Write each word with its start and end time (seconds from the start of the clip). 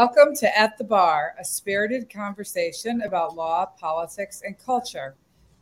Welcome 0.00 0.34
to 0.36 0.58
At 0.58 0.78
the 0.78 0.84
Bar, 0.84 1.34
a 1.38 1.44
spirited 1.44 2.08
conversation 2.08 3.02
about 3.02 3.36
law, 3.36 3.66
politics, 3.66 4.40
and 4.42 4.58
culture. 4.58 5.14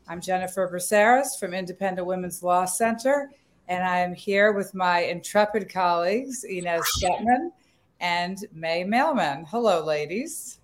I'm 0.07 0.21
Jennifer 0.21 0.71
Braceras 0.73 1.37
from 1.41 1.55
Independent 1.55 2.07
Women's 2.07 2.41
Law 2.41 2.65
Center, 2.65 3.33
and 3.67 3.83
I 3.83 3.99
am 3.99 4.15
here 4.15 4.53
with 4.53 4.75
my 4.75 5.01
intrepid 5.01 5.69
colleagues, 5.69 6.45
Inez 6.45 6.83
Stepman 6.97 7.51
and 7.99 8.39
May 8.53 8.85
Mailman. 8.85 9.45
Hello, 9.49 9.85
ladies. 9.85 10.61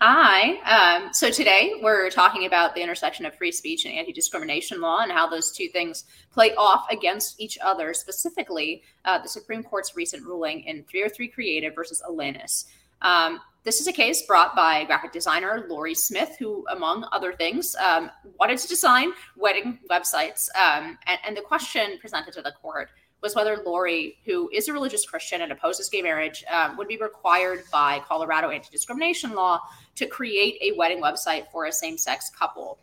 Hi. 0.00 0.58
Um, 0.64 1.14
so 1.14 1.30
today 1.30 1.74
we're 1.80 2.10
talking 2.10 2.44
about 2.44 2.74
the 2.74 2.82
intersection 2.82 3.24
of 3.24 3.36
free 3.36 3.52
speech 3.52 3.84
and 3.84 3.94
anti 3.94 4.12
discrimination 4.12 4.80
law 4.80 5.02
and 5.02 5.12
how 5.12 5.26
those 5.26 5.52
two 5.52 5.68
things 5.68 6.04
play 6.32 6.54
off 6.56 6.86
against 6.90 7.40
each 7.40 7.56
other, 7.64 7.94
specifically 7.94 8.82
uh, 9.04 9.22
the 9.22 9.28
Supreme 9.28 9.62
Court's 9.62 9.94
recent 9.94 10.24
ruling 10.26 10.64
in 10.64 10.82
303 10.84 11.28
Creative 11.28 11.72
versus 11.72 12.02
Elenis. 12.06 12.64
Um, 13.02 13.40
this 13.66 13.80
is 13.80 13.88
a 13.88 13.92
case 13.92 14.22
brought 14.22 14.54
by 14.54 14.84
graphic 14.84 15.10
designer 15.10 15.66
Lorie 15.68 15.94
Smith, 15.94 16.36
who, 16.38 16.64
among 16.68 17.04
other 17.10 17.32
things, 17.32 17.74
um, 17.74 18.10
wanted 18.38 18.58
to 18.58 18.68
design 18.68 19.10
wedding 19.36 19.80
websites. 19.90 20.48
Um, 20.54 20.96
and, 21.06 21.18
and, 21.26 21.36
the 21.36 21.40
question 21.40 21.98
presented 22.00 22.32
to 22.34 22.42
the 22.42 22.52
court 22.52 22.90
was 23.22 23.34
whether 23.34 23.56
Lorie, 23.66 24.18
who 24.24 24.48
is 24.52 24.68
a 24.68 24.72
religious 24.72 25.04
Christian 25.04 25.42
and 25.42 25.50
opposes 25.50 25.88
gay 25.88 26.00
marriage, 26.00 26.44
um, 26.48 26.76
would 26.76 26.86
be 26.86 26.96
required 26.96 27.64
by 27.72 28.00
Colorado 28.06 28.50
anti 28.50 28.68
discrimination 28.70 29.34
law 29.34 29.60
to 29.96 30.06
create 30.06 30.58
a 30.62 30.76
wedding 30.78 31.02
website 31.02 31.50
for 31.50 31.66
a 31.66 31.72
same 31.72 31.98
sex 31.98 32.30
couple. 32.30 32.78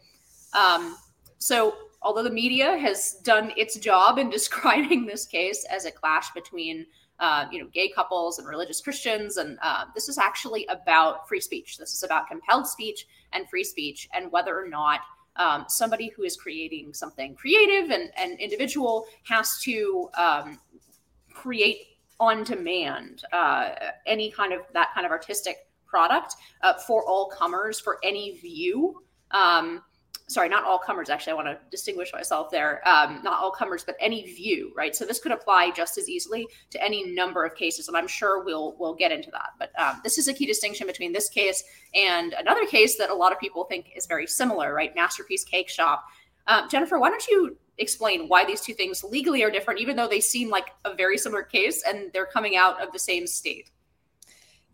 Um, 0.53 0.97
so, 1.37 1.75
although 2.01 2.23
the 2.23 2.29
media 2.29 2.77
has 2.77 3.13
done 3.23 3.53
its 3.55 3.77
job 3.77 4.17
in 4.17 4.29
describing 4.37 5.05
this 5.05 5.25
case 5.25 5.65
as 5.69 5.85
a 5.85 5.91
clash 5.91 6.33
between 6.33 6.85
uh, 7.19 7.45
you 7.51 7.59
know, 7.59 7.69
gay 7.73 7.89
couples 7.89 8.39
and 8.39 8.47
religious 8.47 8.81
Christians. 8.81 9.37
And 9.37 9.57
uh, 9.61 9.85
this 9.95 10.09
is 10.09 10.17
actually 10.17 10.65
about 10.67 11.27
free 11.27 11.39
speech. 11.41 11.77
This 11.77 11.93
is 11.93 12.03
about 12.03 12.27
compelled 12.27 12.67
speech 12.67 13.05
and 13.31 13.49
free 13.49 13.63
speech, 13.63 14.07
and 14.13 14.31
whether 14.31 14.57
or 14.57 14.67
not 14.67 15.01
um, 15.35 15.65
somebody 15.67 16.11
who 16.15 16.23
is 16.23 16.35
creating 16.37 16.93
something 16.93 17.35
creative 17.35 17.91
and, 17.91 18.11
and 18.17 18.39
individual 18.39 19.05
has 19.23 19.59
to 19.61 20.09
um, 20.17 20.59
create 21.33 21.79
on 22.19 22.43
demand 22.43 23.23
uh, 23.33 23.69
any 24.05 24.31
kind 24.31 24.53
of 24.53 24.61
that 24.73 24.89
kind 24.93 25.05
of 25.05 25.11
artistic 25.11 25.67
product 25.85 26.35
uh, 26.61 26.73
for 26.73 27.03
all 27.07 27.27
comers 27.27 27.79
for 27.79 27.99
any 28.03 28.37
view. 28.37 29.01
Um, 29.31 29.81
sorry, 30.27 30.49
not 30.49 30.63
all 30.63 30.79
comers. 30.79 31.09
Actually, 31.09 31.33
I 31.33 31.35
want 31.35 31.47
to 31.47 31.57
distinguish 31.69 32.11
myself 32.13 32.49
there. 32.51 32.87
Um, 32.87 33.21
not 33.23 33.41
all 33.41 33.51
comers, 33.51 33.83
but 33.83 33.95
any 33.99 34.23
view, 34.23 34.71
right? 34.75 34.95
So 34.95 35.05
this 35.05 35.19
could 35.19 35.31
apply 35.31 35.71
just 35.71 35.97
as 35.97 36.09
easily 36.09 36.47
to 36.71 36.83
any 36.83 37.13
number 37.13 37.45
of 37.45 37.55
cases, 37.55 37.87
and 37.87 37.97
I'm 37.97 38.07
sure 38.07 38.43
we'll 38.43 38.75
we'll 38.79 38.95
get 38.95 39.11
into 39.11 39.31
that. 39.31 39.51
But 39.59 39.71
um, 39.79 40.01
this 40.03 40.17
is 40.17 40.27
a 40.27 40.33
key 40.33 40.45
distinction 40.45 40.87
between 40.87 41.13
this 41.13 41.29
case 41.29 41.63
and 41.93 42.33
another 42.33 42.65
case 42.65 42.97
that 42.97 43.09
a 43.09 43.15
lot 43.15 43.31
of 43.31 43.39
people 43.39 43.65
think 43.65 43.91
is 43.95 44.05
very 44.05 44.27
similar, 44.27 44.73
right? 44.73 44.95
Masterpiece 44.95 45.43
Cake 45.43 45.69
Shop. 45.69 46.05
Um, 46.47 46.69
Jennifer, 46.69 46.99
why 46.99 47.09
don't 47.09 47.27
you 47.27 47.57
explain 47.77 48.27
why 48.27 48.45
these 48.45 48.61
two 48.61 48.73
things 48.73 49.03
legally 49.03 49.43
are 49.43 49.51
different, 49.51 49.79
even 49.79 49.95
though 49.95 50.07
they 50.07 50.19
seem 50.19 50.49
like 50.49 50.71
a 50.85 50.93
very 50.93 51.17
similar 51.17 51.43
case 51.43 51.83
and 51.87 52.11
they're 52.13 52.25
coming 52.25 52.55
out 52.55 52.81
of 52.81 52.91
the 52.91 52.99
same 52.99 53.27
state? 53.27 53.71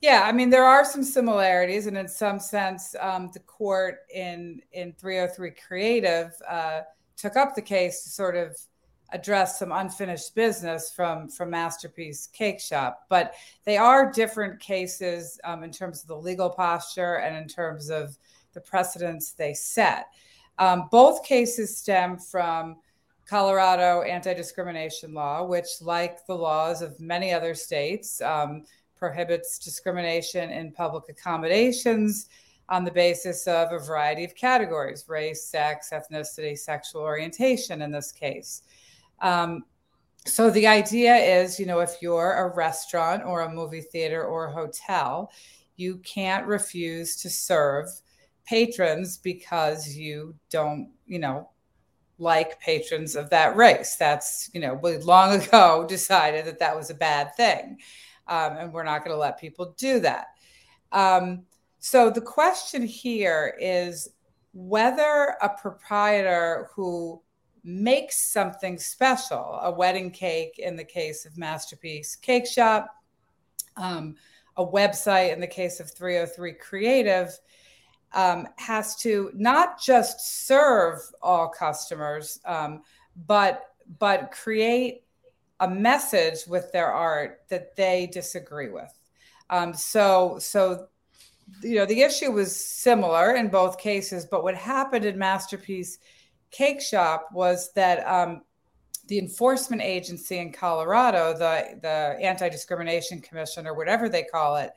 Yeah, 0.02 0.24
I 0.26 0.32
mean 0.32 0.50
there 0.50 0.66
are 0.66 0.86
some 0.86 1.04
similarities, 1.04 1.88
and 1.88 1.98
in 1.98 2.08
some 2.08 2.40
sense, 2.40 2.96
um, 3.00 3.30
the 3.34 3.40
court 3.42 4.00
in 4.14 4.62
in 4.72 4.94
303 4.94 5.52
Creative 5.52 6.32
uh, 6.48 6.82
took 7.18 7.36
up 7.36 7.54
the 7.54 7.62
case 7.62 8.04
to 8.04 8.10
sort 8.10 8.38
of 8.38 8.58
address 9.12 9.58
some 9.60 9.72
unfinished 9.72 10.36
business 10.36 10.92
from 10.96 11.28
from 11.28 11.50
Masterpiece 11.50 12.28
Cake 12.28 12.62
Shop. 12.62 13.06
But 13.10 13.34
they 13.66 13.78
are 13.78 14.12
different 14.12 14.60
cases 14.62 15.40
um, 15.44 15.64
in 15.64 15.72
terms 15.72 16.02
of 16.02 16.08
the 16.08 16.18
legal 16.18 16.50
posture 16.50 17.16
and 17.16 17.36
in 17.36 17.48
terms 17.48 17.90
of 17.90 18.18
the 18.54 18.62
precedents 18.62 19.34
they 19.34 19.54
set. 19.54 20.08
Um, 20.60 20.88
both 20.92 21.24
cases 21.24 21.78
stem 21.78 22.18
from 22.18 22.78
Colorado 23.30 24.02
anti 24.02 24.34
discrimination 24.34 25.14
law, 25.14 25.44
which, 25.44 25.82
like 25.82 26.26
the 26.26 26.36
laws 26.36 26.82
of 26.82 27.00
many 27.00 27.32
other 27.32 27.54
states, 27.54 28.22
um, 28.22 28.64
prohibits 29.00 29.58
discrimination 29.58 30.52
in 30.52 30.72
public 30.74 31.06
accommodations 31.10 32.28
on 32.68 32.84
the 32.84 32.92
basis 32.92 33.48
of 33.48 33.72
a 33.72 33.80
variety 33.80 34.24
of 34.24 34.36
categories 34.36 35.06
race, 35.08 35.44
sex, 35.48 35.90
ethnicity, 35.92 36.58
sexual 36.58 37.02
orientation 37.02 37.82
in 37.82 37.92
this 37.92 38.12
case. 38.12 38.62
Um, 39.22 39.64
so 40.26 40.52
the 40.52 40.68
idea 40.68 41.16
is, 41.16 41.60
you 41.60 41.66
know, 41.66 41.80
if 41.80 41.96
you're 42.02 42.34
a 42.34 42.56
restaurant 42.56 43.24
or 43.26 43.42
a 43.42 43.52
movie 43.52 43.82
theater 43.82 44.24
or 44.24 44.48
a 44.48 44.52
hotel, 44.52 45.32
you 45.78 45.98
can't 46.00 46.46
refuse 46.46 47.16
to 47.22 47.30
serve 47.30 47.88
patrons 48.46 49.18
because 49.18 49.96
you 49.96 50.36
don't, 50.52 50.92
you 51.08 51.20
know, 51.20 51.50
like 52.20 52.60
patrons 52.60 53.16
of 53.16 53.30
that 53.30 53.56
race. 53.56 53.96
That's, 53.96 54.50
you 54.54 54.60
know, 54.60 54.74
we 54.74 54.98
long 54.98 55.42
ago 55.42 55.86
decided 55.88 56.46
that 56.46 56.60
that 56.60 56.76
was 56.76 56.90
a 56.90 56.96
bad 56.96 57.36
thing 57.36 57.78
um, 58.30 58.58
and 58.58 58.72
we're 58.72 58.84
not 58.84 59.04
going 59.04 59.14
to 59.14 59.20
let 59.20 59.40
people 59.40 59.74
do 59.78 60.00
that. 60.00 60.28
Um, 60.92 61.44
so 61.80 62.10
the 62.10 62.22
question 62.22 62.84
here 62.84 63.56
is 63.60 64.10
whether 64.54 65.36
a 65.42 65.50
proprietor 65.50 66.70
who 66.74 67.22
makes 67.64 68.32
something 68.32 68.78
special, 68.78 69.60
a 69.62 69.72
wedding 69.72 70.12
cake 70.12 70.60
in 70.60 70.76
the 70.76 70.84
case 70.84 71.26
of 71.26 71.38
Masterpiece 71.38 72.16
Cake 72.16 72.46
Shop, 72.46 72.88
um, 73.76 74.16
a 74.58 74.66
website 74.66 75.34
in 75.34 75.40
the 75.40 75.48
case 75.48 75.80
of 75.80 75.92
303 75.92 76.54
Creative, 76.54 77.38
um, 78.14 78.48
has 78.58 78.96
to 78.98 79.32
not 79.34 79.82
just 79.82 80.48
serve 80.48 81.00
all 81.22 81.48
customers, 81.48 82.40
um, 82.46 82.82
but 83.28 83.64
but 83.98 84.32
create 84.32 85.04
a 85.60 85.70
message 85.70 86.48
with 86.48 86.72
their 86.72 86.92
art 86.92 87.42
that 87.50 87.76
they 87.76 88.10
disagree 88.12 88.70
with. 88.70 88.94
Um, 89.50 89.74
so, 89.74 90.38
so 90.40 90.88
you 91.62 91.76
know, 91.76 91.86
the 91.86 92.02
issue 92.02 92.32
was 92.32 92.56
similar 92.56 93.36
in 93.36 93.50
both 93.50 93.78
cases, 93.78 94.26
but 94.26 94.44
what 94.44 94.56
happened 94.56 95.06
in 95.06 95.18
Masterpiece 95.18 96.00
Cake 96.52 96.82
Shop 96.82 97.30
was 97.34 97.72
that 97.74 98.08
um, 98.08 98.42
the 99.08 99.20
enforcement 99.20 99.82
agency 99.82 100.38
in 100.38 100.52
Colorado, 100.52 101.34
the 101.34 101.80
the 101.82 102.18
Anti 102.24 102.50
Discrimination 102.50 103.22
Commission 103.22 103.68
or 103.68 103.76
whatever 103.76 104.10
they 104.10 104.24
call 104.24 104.56
it, 104.56 104.72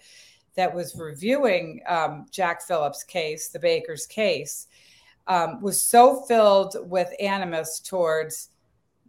that 0.55 0.75
was 0.75 0.97
reviewing 0.97 1.83
um, 1.87 2.27
Jack 2.31 2.63
Phillips' 2.63 3.05
case, 3.05 3.49
the 3.49 3.59
Baker's 3.59 4.07
case, 4.07 4.69
um, 5.27 5.61
was 5.61 5.81
so 5.81 6.23
filled 6.23 6.77
with 6.91 7.09
animus 7.21 7.81
towards 7.81 8.51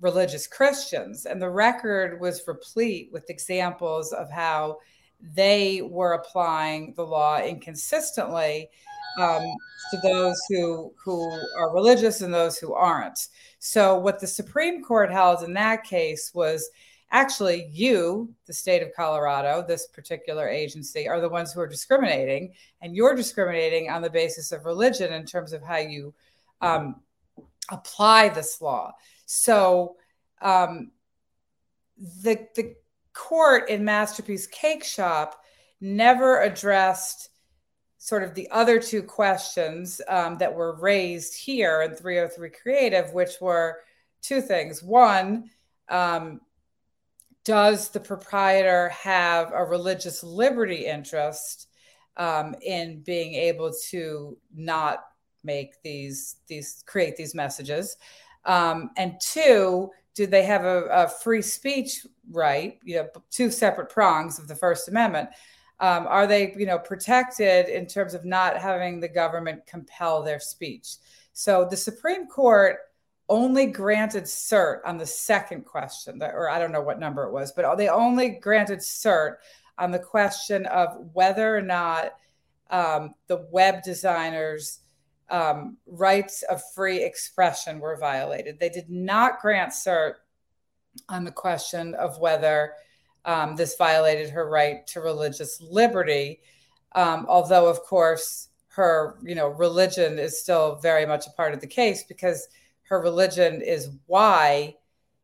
religious 0.04 0.46
Christians. 0.46 1.26
And 1.26 1.42
the 1.42 1.50
record 1.50 2.20
was 2.20 2.44
replete 2.46 3.10
with 3.12 3.30
examples 3.30 4.12
of 4.14 4.30
how 4.30 4.80
they 5.36 5.82
were 5.82 6.14
applying 6.14 6.94
the 6.96 7.06
law 7.06 7.40
inconsistently 7.40 8.70
um, 9.18 9.42
to 9.92 9.98
those 10.04 10.40
who 10.50 10.94
who 11.04 11.32
are 11.58 11.74
religious 11.74 12.22
and 12.22 12.34
those 12.34 12.58
who 12.58 12.74
aren't. 12.74 13.28
So 13.60 13.98
what 13.98 14.20
the 14.20 14.28
Supreme 14.28 14.84
Court 14.84 15.12
held 15.12 15.44
in 15.44 15.54
that 15.54 15.84
case 15.84 16.32
was 16.34 16.70
actually 17.12 17.70
you, 17.72 18.34
the 18.48 18.54
state 18.54 18.82
of 18.82 18.94
Colorado, 18.96 19.64
this 19.66 19.88
particular 19.88 20.50
agency, 20.50 21.08
are 21.08 21.22
the 21.22 21.30
ones 21.30 21.54
who 21.54 21.62
are 21.62 21.68
discriminating, 21.68 22.54
and 22.82 22.96
you're 22.96 23.16
discriminating 23.16 23.90
on 23.90 24.02
the 24.02 24.10
basis 24.10 24.52
of 24.52 24.66
religion 24.66 25.14
in 25.14 25.26
terms 25.26 25.54
of 25.54 25.62
how 25.62 25.78
you 25.78 26.14
um, 26.60 26.96
apply 27.72 28.30
this 28.30 28.62
law. 28.62 28.92
So 29.26 29.96
um, 30.42 30.92
the 31.98 32.48
the 32.56 32.76
court 33.14 33.70
in 33.70 33.86
Masterpiece 33.86 34.48
Cake 34.48 34.84
Shop 34.84 35.42
never 35.80 36.42
addressed 36.42 37.30
sort 37.98 38.24
of 38.24 38.34
the 38.34 38.50
other 38.52 38.80
two 38.80 39.02
questions 39.02 40.02
um, 40.10 40.38
that 40.38 40.54
were 40.54 40.76
raised 40.76 41.38
here 41.38 41.84
in 41.84 41.96
303 41.96 42.50
Creative, 42.50 43.14
which 43.14 43.40
were 43.40 43.80
two 44.22 44.42
things. 44.42 44.84
One, 44.84 45.50
um, 45.88 46.42
does 47.46 47.90
the 47.90 48.00
proprietor 48.00 48.90
have 48.90 49.52
a 49.54 49.64
religious 49.64 50.24
liberty 50.24 50.86
interest 50.86 51.68
um, 52.18 52.56
in 52.62 53.02
being 53.04 53.36
able 53.36 53.72
to 53.90 54.38
not 54.54 55.06
make 55.44 55.82
these 55.82 56.38
these 56.48 56.84
create 56.86 57.16
these 57.16 57.36
messages? 57.36 57.98
Um, 58.46 58.92
and 58.98 59.16
two, 59.22 59.92
do 60.16 60.28
they 60.28 60.44
have 60.44 60.66
a, 60.66 60.86
a, 60.86 61.08
free 61.08 61.42
speech 61.42 62.06
right? 62.32 62.80
You 62.84 62.96
know, 62.96 63.10
two 63.30 63.50
separate 63.50 63.90
prongs 63.90 64.40
of 64.40 64.48
the 64.48 64.56
First 64.56 64.88
Amendment. 64.88 65.30
Um, 65.80 66.08
are 66.08 66.28
they, 66.28 66.54
you 66.58 66.66
know, 66.66 66.80
protected 66.80 67.68
in 67.68 67.88
terms 67.88 68.14
of 68.14 68.26
not 68.26 68.58
having 68.58 69.00
the 69.00 69.08
government 69.08 69.66
compel 69.66 70.24
their 70.24 70.40
speech? 70.40 70.96
So 71.34 71.68
the 71.70 71.78
Supreme 71.78 72.28
Court 72.28 72.78
only 73.28 73.66
granted 73.66 74.24
cert 74.24 74.80
on 74.86 74.98
the 74.98 75.06
second 75.06 75.66
question, 75.66 76.22
or 76.22 76.50
I 76.50 76.60
don't 76.60 76.72
know 76.72 76.82
what 76.82 77.00
number 77.00 77.24
it 77.24 77.34
was, 77.34 77.52
but 77.52 77.76
they 77.76 77.90
only 77.90 78.30
granted 78.30 78.80
cert 78.80 79.38
on 79.78 79.92
the 79.92 80.00
question 80.00 80.66
of 80.68 81.10
whether 81.14 81.56
or 81.56 81.62
not 81.62 82.14
um, 82.70 83.16
the 83.28 83.48
web 83.52 83.82
designers' 83.84 84.80
um, 85.34 85.78
rights 85.88 86.44
of 86.44 86.62
free 86.76 87.04
expression 87.04 87.80
were 87.80 87.98
violated. 87.98 88.60
They 88.60 88.70
did 88.70 88.88
not 88.88 89.42
grant 89.42 89.72
cert 89.72 90.14
on 91.10 91.24
the 91.24 91.32
question 91.32 91.96
of 91.96 92.20
whether 92.20 92.74
um, 93.26 93.56
this 93.56 93.76
violated 93.76 94.30
her 94.30 94.48
right 94.48 94.86
to 94.88 95.02
religious 95.02 95.60
liberty. 95.60 96.42
Um, 96.94 97.26
although, 97.28 97.68
of 97.68 97.82
course, 97.82 98.50
her 98.68 99.18
you 99.24 99.34
know 99.34 99.48
religion 99.48 100.20
is 100.20 100.40
still 100.40 100.76
very 100.76 101.06
much 101.06 101.26
a 101.26 101.32
part 101.32 101.54
of 101.54 101.62
the 101.62 101.68
case 101.68 102.04
because 102.04 102.48
her 102.84 103.02
religion 103.02 103.60
is 103.62 103.90
why 104.06 104.76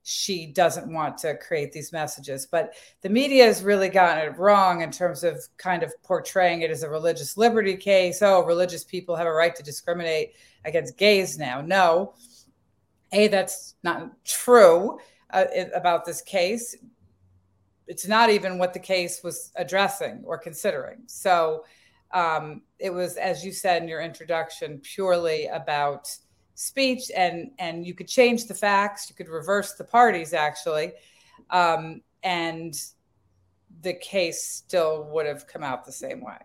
she 0.09 0.47
doesn't 0.47 0.91
want 0.91 1.19
to 1.19 1.38
create 1.38 1.71
these 1.71 1.91
messages. 1.91 2.47
But 2.47 2.73
the 3.01 3.09
media 3.09 3.45
has 3.45 3.61
really 3.61 3.89
gotten 3.89 4.25
it 4.25 4.38
wrong 4.39 4.81
in 4.81 4.89
terms 4.89 5.23
of 5.23 5.44
kind 5.57 5.83
of 5.83 5.94
portraying 6.01 6.61
it 6.61 6.71
as 6.71 6.81
a 6.81 6.89
religious 6.89 7.38
liberty 7.38 7.77
case. 7.77 8.23
Oh, 8.23 8.44
religious 8.44 8.83
people 8.83 9.15
have 9.15 9.27
a 9.27 9.31
right 9.31 9.56
to 9.56 9.61
discriminate 9.61 10.33
against 10.65 10.97
gays 10.97 11.38
now. 11.38 11.61
No, 11.61 12.15
A, 13.11 13.27
that's 13.27 13.75
not 13.83 14.11
true 14.25 15.00
uh, 15.29 15.45
about 15.75 16.06
this 16.06 16.21
case. 16.21 16.75
It's 17.85 18.07
not 18.07 18.31
even 18.31 18.57
what 18.57 18.73
the 18.73 18.79
case 18.79 19.21
was 19.23 19.51
addressing 19.56 20.23
or 20.25 20.39
considering. 20.39 21.03
So 21.06 21.65
um, 22.11 22.63
it 22.79 22.89
was, 22.89 23.17
as 23.17 23.45
you 23.45 23.51
said 23.51 23.83
in 23.83 23.88
your 23.88 24.01
introduction, 24.01 24.79
purely 24.79 25.45
about 25.47 26.09
speech 26.59 27.09
and 27.15 27.51
and 27.57 27.88
you 27.88 27.94
could 27.94 28.07
change 28.07 28.45
the 28.45 28.53
facts 28.53 29.09
you 29.09 29.15
could 29.15 29.29
reverse 29.29 29.75
the 29.75 29.83
parties 29.83 30.33
actually. 30.33 30.91
Um, 31.51 32.01
and 32.21 32.75
the 33.81 33.94
case 33.94 34.44
still 34.44 35.06
would 35.06 35.25
have 35.25 35.47
come 35.47 35.63
out 35.63 35.85
the 35.85 35.91
same 35.94 36.21
way. 36.21 36.38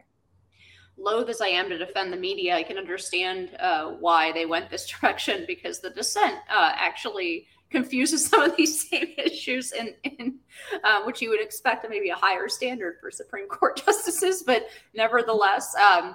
Loath 0.96 1.28
as 1.28 1.40
i 1.40 1.49
am 1.49 1.69
to 1.69 1.76
defend 1.76 2.12
the 2.12 2.16
media 2.16 2.55
i 2.55 2.62
can 2.62 2.78
understand 2.78 3.50
uh, 3.58 3.90
why 3.99 4.31
they 4.31 4.46
went 4.46 4.70
this 4.70 4.87
direction 5.00 5.44
because 5.49 5.81
the 5.81 5.90
dissent 5.90 6.37
uh, 6.49 6.70
actually 6.76 7.49
confuses 7.70 8.25
some 8.25 8.43
of 8.43 8.56
these 8.56 8.88
same 8.90 9.08
issues 9.19 9.72
in, 9.72 9.94
in 10.05 10.38
uh, 10.84 11.02
which 11.02 11.20
you 11.20 11.28
would 11.31 11.40
expect 11.40 11.84
maybe 11.90 12.11
a 12.11 12.14
higher 12.14 12.49
standard 12.49 12.99
for 13.00 13.11
supreme 13.11 13.49
court 13.49 13.82
justices 13.84 14.44
but 14.44 14.69
nevertheless 14.94 15.75
um, 15.75 16.14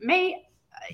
May 0.00 0.46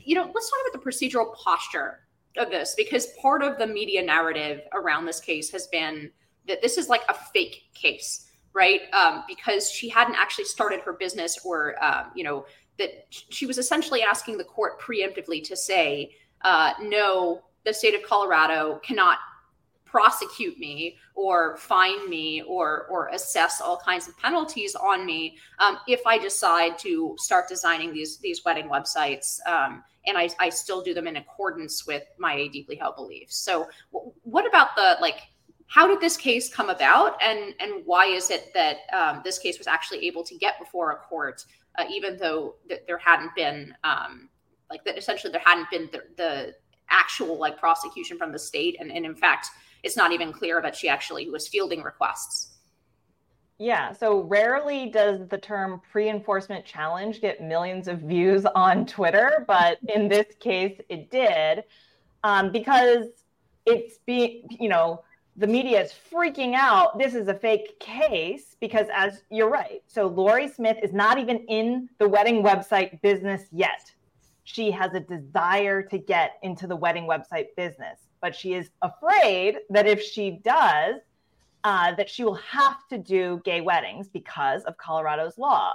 you 0.03 0.15
know 0.15 0.31
let's 0.35 0.51
talk 0.51 0.59
about 0.71 0.83
the 0.83 0.91
procedural 0.91 1.35
posture 1.35 2.06
of 2.39 2.51
this 2.51 2.75
because 2.77 3.09
part 3.21 3.43
of 3.43 3.59
the 3.59 3.67
media 3.67 4.03
narrative 4.03 4.63
around 4.73 5.07
this 5.07 5.21
case 5.21 5.51
has 5.51 5.67
been 5.69 6.11
that 6.47 6.63
this 6.63 6.79
is 6.79 6.89
like 6.89 7.03
a 7.09 7.15
fake 7.15 7.65
case, 7.75 8.27
right? 8.53 8.83
Um, 8.93 9.25
because 9.29 9.71
she 9.71 9.89
hadn't 9.89 10.15
actually 10.15 10.45
started 10.45 10.81
her 10.81 10.93
business 10.93 11.39
or, 11.45 11.83
um, 11.85 12.07
you 12.15 12.25
know, 12.25 12.47
that 12.79 13.07
she 13.11 13.47
was 13.47 13.59
essentially 13.59 14.03
asking 14.03 14.39
the 14.39 14.45
court 14.45 14.81
preemptively 14.81 15.43
to 15.45 15.57
say, 15.57 16.13
uh, 16.43 16.73
no, 16.81 17.43
the 17.65 17.73
state 17.73 17.95
of 17.95 18.03
Colorado 18.03 18.81
cannot 18.85 19.19
prosecute 19.87 20.59
me 20.59 20.99
or 21.15 21.57
fine 21.57 22.11
me 22.11 22.43
or 22.43 22.87
or 22.91 23.09
assess 23.09 23.63
all 23.63 23.79
kinds 23.79 24.09
of 24.09 24.19
penalties 24.19 24.75
on 24.75 25.07
me 25.07 25.39
um, 25.59 25.79
if 25.89 26.07
I 26.07 26.19
decide 26.19 26.79
to 26.81 27.15
start 27.19 27.49
designing 27.49 27.95
these 27.95 28.19
these 28.19 28.45
wedding 28.45 28.69
websites 28.69 29.39
um, 29.47 29.83
and 30.07 30.17
I, 30.17 30.29
I 30.39 30.49
still 30.49 30.83
do 30.83 30.95
them 30.95 31.07
in 31.07 31.17
accordance 31.17 31.87
with 31.87 32.05
my 32.19 32.47
deeply 32.49 32.77
held 32.77 32.97
beliefs. 32.97 33.37
So, 33.37 33.69
w- 33.93 34.13
what 34.23 34.47
about 34.47 34.75
the 34.77 34.97
like? 35.01 35.21
How 35.69 35.89
did 35.89 36.01
this 36.01 36.17
case 36.17 36.53
come 36.53 36.71
about, 36.71 37.21
and 37.23 37.55
and 37.59 37.83
why 37.85 38.07
is 38.07 38.31
it 38.31 38.55
that 38.55 38.79
um, 38.93 39.21
this 39.25 39.39
case 39.39 39.59
was 39.59 39.67
actually 39.67 40.07
able 40.07 40.23
to 40.25 40.37
get 40.37 40.59
before 40.59 40.93
a 40.93 40.97
court, 40.97 41.45
uh, 41.77 41.85
even 41.91 42.17
though 42.17 42.55
th- 42.69 42.83
there 42.87 42.99
hadn't 42.99 43.35
been 43.35 43.75
um, 43.83 44.29
like 44.71 44.85
that? 44.85 44.97
Essentially, 44.97 45.33
there 45.33 45.43
hadn't 45.45 45.69
been 45.71 45.89
the, 45.91 46.03
the 46.17 46.55
actual 46.89 47.37
like 47.37 47.59
prosecution 47.59 48.17
from 48.17 48.31
the 48.31 48.39
state, 48.39 48.77
and, 48.79 48.93
and 48.93 49.05
in 49.05 49.15
fact, 49.15 49.49
it's 49.87 49.97
not 49.97 50.13
even 50.13 50.33
clear 50.33 50.61
that 50.61 50.77
she 50.77 50.89
actually 50.89 51.31
was 51.31 51.49
fielding 51.49 51.83
requests. 51.83 52.53
Yeah, 53.59 53.93
so 53.93 54.21
rarely 54.21 54.91
does 54.91 55.27
the 55.29 55.39
term 55.39 55.81
pre 55.91 56.11
enforcement 56.11 56.67
challenge 56.67 57.23
get 57.23 57.41
millions 57.41 57.89
of 57.89 58.01
views 58.01 58.45
on 58.45 58.85
Twitter, 58.85 59.45
but 59.49 59.79
in 59.95 60.09
this 60.09 60.27
case 60.41 60.79
it 60.91 61.11
did 61.11 61.65
um, 62.23 62.53
because 62.53 63.07
it's 63.65 63.99
being, 64.05 64.47
you 64.51 64.69
know, 64.69 65.03
the 65.37 65.47
media 65.47 65.83
is 65.83 65.93
freaking 66.13 66.55
out. 66.55 66.99
This 66.99 67.15
is 67.15 67.29
a 67.29 67.35
fake 67.35 67.79
case 67.79 68.57
because, 68.61 68.87
as 68.93 69.23
you're 69.31 69.51
right, 69.51 69.83
so 69.87 70.07
Lorie 70.07 70.49
Smith 70.49 70.79
is 70.83 70.93
not 70.93 71.19
even 71.19 71.39
in 71.49 71.89
the 71.99 72.09
wedding 72.09 72.43
website 72.43 73.01
business 73.03 73.43
yet. 73.53 73.93
She 74.45 74.71
has 74.71 74.95
a 74.95 75.01
desire 75.01 75.83
to 75.83 75.99
get 75.99 76.39
into 76.43 76.67
the 76.67 76.77
wedding 76.77 77.05
website 77.05 77.49
business, 77.57 77.99
but 78.27 78.35
she 78.35 78.55
is 78.55 78.71
afraid 78.83 79.59
that 79.71 79.87
if 79.87 80.03
she 80.03 80.41
does, 80.43 80.97
uh, 81.63 81.95
that 81.95 82.11
she 82.11 82.25
will 82.25 82.35
have 82.35 82.79
to 82.89 82.99
do 82.99 83.41
gay 83.45 83.61
weddings 83.61 84.09
because 84.09 84.65
of 84.65 84.77
Colorado's 84.79 85.39
law. 85.39 85.75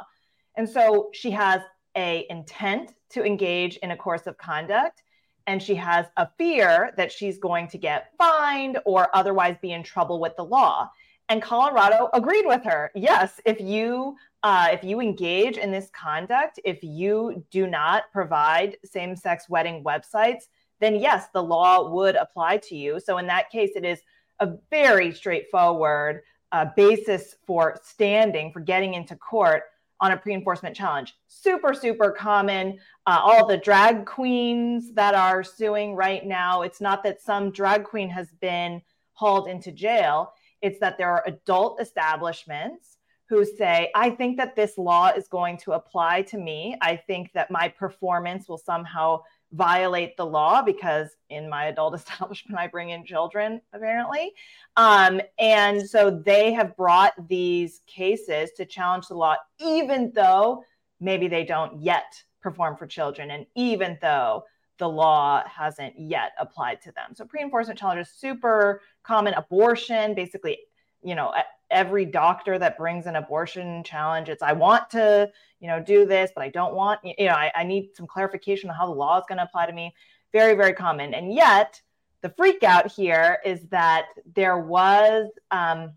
And 0.57 0.67
so 0.67 1.11
she 1.13 1.31
has 1.31 1.61
a 1.95 2.27
intent 2.29 2.93
to 3.11 3.23
engage 3.23 3.77
in 3.77 3.91
a 3.91 3.95
course 3.95 4.27
of 4.27 4.37
conduct 4.37 5.01
and 5.47 5.63
she 5.63 5.75
has 5.75 6.07
a 6.17 6.27
fear 6.37 6.91
that 6.97 7.09
she's 7.09 7.37
going 7.37 7.69
to 7.69 7.77
get 7.77 8.11
fined 8.17 8.79
or 8.85 9.07
otherwise 9.15 9.55
be 9.61 9.71
in 9.71 9.81
trouble 9.81 10.19
with 10.19 10.35
the 10.35 10.43
law. 10.43 10.89
And 11.29 11.41
Colorado 11.41 12.09
agreed 12.13 12.45
with 12.45 12.65
her. 12.65 12.91
Yes, 12.93 13.39
if 13.45 13.61
you 13.61 14.17
uh, 14.43 14.67
if 14.73 14.83
you 14.83 14.99
engage 14.99 15.55
in 15.55 15.71
this 15.71 15.89
conduct, 15.91 16.59
if 16.65 16.83
you 16.83 17.45
do 17.49 17.65
not 17.65 18.11
provide 18.11 18.75
same-sex 18.83 19.47
wedding 19.47 19.85
websites, 19.85 20.47
then 20.81 20.95
yes, 20.95 21.27
the 21.33 21.41
law 21.41 21.89
would 21.89 22.15
apply 22.15 22.57
to 22.57 22.75
you. 22.75 22.99
So 22.99 23.17
in 23.19 23.27
that 23.27 23.49
case, 23.49 23.71
it 23.75 23.85
is 23.85 23.99
a 24.39 24.57
very 24.69 25.13
straightforward 25.13 26.21
uh, 26.51 26.65
basis 26.75 27.35
for 27.47 27.79
standing, 27.83 28.51
for 28.51 28.59
getting 28.59 28.95
into 28.95 29.15
court 29.15 29.63
on 30.01 30.11
a 30.11 30.17
pre 30.17 30.33
enforcement 30.33 30.75
challenge. 30.75 31.15
Super, 31.27 31.73
super 31.73 32.11
common. 32.11 32.79
Uh, 33.05 33.19
all 33.21 33.45
the 33.45 33.57
drag 33.57 34.05
queens 34.05 34.91
that 34.93 35.13
are 35.13 35.43
suing 35.43 35.95
right 35.95 36.25
now, 36.25 36.63
it's 36.63 36.81
not 36.81 37.03
that 37.03 37.21
some 37.21 37.51
drag 37.51 37.83
queen 37.83 38.09
has 38.09 38.31
been 38.41 38.81
hauled 39.13 39.47
into 39.47 39.71
jail, 39.71 40.33
it's 40.61 40.79
that 40.79 40.97
there 40.97 41.11
are 41.11 41.23
adult 41.27 41.79
establishments 41.79 42.97
who 43.29 43.45
say, 43.45 43.89
I 43.95 44.09
think 44.09 44.37
that 44.37 44.55
this 44.55 44.77
law 44.77 45.11
is 45.15 45.27
going 45.27 45.57
to 45.59 45.71
apply 45.71 46.23
to 46.23 46.37
me. 46.37 46.75
I 46.81 46.97
think 46.97 47.31
that 47.33 47.49
my 47.49 47.69
performance 47.69 48.49
will 48.49 48.57
somehow 48.57 49.21
violate 49.53 50.15
the 50.17 50.25
law 50.25 50.61
because 50.61 51.09
in 51.29 51.49
my 51.49 51.65
adult 51.65 51.93
establishment 51.95 52.59
I 52.59 52.67
bring 52.67 52.89
in 52.89 53.05
children 53.05 53.61
apparently. 53.73 54.33
Um, 54.77 55.21
and 55.39 55.87
so 55.87 56.09
they 56.09 56.53
have 56.53 56.75
brought 56.75 57.13
these 57.27 57.81
cases 57.87 58.51
to 58.57 58.65
challenge 58.65 59.07
the 59.07 59.15
law, 59.15 59.35
even 59.59 60.11
though 60.15 60.63
maybe 60.99 61.27
they 61.27 61.43
don't 61.43 61.81
yet 61.81 62.21
perform 62.41 62.75
for 62.75 62.87
children, 62.87 63.31
and 63.31 63.45
even 63.55 63.97
though 64.01 64.43
the 64.77 64.89
law 64.89 65.43
hasn't 65.47 65.93
yet 65.97 66.31
applied 66.39 66.81
to 66.81 66.91
them. 66.93 67.11
So 67.13 67.23
pre-enforcement 67.23 67.79
challenge 67.79 68.01
is 68.01 68.09
super 68.09 68.81
common. 69.03 69.35
Abortion, 69.35 70.15
basically, 70.15 70.57
you 71.03 71.13
know, 71.13 71.31
every 71.71 72.05
doctor 72.05 72.59
that 72.59 72.77
brings 72.77 73.05
an 73.05 73.15
abortion 73.15 73.83
challenge, 73.83 74.29
it's 74.29 74.43
I 74.43 74.53
want 74.53 74.89
to 74.91 75.31
you 75.61 75.67
know, 75.67 75.79
do 75.79 76.05
this, 76.05 76.31
but 76.35 76.43
I 76.43 76.49
don't 76.49 76.73
want, 76.73 76.99
you 77.03 77.27
know, 77.27 77.33
I, 77.33 77.51
I 77.55 77.63
need 77.63 77.95
some 77.95 78.07
clarification 78.07 78.69
on 78.69 78.75
how 78.75 78.87
the 78.87 78.93
law 78.93 79.19
is 79.19 79.23
going 79.29 79.37
to 79.37 79.43
apply 79.43 79.67
to 79.67 79.73
me. 79.73 79.93
Very, 80.33 80.55
very 80.55 80.73
common. 80.73 81.13
And 81.13 81.33
yet, 81.33 81.79
the 82.21 82.29
freak 82.29 82.63
out 82.63 82.91
here 82.91 83.37
is 83.45 83.67
that 83.67 84.07
there 84.35 84.57
was 84.57 85.29
um, 85.51 85.93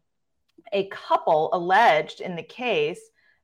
a 0.72 0.86
couple 0.88 1.48
alleged 1.52 2.20
in 2.20 2.36
the 2.36 2.42
case 2.42 3.00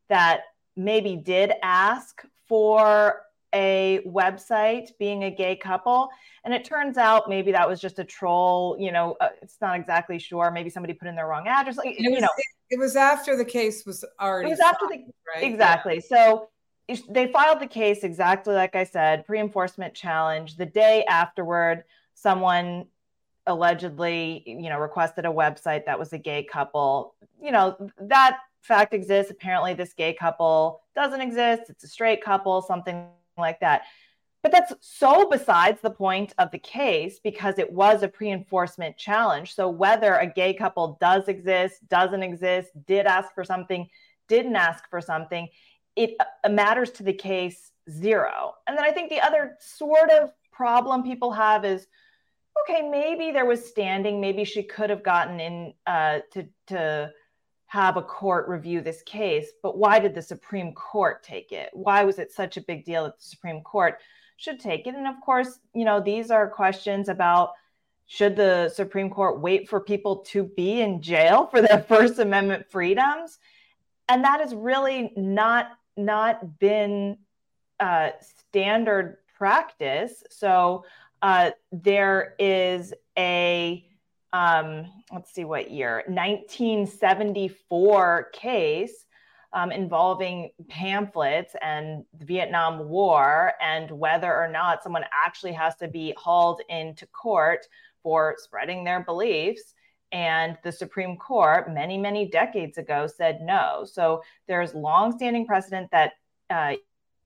that 0.08 0.42
maybe 0.76 1.16
did 1.16 1.52
ask 1.62 2.22
for 2.46 3.22
a 3.52 4.00
website 4.06 4.90
being 4.98 5.24
a 5.24 5.30
gay 5.30 5.56
couple 5.56 6.08
and 6.44 6.54
it 6.54 6.64
turns 6.64 6.96
out 6.96 7.28
maybe 7.28 7.50
that 7.50 7.68
was 7.68 7.80
just 7.80 7.98
a 7.98 8.04
troll 8.04 8.76
you 8.78 8.92
know 8.92 9.16
uh, 9.20 9.28
it's 9.42 9.56
not 9.60 9.74
exactly 9.74 10.20
sure 10.20 10.52
maybe 10.52 10.70
somebody 10.70 10.94
put 10.94 11.08
in 11.08 11.16
their 11.16 11.26
wrong 11.26 11.48
address 11.48 11.76
like, 11.76 11.98
you 11.98 12.20
know 12.20 12.28
it 12.70 12.78
was 12.78 12.96
after 12.96 13.36
the 13.36 13.44
case 13.44 13.84
was 13.84 14.04
already. 14.20 14.48
It 14.48 14.50
was 14.50 14.60
after 14.60 14.86
the 14.88 15.04
right? 15.34 15.44
exactly. 15.44 15.94
Yeah. 16.10 16.16
So 16.16 16.48
they 17.08 17.30
filed 17.30 17.60
the 17.60 17.66
case 17.66 18.02
exactly 18.04 18.54
like 18.54 18.74
I 18.74 18.84
said, 18.84 19.26
pre-enforcement 19.26 19.94
challenge. 19.94 20.56
The 20.56 20.66
day 20.66 21.04
afterward, 21.08 21.84
someone 22.14 22.86
allegedly, 23.46 24.44
you 24.46 24.68
know, 24.68 24.78
requested 24.78 25.24
a 25.24 25.28
website 25.28 25.84
that 25.86 25.98
was 25.98 26.12
a 26.12 26.18
gay 26.18 26.44
couple. 26.44 27.14
You 27.42 27.50
know, 27.50 27.90
that 28.00 28.38
fact 28.62 28.94
exists. 28.94 29.32
Apparently, 29.32 29.74
this 29.74 29.92
gay 29.92 30.12
couple 30.12 30.82
doesn't 30.94 31.20
exist. 31.20 31.62
It's 31.68 31.82
a 31.82 31.88
straight 31.88 32.22
couple, 32.22 32.62
something 32.62 33.08
like 33.40 33.60
that. 33.60 33.82
But 34.42 34.52
that's 34.52 34.72
so 34.80 35.28
besides 35.28 35.80
the 35.82 35.90
point 35.90 36.32
of 36.38 36.50
the 36.50 36.58
case 36.58 37.20
because 37.22 37.58
it 37.58 37.70
was 37.70 38.02
a 38.02 38.08
pre 38.08 38.30
enforcement 38.30 38.96
challenge. 38.96 39.54
So, 39.54 39.68
whether 39.68 40.14
a 40.14 40.26
gay 40.26 40.54
couple 40.54 40.96
does 41.00 41.28
exist, 41.28 41.86
doesn't 41.88 42.22
exist, 42.22 42.70
did 42.86 43.06
ask 43.06 43.34
for 43.34 43.44
something, 43.44 43.88
didn't 44.28 44.56
ask 44.56 44.88
for 44.88 45.00
something, 45.00 45.48
it 45.94 46.16
uh, 46.20 46.48
matters 46.48 46.90
to 46.92 47.02
the 47.02 47.12
case 47.12 47.70
zero. 47.90 48.54
And 48.66 48.78
then 48.78 48.84
I 48.84 48.92
think 48.92 49.10
the 49.10 49.20
other 49.20 49.56
sort 49.60 50.10
of 50.10 50.30
problem 50.52 51.02
people 51.02 51.32
have 51.32 51.64
is 51.64 51.86
okay, 52.62 52.88
maybe 52.88 53.30
there 53.30 53.46
was 53.46 53.64
standing, 53.64 54.20
maybe 54.20 54.44
she 54.44 54.62
could 54.62 54.90
have 54.90 55.02
gotten 55.02 55.40
in 55.40 55.74
uh, 55.86 56.20
to 56.32 56.46
to 56.68 57.12
have 57.70 57.96
a 57.96 58.02
court 58.02 58.48
review 58.48 58.80
this 58.80 59.00
case, 59.02 59.52
but 59.62 59.78
why 59.78 60.00
did 60.00 60.12
the 60.12 60.20
Supreme 60.20 60.72
Court 60.72 61.22
take 61.22 61.52
it? 61.52 61.70
Why 61.72 62.02
was 62.02 62.18
it 62.18 62.32
such 62.32 62.56
a 62.56 62.60
big 62.60 62.84
deal 62.84 63.04
that 63.04 63.16
the 63.16 63.24
Supreme 63.24 63.60
Court 63.60 64.00
should 64.38 64.58
take 64.58 64.88
it? 64.88 64.96
And 64.96 65.06
of 65.06 65.14
course, 65.24 65.60
you 65.72 65.84
know, 65.84 66.00
these 66.00 66.32
are 66.32 66.50
questions 66.50 67.08
about 67.08 67.52
should 68.08 68.34
the 68.34 68.70
Supreme 68.70 69.08
Court 69.08 69.38
wait 69.38 69.68
for 69.68 69.78
people 69.78 70.16
to 70.16 70.42
be 70.42 70.80
in 70.80 71.00
jail 71.00 71.46
for 71.50 71.62
their 71.62 71.78
First 71.78 72.18
Amendment 72.18 72.66
freedoms? 72.68 73.38
And 74.08 74.24
that 74.24 74.40
has 74.40 74.52
really 74.52 75.12
not 75.16 75.68
not 75.96 76.58
been 76.58 77.18
uh, 77.78 78.10
standard 78.48 79.18
practice. 79.38 80.24
So 80.28 80.84
uh, 81.22 81.52
there 81.70 82.34
is 82.40 82.94
a 83.16 83.86
um, 84.32 84.90
let's 85.12 85.32
see 85.32 85.44
what 85.44 85.70
year 85.70 86.02
1974 86.06 88.30
case 88.32 89.06
um, 89.52 89.72
involving 89.72 90.50
pamphlets 90.68 91.56
and 91.60 92.04
the 92.18 92.24
Vietnam 92.24 92.88
War 92.88 93.52
and 93.60 93.90
whether 93.90 94.32
or 94.32 94.48
not 94.48 94.82
someone 94.82 95.04
actually 95.12 95.52
has 95.52 95.76
to 95.76 95.88
be 95.88 96.14
hauled 96.16 96.62
into 96.68 97.06
court 97.08 97.66
for 98.02 98.36
spreading 98.38 98.84
their 98.84 99.00
beliefs. 99.00 99.74
And 100.12 100.56
the 100.64 100.72
Supreme 100.72 101.16
Court, 101.16 101.72
many, 101.72 101.98
many 101.98 102.28
decades 102.28 102.78
ago, 102.78 103.06
said 103.06 103.42
no. 103.42 103.84
So 103.84 104.22
there's 104.48 104.74
longstanding 104.74 105.46
precedent 105.46 105.88
that 105.92 106.14
uh, 106.48 106.74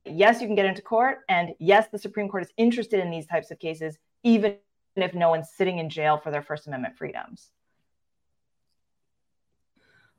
yes, 0.04 0.40
you 0.40 0.46
can 0.46 0.56
get 0.56 0.66
into 0.66 0.82
court, 0.82 1.20
and 1.28 1.54
yes, 1.58 1.88
the 1.90 1.98
Supreme 1.98 2.28
Court 2.28 2.44
is 2.44 2.52
interested 2.56 3.00
in 3.00 3.10
these 3.10 3.26
types 3.26 3.50
of 3.50 3.58
cases, 3.58 3.98
even 4.22 4.56
if 5.02 5.14
no 5.14 5.30
one's 5.30 5.50
sitting 5.50 5.78
in 5.78 5.90
jail 5.90 6.18
for 6.18 6.30
their 6.30 6.42
First 6.42 6.66
Amendment 6.66 6.96
freedoms. 6.96 7.50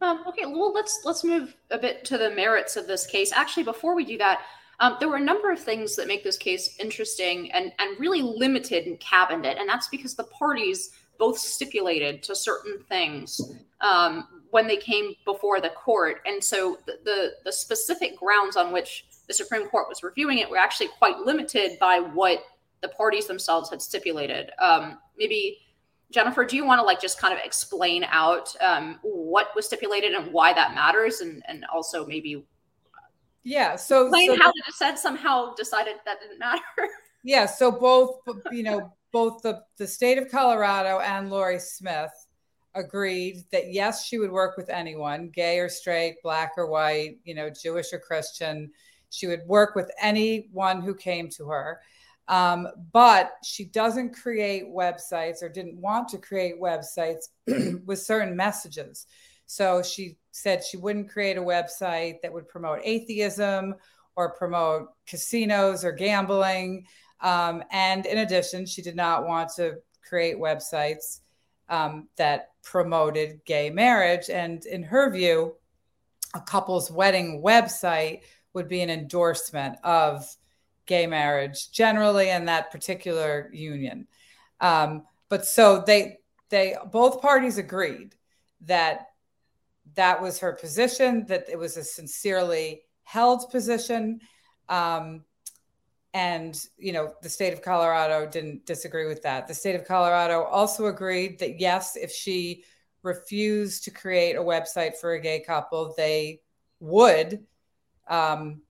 Um, 0.02 0.24
okay, 0.28 0.46
well, 0.46 0.74
let's 0.74 1.02
let's 1.06 1.24
move 1.24 1.56
a 1.72 1.78
bit 1.78 2.04
to 2.06 2.18
the 2.18 2.30
merits 2.32 2.76
of 2.76 2.86
this 2.86 3.06
case. 3.06 3.32
Actually, 3.32 3.64
before 3.64 3.96
we 3.96 4.04
do 4.04 4.18
that, 4.18 4.42
um, 4.80 4.98
there 5.00 5.08
were 5.08 5.16
a 5.16 5.22
number 5.22 5.52
of 5.52 5.60
things 5.60 5.96
that 5.96 6.08
make 6.08 6.24
this 6.24 6.38
case 6.38 6.78
interesting 6.80 7.52
and 7.52 7.72
and 7.80 8.00
really 8.00 8.22
limited 8.22 8.88
in 8.88 8.98
cabinet, 8.98 9.58
and 9.58 9.68
that's 9.70 9.88
because 9.88 10.16
the 10.16 10.26
parties 10.26 10.92
both 11.18 11.38
stipulated 11.38 12.22
to 12.24 12.36
certain 12.36 12.78
things 12.90 13.40
um, 13.80 14.28
when 14.52 14.68
they 14.68 14.76
came 14.76 15.14
before 15.24 15.62
the 15.62 15.70
court, 15.70 16.18
and 16.26 16.44
so 16.44 16.78
the, 16.86 17.00
the 17.06 17.32
the 17.46 17.52
specific 17.52 18.18
grounds 18.18 18.58
on 18.58 18.74
which 18.74 19.06
the 19.28 19.34
Supreme 19.34 19.68
Court 19.70 19.88
was 19.88 20.04
reviewing 20.04 20.40
it 20.40 20.50
were 20.50 20.58
actually 20.58 20.90
quite 21.00 21.20
limited 21.20 21.80
by 21.80 22.00
what 22.00 22.44
the 22.86 22.96
parties 22.96 23.26
themselves 23.26 23.70
had 23.70 23.82
stipulated. 23.82 24.52
Um, 24.60 25.00
maybe 25.18 25.60
Jennifer, 26.12 26.46
do 26.46 26.56
you 26.56 26.66
want 26.66 26.80
to 26.80 26.86
like 26.86 27.02
just 27.02 27.20
kind 27.20 27.34
of 27.34 27.40
explain 27.44 28.06
out 28.06 28.56
um, 28.62 29.00
what 29.02 29.48
was 29.56 29.66
stipulated 29.66 30.14
and 30.14 30.32
why 30.32 30.54
that 30.54 30.76
matters, 30.76 31.22
and 31.22 31.42
and 31.48 31.66
also 31.74 32.06
maybe 32.06 32.46
yeah, 33.44 33.76
so 33.76 34.08
explain 34.08 34.36
so 34.36 34.38
how 34.42 34.52
the 34.52 34.64
dissent 34.68 35.00
somehow 35.00 35.54
decided 35.56 35.96
that 36.06 36.20
didn't 36.20 36.40
matter. 36.40 36.62
Yeah, 37.28 37.48
so 37.48 37.72
both 37.72 38.20
you 38.52 38.62
know 38.62 38.94
both 39.12 39.42
the 39.42 39.64
the 39.78 39.88
state 39.88 40.20
of 40.20 40.30
Colorado 40.30 41.00
and 41.00 41.32
Lorie 41.32 41.58
Smith 41.58 42.12
agreed 42.76 43.46
that 43.52 43.74
yes, 43.74 44.06
she 44.06 44.20
would 44.20 44.32
work 44.32 44.58
with 44.58 44.70
anyone, 44.70 45.32
gay 45.34 45.58
or 45.58 45.68
straight, 45.68 46.22
black 46.22 46.52
or 46.56 46.68
white, 46.68 47.18
you 47.24 47.34
know, 47.34 47.50
Jewish 47.50 47.94
or 47.94 47.98
Christian. 47.98 48.72
She 49.10 49.26
would 49.26 49.42
work 49.48 49.74
with 49.74 49.90
anyone 50.00 50.82
who 50.82 50.94
came 50.94 51.30
to 51.32 51.48
her. 51.48 51.80
Um, 52.28 52.68
but 52.92 53.34
she 53.44 53.66
doesn't 53.66 54.16
create 54.16 54.66
websites 54.66 55.44
or 55.44 55.50
didn't 55.50 55.78
want 55.78 56.10
to 56.10 56.18
create 56.18 56.60
websites 56.60 57.30
with 57.86 58.00
certain 58.00 58.36
messages. 58.36 59.06
So 59.46 59.84
she 59.84 60.18
said 60.32 60.64
she 60.64 60.78
wouldn't 60.78 61.10
create 61.10 61.38
a 61.38 61.42
website 61.42 62.22
that 62.22 62.34
would 62.34 62.48
promote 62.48 62.80
atheism 62.84 63.76
or 64.16 64.32
promote 64.32 64.88
casinos 65.06 65.86
or 65.86 65.92
gambling. 65.92 66.86
Um, 67.22 67.64
and 67.72 68.06
in 68.06 68.20
addition, 68.20 68.66
she 68.66 68.82
did 68.82 68.96
not 68.96 69.28
want 69.28 69.50
to 69.58 69.76
create 70.08 70.38
websites 70.38 71.20
um, 71.70 72.08
that 72.18 72.52
promoted 72.64 73.42
gay 73.46 73.70
marriage. 73.70 74.30
And 74.30 74.66
in 74.66 74.84
her 74.84 75.12
view, 75.12 75.56
a 76.34 76.42
couple's 76.42 76.92
wedding 76.92 77.42
website 77.44 78.22
would 78.54 78.68
be 78.68 78.82
an 78.82 78.90
endorsement 78.90 79.78
of 79.84 80.26
gay 80.86 81.08
marriage 81.08 81.72
generally 81.72 82.30
in 82.30 82.46
that 82.46 82.72
particular 82.72 83.50
union. 83.54 84.08
Um, 84.62 85.04
but 85.30 85.46
so 85.46 85.84
they 85.86 86.20
they 86.50 86.76
both 86.92 87.22
parties 87.22 87.58
agreed 87.58 88.16
that 88.62 89.08
that 89.96 90.22
was 90.22 90.40
her 90.40 90.54
position, 90.54 91.26
that 91.28 91.46
it 91.50 91.58
was 91.58 91.78
a 91.78 91.84
sincerely 91.84 92.84
held 93.04 93.50
position. 93.50 94.20
Um, 94.70 95.24
and 96.16 96.66
you 96.78 96.94
know 96.94 97.14
the 97.22 97.30
state 97.30 97.52
of 97.52 97.62
colorado 97.62 98.26
didn't 98.26 98.66
disagree 98.66 99.06
with 99.06 99.22
that 99.22 99.50
the 99.50 99.54
state 99.54 99.76
of 99.76 99.86
colorado 99.86 100.44
also 100.44 100.86
agreed 100.86 101.38
that 101.38 101.60
yes 101.60 101.98
if 101.98 102.10
she 102.10 102.64
refused 103.04 103.84
to 103.84 103.92
create 103.92 104.38
a 104.38 104.42
website 104.42 104.96
for 104.96 105.14
a 105.14 105.20
gay 105.20 105.42
couple 105.42 105.94
they 105.98 106.40
would 106.80 107.46
um, 108.08 108.62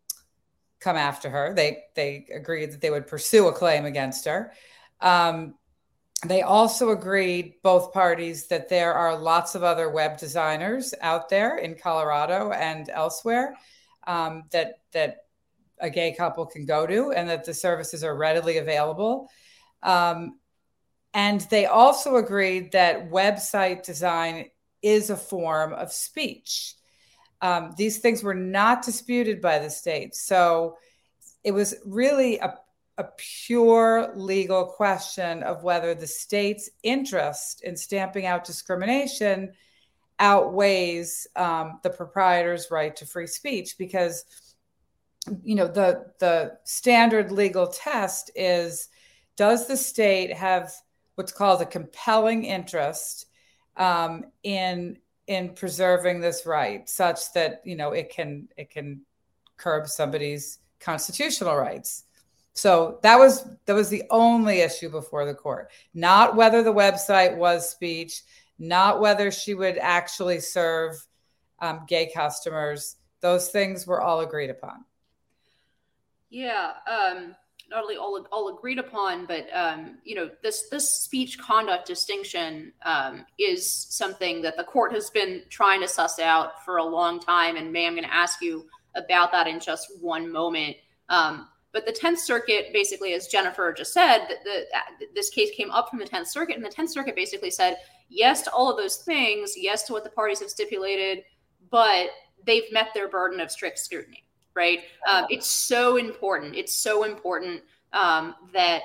come 0.85 0.95
after 0.95 1.29
her. 1.29 1.53
They 1.53 1.83
they 1.95 2.27
agreed 2.33 2.71
that 2.71 2.79
they 2.79 2.91
would 2.91 3.07
pursue 3.07 3.47
a 3.47 3.53
claim 3.53 3.85
against 3.85 4.25
her. 4.25 4.53
Um, 5.01 5.55
they 6.25 6.43
also 6.43 6.91
agreed, 6.91 7.55
both 7.63 7.91
parties, 7.91 8.47
that 8.47 8.69
there 8.69 8.93
are 8.93 9.17
lots 9.17 9.55
of 9.55 9.63
other 9.63 9.89
web 9.89 10.17
designers 10.17 10.93
out 11.01 11.27
there 11.27 11.57
in 11.57 11.75
Colorado 11.75 12.51
and 12.51 12.87
elsewhere 12.89 13.55
um, 14.07 14.43
that 14.51 14.79
that 14.93 15.17
a 15.79 15.89
gay 15.89 16.13
couple 16.15 16.45
can 16.45 16.65
go 16.65 16.87
to, 16.87 17.11
and 17.11 17.27
that 17.29 17.43
the 17.43 17.53
services 17.53 18.03
are 18.03 18.15
readily 18.15 18.59
available. 18.59 19.27
Um, 19.83 20.39
and 21.13 21.41
they 21.49 21.65
also 21.65 22.17
agreed 22.17 22.71
that 22.73 23.09
website 23.09 23.83
design 23.83 24.49
is 24.81 25.09
a 25.09 25.17
form 25.17 25.73
of 25.73 25.91
speech. 25.91 26.75
Um, 27.41 27.73
these 27.77 27.99
things 27.99 28.23
were 28.23 28.33
not 28.33 28.83
disputed 28.83 29.41
by 29.41 29.59
the 29.59 29.69
state. 29.69 30.15
So 30.15 30.77
it 31.43 31.51
was 31.51 31.75
really 31.85 32.39
a, 32.39 32.55
a 32.97 33.05
pure 33.17 34.13
legal 34.15 34.65
question 34.65 35.43
of 35.43 35.63
whether 35.63 35.93
the 35.93 36.07
state's 36.07 36.69
interest 36.83 37.63
in 37.63 37.75
stamping 37.75 38.25
out 38.25 38.45
discrimination 38.45 39.51
outweighs 40.19 41.27
um, 41.35 41.79
the 41.83 41.89
proprietor's 41.89 42.71
right 42.71 42.95
to 42.95 43.05
free 43.05 43.27
speech 43.27 43.77
because 43.77 44.23
you 45.43 45.55
know 45.55 45.67
the 45.67 46.05
the 46.19 46.57
standard 46.63 47.31
legal 47.31 47.67
test 47.67 48.31
is 48.35 48.89
does 49.35 49.67
the 49.67 49.75
state 49.75 50.31
have 50.31 50.71
what's 51.15 51.31
called 51.31 51.61
a 51.61 51.65
compelling 51.65 52.45
interest 52.45 53.27
um, 53.77 54.23
in 54.43 54.97
in 55.27 55.53
preserving 55.53 56.19
this 56.19 56.45
right 56.45 56.87
such 56.87 57.33
that 57.33 57.61
you 57.65 57.75
know 57.75 57.91
it 57.91 58.09
can 58.09 58.47
it 58.57 58.69
can 58.69 59.01
curb 59.57 59.87
somebody's 59.87 60.59
constitutional 60.79 61.55
rights. 61.55 62.03
So 62.53 62.99
that 63.03 63.17
was 63.17 63.47
that 63.65 63.73
was 63.73 63.89
the 63.89 64.03
only 64.09 64.61
issue 64.61 64.89
before 64.89 65.25
the 65.25 65.33
court. 65.33 65.71
Not 65.93 66.35
whether 66.35 66.63
the 66.63 66.73
website 66.73 67.35
was 67.35 67.69
speech 67.69 68.21
not 68.57 68.99
whether 68.99 69.31
she 69.31 69.53
would 69.53 69.77
actually 69.77 70.39
serve 70.39 71.05
um, 71.59 71.81
gay 71.87 72.11
customers. 72.13 72.95
Those 73.21 73.49
things 73.49 73.85
were 73.87 74.01
all 74.01 74.21
agreed 74.21 74.49
upon. 74.49 74.85
Yeah 76.29 76.73
um 76.89 77.35
not 77.69 77.83
only 77.83 77.97
all, 77.97 78.25
all 78.31 78.55
agreed 78.55 78.79
upon, 78.79 79.25
but 79.25 79.47
um, 79.53 79.97
you 80.03 80.15
know 80.15 80.29
this 80.43 80.69
this 80.69 80.89
speech 80.89 81.37
conduct 81.39 81.87
distinction 81.87 82.71
um, 82.83 83.25
is 83.39 83.69
something 83.69 84.41
that 84.41 84.57
the 84.57 84.63
court 84.63 84.93
has 84.93 85.09
been 85.09 85.43
trying 85.49 85.81
to 85.81 85.87
suss 85.87 86.19
out 86.19 86.63
for 86.63 86.77
a 86.77 86.83
long 86.83 87.19
time. 87.19 87.55
And 87.55 87.71
May, 87.71 87.87
I'm 87.87 87.93
going 87.93 88.03
to 88.03 88.13
ask 88.13 88.41
you 88.41 88.65
about 88.95 89.31
that 89.31 89.47
in 89.47 89.59
just 89.59 89.87
one 90.01 90.31
moment. 90.31 90.77
Um, 91.09 91.47
but 91.71 91.85
the 91.85 91.91
Tenth 91.91 92.19
Circuit, 92.19 92.67
basically, 92.71 93.13
as 93.13 93.27
Jennifer 93.27 93.73
just 93.73 93.93
said, 93.93 94.27
the, 94.45 94.65
the, 94.99 95.07
this 95.13 95.29
case 95.29 95.51
came 95.55 95.71
up 95.71 95.89
from 95.89 95.99
the 95.99 96.05
Tenth 96.05 96.29
Circuit, 96.29 96.55
and 96.55 96.63
the 96.63 96.69
Tenth 96.69 96.91
Circuit 96.91 97.15
basically 97.15 97.51
said 97.51 97.77
yes 98.07 98.43
to 98.43 98.51
all 98.51 98.71
of 98.71 98.77
those 98.77 98.97
things, 98.97 99.53
yes 99.57 99.83
to 99.83 99.93
what 99.93 100.05
the 100.05 100.09
parties 100.09 100.39
have 100.39 100.49
stipulated, 100.49 101.23
but 101.69 102.07
they've 102.45 102.71
met 102.71 102.89
their 102.93 103.09
burden 103.09 103.41
of 103.41 103.51
strict 103.51 103.79
scrutiny 103.79 104.24
right? 104.55 104.83
Um, 105.09 105.25
it's 105.29 105.47
so 105.47 105.97
important. 105.97 106.55
It's 106.55 106.73
so 106.73 107.03
important 107.03 107.61
um, 107.93 108.35
that 108.53 108.81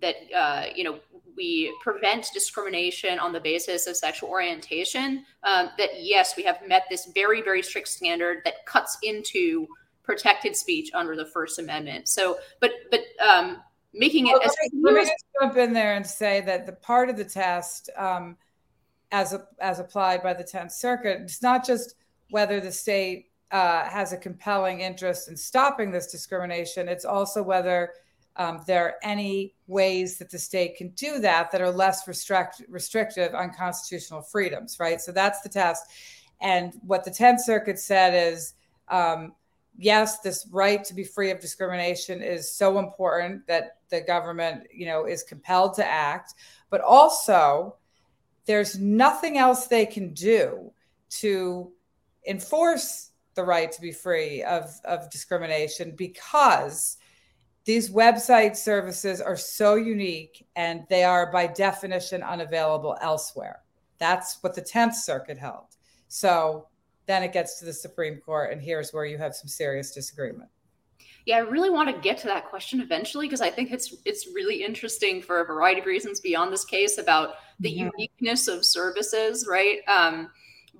that 0.00 0.16
uh, 0.36 0.66
you 0.74 0.84
know 0.84 0.98
we 1.36 1.74
prevent 1.82 2.28
discrimination 2.32 3.18
on 3.18 3.32
the 3.32 3.40
basis 3.40 3.86
of 3.86 3.96
sexual 3.96 4.28
orientation, 4.28 5.24
um, 5.42 5.70
that 5.78 5.90
yes, 6.02 6.36
we 6.36 6.42
have 6.44 6.60
met 6.66 6.84
this 6.90 7.06
very, 7.14 7.42
very 7.42 7.62
strict 7.62 7.88
standard 7.88 8.38
that 8.44 8.64
cuts 8.66 8.98
into 9.02 9.66
protected 10.02 10.54
speech 10.54 10.90
under 10.94 11.16
the 11.16 11.26
First 11.26 11.58
Amendment. 11.58 12.08
So, 12.08 12.38
but 12.60 12.72
but 12.90 13.00
um, 13.24 13.62
making 13.92 14.26
it 14.26 14.32
well, 14.32 14.42
as 14.42 14.56
let 14.80 14.94
me, 14.94 15.00
just 15.00 15.24
jump 15.40 15.56
in 15.56 15.72
there 15.72 15.94
and 15.94 16.06
say 16.06 16.40
that 16.42 16.66
the 16.66 16.72
part 16.72 17.08
of 17.08 17.16
the 17.16 17.24
test, 17.24 17.90
um, 17.96 18.36
as 19.12 19.32
a, 19.32 19.46
as 19.60 19.78
applied 19.78 20.22
by 20.22 20.34
the 20.34 20.44
Tenth 20.44 20.72
Circuit, 20.72 21.20
it's 21.22 21.42
not 21.42 21.66
just 21.66 21.94
whether 22.30 22.60
the 22.60 22.72
state 22.72 23.30
uh, 23.54 23.88
has 23.88 24.12
a 24.12 24.16
compelling 24.16 24.80
interest 24.80 25.28
in 25.28 25.36
stopping 25.36 25.92
this 25.92 26.08
discrimination. 26.08 26.88
It's 26.88 27.04
also 27.04 27.40
whether 27.40 27.92
um, 28.34 28.62
there 28.66 28.84
are 28.84 28.94
any 29.04 29.54
ways 29.68 30.18
that 30.18 30.28
the 30.28 30.40
state 30.40 30.76
can 30.76 30.88
do 30.90 31.20
that 31.20 31.52
that 31.52 31.60
are 31.60 31.70
less 31.70 32.08
restrict, 32.08 32.62
restrictive 32.68 33.32
on 33.32 33.54
constitutional 33.54 34.22
freedoms, 34.22 34.80
right? 34.80 35.00
So 35.00 35.12
that's 35.12 35.40
the 35.42 35.48
test. 35.48 35.84
And 36.40 36.74
what 36.84 37.04
the 37.04 37.12
10th 37.12 37.42
Circuit 37.42 37.78
said 37.78 38.32
is 38.32 38.54
um, 38.88 39.34
yes, 39.78 40.18
this 40.18 40.48
right 40.50 40.82
to 40.82 40.92
be 40.92 41.04
free 41.04 41.30
of 41.30 41.38
discrimination 41.38 42.22
is 42.22 42.52
so 42.52 42.80
important 42.80 43.46
that 43.46 43.76
the 43.88 44.00
government, 44.00 44.66
you 44.74 44.86
know, 44.86 45.04
is 45.04 45.22
compelled 45.22 45.74
to 45.74 45.86
act, 45.86 46.34
but 46.70 46.80
also 46.80 47.76
there's 48.46 48.80
nothing 48.80 49.38
else 49.38 49.68
they 49.68 49.86
can 49.86 50.12
do 50.12 50.72
to 51.08 51.70
enforce 52.26 53.12
the 53.34 53.44
right 53.44 53.70
to 53.72 53.80
be 53.80 53.92
free 53.92 54.42
of, 54.42 54.70
of 54.84 55.10
discrimination 55.10 55.92
because 55.96 56.96
these 57.64 57.90
website 57.90 58.56
services 58.56 59.20
are 59.20 59.36
so 59.36 59.74
unique 59.74 60.46
and 60.54 60.84
they 60.90 61.02
are 61.04 61.32
by 61.32 61.46
definition 61.46 62.22
unavailable 62.22 62.96
elsewhere. 63.00 63.60
That's 63.98 64.38
what 64.42 64.54
the 64.54 64.62
10th 64.62 64.94
Circuit 64.94 65.38
held. 65.38 65.76
So 66.08 66.68
then 67.06 67.22
it 67.22 67.32
gets 67.32 67.58
to 67.58 67.64
the 67.64 67.72
Supreme 67.72 68.18
Court, 68.18 68.52
and 68.52 68.60
here's 68.60 68.92
where 68.92 69.04
you 69.04 69.18
have 69.18 69.34
some 69.34 69.48
serious 69.48 69.92
disagreement. 69.92 70.48
Yeah, 71.26 71.36
I 71.36 71.40
really 71.40 71.70
want 71.70 71.88
to 71.94 72.00
get 72.00 72.18
to 72.18 72.26
that 72.26 72.46
question 72.46 72.80
eventually 72.80 73.26
because 73.26 73.40
I 73.40 73.48
think 73.48 73.72
it's 73.72 73.94
it's 74.04 74.26
really 74.34 74.62
interesting 74.62 75.22
for 75.22 75.40
a 75.40 75.44
variety 75.44 75.80
of 75.80 75.86
reasons 75.86 76.20
beyond 76.20 76.52
this 76.52 76.66
case 76.66 76.98
about 76.98 77.36
the 77.60 77.70
yeah. 77.70 77.84
uniqueness 77.84 78.46
of 78.46 78.64
services, 78.64 79.46
right? 79.48 79.78
Um, 79.88 80.30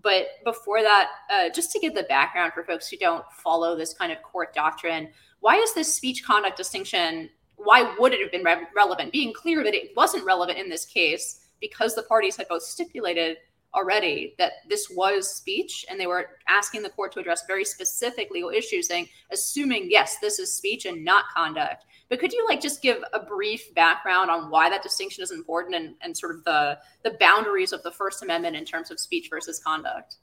but 0.03 0.27
before 0.45 0.83
that, 0.83 1.09
uh, 1.31 1.49
just 1.55 1.73
to 1.73 1.79
give 1.79 1.95
the 1.95 2.05
background 2.05 2.53
for 2.53 2.65
folks 2.65 2.89
who 2.89 2.97
don't 2.97 3.25
follow 3.33 3.77
this 3.77 3.95
kind 3.95 4.13
of 4.13 4.23
court 4.23 4.55
doctrine, 4.55 5.09
why 5.41 5.57
is 5.57 5.75
this 5.75 5.93
speech 5.93 6.25
conduct 6.25 6.57
distinction? 6.57 7.31
Why 7.57 7.95
would 7.99 8.13
it 8.13 8.21
have 8.21 8.33
been 8.33 8.45
re- 8.45 8.67
relevant? 8.75 9.13
Being 9.13 9.33
clear 9.33 9.63
that 9.65 9.75
it 9.75 9.97
wasn't 9.97 10.25
relevant 10.25 10.59
in 10.59 10.69
this 10.69 10.85
case 10.85 11.41
because 11.61 11.95
the 11.95 12.03
parties 12.03 12.37
had 12.37 12.49
both 12.49 12.63
stipulated 12.63 13.39
already 13.75 14.35
that 14.39 14.53
this 14.69 14.89
was 14.91 15.35
speech 15.35 15.85
and 15.91 15.99
they 15.99 16.07
were 16.07 16.31
asking 16.49 16.83
the 16.83 16.91
court 16.91 17.13
to 17.13 17.21
address 17.21 17.45
very 17.47 17.65
specific 17.65 18.31
legal 18.31 18.51
issues 18.51 18.87
saying 18.87 19.09
assuming 19.33 19.89
yes 19.91 20.19
this 20.21 20.39
is 20.39 20.55
speech 20.55 20.87
and 20.87 21.05
not 21.05 21.25
conduct 21.37 21.85
but 22.14 22.21
could 22.21 22.33
you 22.33 22.47
like 22.49 22.61
just 22.61 22.80
give 22.80 23.02
a 23.12 23.18
brief 23.18 23.75
background 23.75 24.30
on 24.30 24.49
why 24.49 24.71
that 24.71 24.85
distinction 24.85 25.25
is 25.25 25.33
important 25.33 25.75
and, 25.75 25.97
and 26.00 26.16
sort 26.16 26.33
of 26.33 26.44
the 26.44 26.78
the 27.02 27.16
boundaries 27.18 27.73
of 27.73 27.83
the 27.83 27.90
first 27.90 28.23
amendment 28.23 28.54
in 28.54 28.64
terms 28.64 28.92
of 28.92 29.00
speech 29.00 29.26
versus 29.28 29.59
conduct 29.59 30.18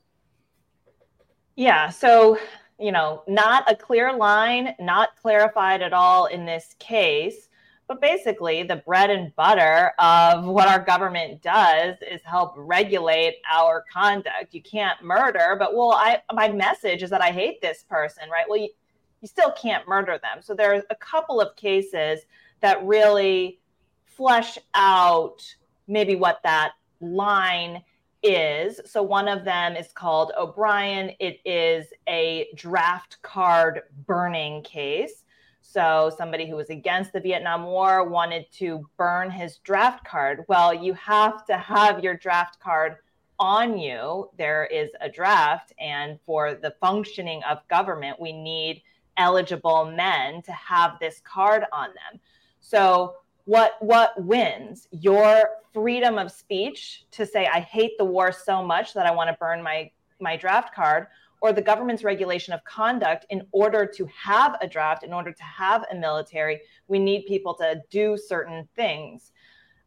yeah 1.58 1.90
so 1.90 2.38
you 2.80 2.94
know 2.94 3.24
not 3.28 3.70
a 3.70 3.76
clear 3.76 4.16
line 4.16 4.74
not 4.80 5.10
clarified 5.22 5.82
at 5.82 5.92
all 5.92 6.28
in 6.28 6.46
this 6.46 6.78
case 6.80 7.50
but 7.92 8.00
basically, 8.00 8.64
the 8.64 8.78
bread 8.78 9.10
and 9.10 9.36
butter 9.36 9.92
of 10.00 10.46
what 10.46 10.70
our 10.70 10.80
government 10.80 11.42
does 11.42 11.98
is 12.10 12.22
help 12.24 12.54
regulate 12.56 13.36
our 13.52 13.84
conduct. 13.92 14.54
You 14.54 14.62
can't 14.62 15.04
murder, 15.04 15.58
but 15.60 15.76
well, 15.76 15.92
I 15.92 16.22
my 16.32 16.48
message 16.48 17.04
is 17.04 17.10
that 17.10 17.22
I 17.22 17.32
hate 17.32 17.62
this 17.62 17.84
person, 17.90 18.30
right? 18.32 18.46
Well, 18.48 18.60
you, 18.60 18.70
you 19.22 19.28
still 19.28 19.52
can't 19.52 19.88
murder 19.88 20.20
them. 20.22 20.42
So 20.42 20.54
there 20.54 20.76
are 20.76 20.84
a 20.90 20.96
couple 20.96 21.40
of 21.40 21.56
cases 21.56 22.22
that 22.62 22.84
really 22.86 23.60
flesh 24.06 24.58
out 24.74 25.42
maybe 25.88 26.16
what 26.16 26.42
that 26.44 26.74
line 27.00 27.84
is. 28.24 28.80
So 28.86 29.02
one 29.02 29.28
of 29.28 29.44
them 29.46 29.76
is 29.76 29.92
called 29.94 30.32
O'Brien. 30.38 31.12
It 31.20 31.40
is 31.46 31.88
a 32.08 32.48
draft 32.56 33.22
card 33.22 33.82
burning 34.06 34.64
case. 34.64 35.24
So, 35.64 36.12
somebody 36.18 36.50
who 36.50 36.58
was 36.58 36.70
against 36.70 37.14
the 37.14 37.22
Vietnam 37.22 37.64
War 37.64 38.04
wanted 38.04 38.46
to 38.54 38.86
burn 38.98 39.32
his 39.32 39.60
draft 39.60 40.04
card. 40.04 40.44
Well, 40.50 40.74
you 40.74 40.94
have 40.96 41.46
to 41.46 41.56
have 41.56 42.04
your 42.04 42.18
draft 42.18 42.60
card 42.60 42.98
on 43.40 43.78
you. 43.78 44.30
There 44.38 44.66
is 44.66 44.90
a 45.00 45.08
draft, 45.08 45.72
and 45.80 46.20
for 46.26 46.56
the 46.56 46.76
functioning 46.82 47.42
of 47.50 47.66
government, 47.70 48.20
we 48.20 48.34
need 48.34 48.84
eligible 49.18 49.86
men 49.86 50.42
to 50.44 50.52
have 50.52 50.98
this 51.00 51.22
card 51.24 51.66
on 51.72 51.90
them. 51.90 52.20
So, 52.60 53.16
what 53.46 53.76
what 53.80 54.14
wins? 54.24 54.88
Your 54.92 55.50
freedom 55.74 56.18
of 56.18 56.32
speech 56.32 57.06
to 57.12 57.26
say 57.26 57.48
I 57.48 57.60
hate 57.60 57.98
the 57.98 58.06
war 58.06 58.32
so 58.32 58.64
much 58.64 58.94
that 58.94 59.06
I 59.06 59.12
want 59.12 59.30
to 59.30 59.38
burn 59.40 59.64
my 59.64 59.92
my 60.20 60.38
draft 60.38 60.74
card 60.76 61.08
or 61.42 61.52
the 61.52 61.62
government's 61.62 62.04
regulation 62.04 62.54
of 62.54 62.64
conduct 62.64 63.26
in 63.32 63.42
order 63.52 63.86
to 63.86 64.08
have 64.16 64.56
a 64.62 64.68
draft, 64.68 65.04
in 65.04 65.12
order 65.12 65.32
to 65.32 65.44
have 65.44 65.84
a 65.92 65.96
military, 65.96 66.62
we 66.88 67.00
need 67.00 67.26
people 67.26 67.56
to 67.56 67.82
do 67.90 68.16
certain 68.16 68.68
things. 68.76 69.32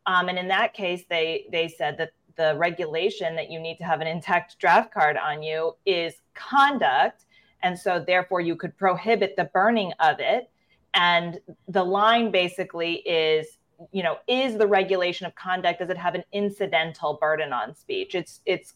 Um, 0.06 0.28
and 0.28 0.38
in 0.38 0.48
that 0.48 0.74
case, 0.74 1.04
they 1.08 1.46
they 1.50 1.68
said 1.68 1.96
that 1.98 2.10
the 2.36 2.56
regulation 2.56 3.36
that 3.36 3.50
you 3.50 3.60
need 3.60 3.76
to 3.76 3.84
have 3.84 4.00
an 4.00 4.08
intact 4.08 4.58
draft 4.58 4.92
card 4.92 5.16
on 5.16 5.42
you 5.42 5.74
is 5.86 6.14
conduct, 6.34 7.24
and 7.64 7.76
so 7.76 7.98
therefore 7.98 8.40
you 8.40 8.54
could 8.54 8.76
prohibit 8.76 9.34
the 9.36 9.44
burning 9.46 9.92
of 9.98 10.20
it. 10.20 10.50
And 10.92 11.40
the 11.66 11.82
line 11.82 12.30
basically 12.30 12.96
is, 12.98 13.58
you 13.90 14.04
know, 14.04 14.18
is 14.28 14.56
the 14.56 14.66
regulation 14.66 15.26
of 15.26 15.34
conduct 15.34 15.80
does 15.80 15.88
it 15.90 15.96
have 15.96 16.14
an 16.14 16.22
incidental 16.32 17.18
burden 17.20 17.52
on 17.52 17.74
speech? 17.74 18.14
It's 18.14 18.40
it's 18.46 18.74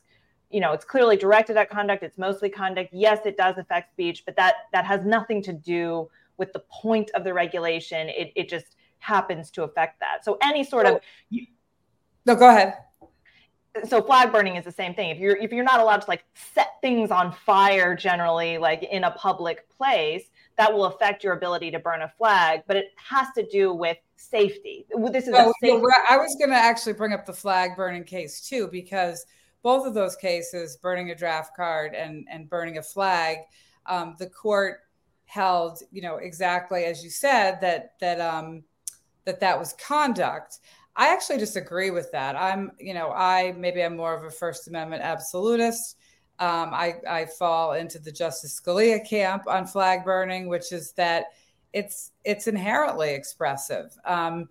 you 0.51 0.61
know 0.61 0.73
it's 0.73 0.85
clearly 0.85 1.17
directed 1.17 1.57
at 1.57 1.71
conduct. 1.71 2.03
It's 2.03 2.19
mostly 2.19 2.49
conduct. 2.49 2.89
Yes 2.93 3.21
it 3.25 3.37
does 3.37 3.59
affect 3.59 3.93
speech 3.93 4.25
but 4.25 4.35
that 4.37 4.55
that 4.73 4.85
has 4.85 5.05
nothing 5.05 5.43
to 5.43 5.53
do 5.53 6.11
with 6.39 6.53
the 6.53 6.65
point 6.71 7.11
of 7.15 7.23
the 7.23 7.35
regulation. 7.35 8.09
It, 8.09 8.33
it 8.35 8.49
just 8.49 8.77
happens 9.01 9.51
to 9.53 9.63
affect 9.65 10.01
that. 10.01 10.25
So 10.25 10.39
any 10.43 10.65
sort 10.65 10.87
of 10.87 11.01
you, 11.29 11.47
no 12.27 12.35
go 12.35 12.49
ahead 12.49 12.75
so 13.87 14.03
flag 14.03 14.33
burning 14.33 14.57
is 14.57 14.65
the 14.65 14.73
same 14.73 14.95
thing. 14.95 15.11
If 15.11 15.19
you're 15.19 15.37
if 15.37 15.53
you're 15.53 15.65
not 15.65 15.81
allowed 15.81 16.03
to 16.03 16.09
like 16.09 16.25
set 16.55 16.81
things 16.81 17.11
on 17.11 17.33
fire 17.33 17.95
generally 17.95 18.59
like 18.59 18.83
in 18.83 19.05
a 19.05 19.11
public 19.13 19.69
place 19.69 20.25
that 20.57 20.73
will 20.73 20.87
affect 20.87 21.23
your 21.23 21.35
ability 21.35 21.71
to 21.71 21.79
burn 21.79 22.03
a 22.03 22.09
flag 22.19 22.63
but 22.67 22.77
it 22.77 22.87
has 22.97 23.29
to 23.37 23.47
do 23.47 23.73
with 23.73 23.97
safety. 24.17 24.87
This 25.13 25.29
is 25.29 25.35
oh, 25.37 25.53
safety- 25.61 25.83
i 26.09 26.17
was 26.17 26.35
going 26.39 26.51
to 26.51 26.57
actually 26.57 26.95
bring 26.95 27.13
up 27.13 27.27
the 27.27 27.33
flag 27.33 27.77
burning 27.77 28.05
case 28.05 28.41
too 28.41 28.69
because 28.71 29.25
both 29.63 29.87
of 29.87 29.95
those 29.95 30.17
cases, 30.17 30.77
burning 30.77 31.11
a 31.11 31.15
draft 31.15 31.57
card 31.57 31.95
and, 31.95 32.27
and 32.31 32.49
burning 32.49 32.79
a 32.79 32.83
flag, 32.83 33.39
um, 33.87 34.17
the 34.19 34.29
court 34.29 34.81
held, 35.25 35.83
you 35.91 36.01
know, 36.01 36.17
exactly 36.17 36.85
as 36.85 37.03
you 37.03 37.11
said 37.11 37.61
that 37.61 37.93
that 38.01 38.21
um, 38.21 38.63
that 39.25 39.41
that 39.41 39.59
was 39.59 39.75
conduct. 39.75 40.59
I 40.99 41.13
actually 41.13 41.39
disagree 41.39 41.91
with 41.91 42.11
that. 42.11 42.35
I'm, 42.35 42.73
you 42.79 42.93
know, 42.93 43.13
I 43.13 43.55
maybe 43.57 43.83
I'm 43.83 43.97
more 43.97 44.15
of 44.15 44.25
a 44.25 44.31
First 44.31 44.67
Amendment 44.67 45.01
absolutist. 45.03 45.97
Um, 46.41 46.75
I, 46.75 46.97
I 47.09 47.25
fall 47.25 47.73
into 47.73 47.99
the 48.01 48.13
Justice 48.13 48.61
Scalia 48.61 49.09
camp 49.09 49.45
on 49.47 49.65
flag 49.65 50.05
burning, 50.05 50.49
which 50.49 50.73
is 50.73 50.93
that 50.93 51.27
it's 51.73 52.11
it's 52.25 52.49
inherently 52.49 53.15
expressive. 53.15 53.97
Um, 54.05 54.49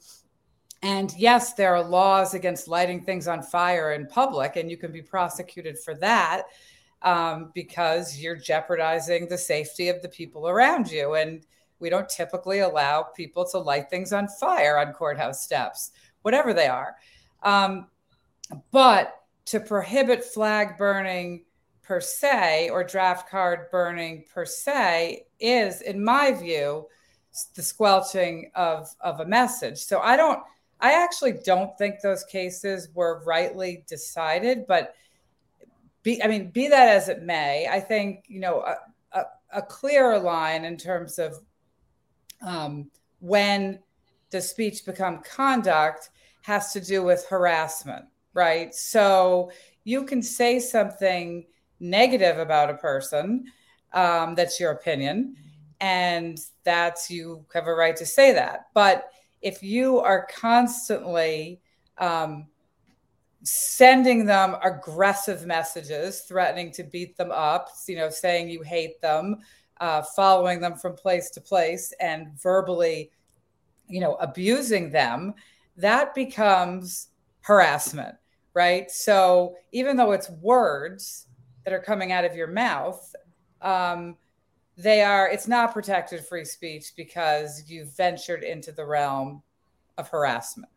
and 0.84 1.14
yes, 1.18 1.54
there 1.54 1.76
are 1.76 1.84
laws 1.84 2.34
against 2.34 2.68
lighting 2.70 3.04
things 3.04 3.28
on 3.28 3.44
fire 3.44 3.92
in 3.92 4.08
public, 4.08 4.56
and 4.56 4.72
you 4.72 4.78
can 4.78 4.92
be 4.92 5.02
prosecuted 5.02 5.78
for 5.78 5.96
that 5.96 6.44
um, 7.02 7.52
because 7.54 8.18
you're 8.18 8.36
jeopardizing 8.36 9.28
the 9.28 9.38
safety 9.38 9.90
of 9.90 10.02
the 10.02 10.10
people 10.10 10.48
around 10.48 10.90
you. 10.90 11.16
And 11.16 11.46
we 11.80 11.90
don't 11.90 12.10
typically 12.10 12.60
allow 12.60 13.04
people 13.04 13.46
to 13.50 13.58
light 13.58 13.90
things 13.90 14.14
on 14.14 14.28
fire 14.28 14.78
on 14.78 14.94
courthouse 14.94 15.44
steps, 15.44 15.92
whatever 16.22 16.54
they 16.54 16.68
are. 16.68 16.96
Um, 17.44 17.88
but 18.72 19.22
to 19.46 19.60
prohibit 19.60 20.24
flag 20.24 20.78
burning 20.78 21.46
per 21.84 22.02
se 22.02 22.70
or 22.70 22.84
draft 22.84 23.30
card 23.30 23.72
burning 23.72 24.26
per 24.34 24.46
se 24.46 25.26
is, 25.40 25.82
in 25.82 26.04
my 26.04 26.32
view, 26.32 26.88
the 27.56 27.62
squelching 27.62 28.52
of, 28.56 28.94
of 29.02 29.20
a 29.20 29.26
message. 29.26 29.78
So 29.78 30.00
I 30.00 30.18
don't 30.18 30.42
I 30.80 31.04
actually 31.04 31.34
don't 31.34 31.76
think 31.78 32.02
those 32.02 32.24
cases 32.24 32.90
were 32.94 33.24
rightly 33.26 33.84
decided, 33.88 34.68
but 34.68 34.94
be, 36.04 36.22
I 36.24 36.28
mean, 36.28 36.52
be 36.52 36.68
that 36.68 36.90
as 36.90 37.10
it 37.10 37.24
may, 37.24 37.68
I 37.68 37.80
think, 37.80 38.26
you 38.28 38.40
know, 38.40 38.62
a, 38.62 38.76
a, 39.20 39.26
a 39.54 39.62
clearer 39.62 40.20
line 40.20 40.66
in 40.66 40.78
terms 40.78 41.18
of 41.18 41.40
um, 42.46 42.92
when 43.20 43.80
does 44.30 44.50
speech 44.50 44.86
become 44.86 45.22
conduct 45.24 46.10
has 46.42 46.72
to 46.74 46.82
do 46.82 47.04
with 47.04 47.26
harassment, 47.30 48.06
right? 48.34 48.74
So 48.74 49.52
you 49.84 50.04
can 50.04 50.22
say 50.22 50.60
something 50.60 51.46
negative 51.80 52.40
about 52.40 52.70
a 52.70 52.76
person, 52.76 53.46
um, 53.94 54.36
that's 54.36 54.60
your 54.60 54.72
opinion, 54.72 55.36
and 55.80 56.40
that's 56.64 57.10
you 57.10 57.46
have 57.54 57.68
a 57.68 57.74
right 57.74 57.96
to 57.96 58.06
say 58.06 58.34
that. 58.34 58.68
But 58.74 59.12
if 59.42 59.62
you 59.62 60.00
are 60.00 60.28
constantly 60.34 61.62
um, 61.98 62.48
sending 63.44 64.26
them 64.26 64.56
aggressive 64.64 65.46
messages, 65.46 66.22
threatening 66.22 66.72
to 66.74 66.84
beat 66.84 67.16
them 67.18 67.32
up, 67.32 67.70
you 67.88 67.96
know, 67.96 68.10
saying 68.10 68.50
you 68.50 68.62
hate 68.62 69.02
them, 69.02 69.38
uh, 69.80 70.02
following 70.16 70.60
them 70.60 70.76
from 70.76 70.96
place 70.96 71.30
to 71.32 71.42
place, 71.42 71.94
and 72.00 72.28
verbally, 72.42 73.12
you 73.88 74.00
know, 74.00 74.16
abusing 74.16 74.92
them, 74.92 75.34
that 75.78 76.14
becomes 76.16 77.10
harassment, 77.42 78.16
right? 78.54 78.90
So 78.92 79.56
even 79.72 79.98
though 79.98 80.12
it's 80.12 80.30
words 80.30 81.28
that 81.64 81.74
are 81.74 81.82
coming 81.82 82.12
out 82.12 82.26
of 82.26 82.36
your 82.36 82.48
mouth, 82.48 83.16
um, 83.62 84.18
they 84.78 85.02
are 85.02 85.28
it's 85.28 85.48
not 85.48 85.74
protected 85.74 86.24
free 86.24 86.46
speech 86.46 86.94
because 86.96 87.64
you've 87.68 87.96
ventured 87.98 88.44
into 88.44 88.72
the 88.72 88.86
realm 88.86 89.42
of 89.98 90.08
harassment 90.10 90.72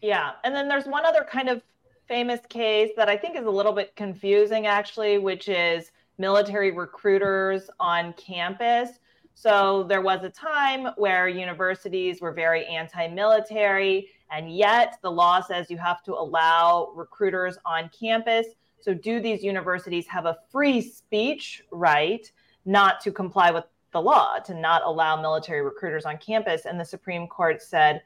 yeah 0.00 0.32
and 0.44 0.54
then 0.54 0.66
there's 0.68 0.86
one 0.86 1.04
other 1.04 1.24
kind 1.30 1.48
of 1.48 1.60
famous 2.08 2.40
case 2.48 2.90
that 2.96 3.08
i 3.08 3.16
think 3.16 3.36
is 3.36 3.44
a 3.44 3.50
little 3.50 3.72
bit 3.72 3.94
confusing 3.94 4.66
actually 4.66 5.18
which 5.18 5.48
is 5.48 5.90
military 6.18 6.70
recruiters 6.70 7.68
on 7.78 8.14
campus 8.14 8.98
so 9.38 9.84
there 9.84 10.00
was 10.02 10.24
a 10.24 10.30
time 10.30 10.88
where 10.96 11.28
universities 11.28 12.20
were 12.20 12.32
very 12.32 12.66
anti-military 12.66 14.08
and 14.32 14.56
yet 14.56 14.96
the 15.02 15.10
law 15.10 15.40
says 15.40 15.70
you 15.70 15.78
have 15.78 16.02
to 16.02 16.12
allow 16.12 16.90
recruiters 16.96 17.58
on 17.64 17.88
campus 17.98 18.46
so 18.80 18.92
do 18.92 19.20
these 19.20 19.44
universities 19.44 20.06
have 20.08 20.26
a 20.26 20.38
free 20.50 20.80
speech 20.80 21.62
right 21.70 22.32
not 22.64 23.00
to 23.00 23.12
comply 23.12 23.50
with 23.50 23.64
the 23.92 24.02
law, 24.02 24.38
to 24.40 24.52
not 24.52 24.82
allow 24.84 25.18
military 25.20 25.62
recruiters 25.62 26.04
on 26.04 26.18
campus. 26.18 26.66
And 26.66 26.78
the 26.78 26.84
Supreme 26.84 27.26
Court 27.26 27.62
said, 27.62 28.02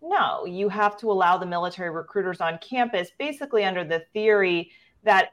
no, 0.00 0.44
you 0.44 0.68
have 0.68 0.96
to 0.98 1.10
allow 1.10 1.38
the 1.38 1.46
military 1.46 1.90
recruiters 1.90 2.40
on 2.40 2.58
campus, 2.58 3.10
basically 3.18 3.64
under 3.64 3.82
the 3.82 4.04
theory 4.12 4.70
that 5.02 5.32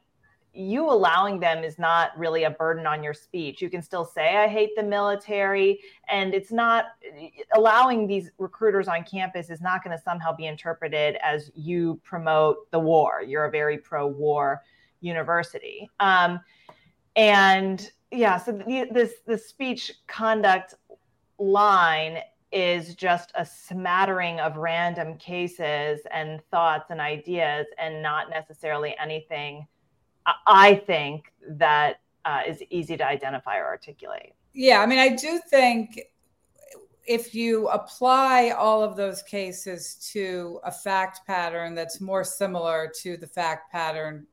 you 0.54 0.90
allowing 0.90 1.40
them 1.40 1.64
is 1.64 1.80
not 1.80 2.18
really 2.18 2.44
a 2.44 2.50
burden 2.50 2.86
on 2.86 3.02
your 3.04 3.14
speech. 3.14 3.62
You 3.62 3.70
can 3.70 3.82
still 3.82 4.04
say, 4.04 4.36
I 4.38 4.48
hate 4.48 4.72
the 4.76 4.84
military. 4.84 5.80
And 6.10 6.34
it's 6.34 6.52
not 6.52 6.86
allowing 7.56 8.06
these 8.06 8.32
recruiters 8.38 8.88
on 8.88 9.04
campus 9.04 9.50
is 9.50 9.62
not 9.62 9.84
going 9.84 9.96
to 9.98 10.04
somehow 10.04 10.36
be 10.36 10.48
interpreted 10.48 11.18
as 11.24 11.52
you 11.56 12.02
promote 12.04 12.70
the 12.72 12.80
war. 12.80 13.24
You're 13.26 13.46
a 13.46 13.52
very 13.52 13.78
pro 13.78 14.08
war 14.08 14.62
university. 15.00 15.90
Um, 16.00 16.42
and 17.16 17.92
yeah 18.12 18.38
so 18.38 18.52
the, 18.52 18.88
this 18.92 19.16
the 19.26 19.38
speech 19.38 19.92
conduct 20.08 20.76
line 21.40 22.18
is 22.52 22.96
just 22.96 23.32
a 23.36 23.46
smattering 23.46 24.40
of 24.42 24.58
random 24.58 25.18
cases 25.18 26.02
and 26.12 26.42
thoughts 26.52 26.92
and 26.92 27.00
ideas 27.00 27.66
and 27.80 28.02
not 28.02 28.30
necessarily 28.30 28.94
anything 29.02 29.66
i 30.48 30.76
think 30.76 31.32
that 31.48 32.00
uh, 32.26 32.42
is 32.48 32.62
easy 32.70 32.96
to 32.96 33.06
identify 33.06 33.58
or 33.58 33.66
articulate 33.66 34.34
yeah 34.54 34.80
i 34.80 34.86
mean 34.86 35.00
i 35.00 35.10
do 35.10 35.40
think 35.50 36.02
if 37.08 37.34
you 37.34 37.68
apply 37.70 38.52
all 38.52 38.84
of 38.84 38.96
those 38.96 39.24
cases 39.24 39.96
to 40.14 40.60
a 40.64 40.72
fact 40.72 41.22
pattern 41.26 41.74
that's 41.74 42.00
more 42.00 42.24
similar 42.24 42.92
to 43.02 43.18
the 43.18 43.28
fact 43.28 43.72
pattern 43.72 44.28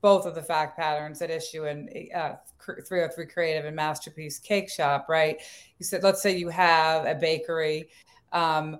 both 0.00 0.26
of 0.26 0.34
the 0.34 0.42
fact 0.42 0.76
patterns 0.76 1.22
at 1.22 1.30
issue 1.30 1.66
in 1.66 1.88
uh, 2.14 2.34
303 2.64 3.26
Creative 3.26 3.64
and 3.64 3.76
Masterpiece 3.76 4.38
Cake 4.38 4.68
Shop, 4.68 5.06
right? 5.08 5.40
You 5.78 5.84
said, 5.84 6.02
let's 6.02 6.22
say 6.22 6.36
you 6.36 6.48
have 6.48 7.06
a 7.06 7.14
bakery 7.14 7.88
um, 8.32 8.78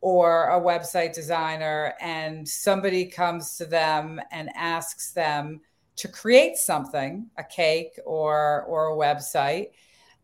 or 0.00 0.50
a 0.50 0.60
website 0.60 1.12
designer, 1.12 1.94
and 2.00 2.48
somebody 2.48 3.04
comes 3.04 3.56
to 3.56 3.66
them 3.66 4.20
and 4.30 4.48
asks 4.54 5.12
them 5.12 5.60
to 5.96 6.08
create 6.08 6.56
something, 6.56 7.28
a 7.36 7.44
cake 7.44 7.98
or 8.06 8.62
or 8.68 8.92
a 8.92 8.96
website, 8.96 9.70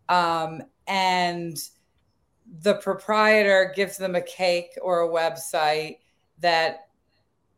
um, 0.09 0.63
and 0.87 1.57
the 2.63 2.75
proprietor 2.75 3.73
gives 3.75 3.97
them 3.97 4.15
a 4.15 4.21
cake 4.21 4.71
or 4.83 5.03
a 5.03 5.09
website 5.09 5.99
that 6.41 6.89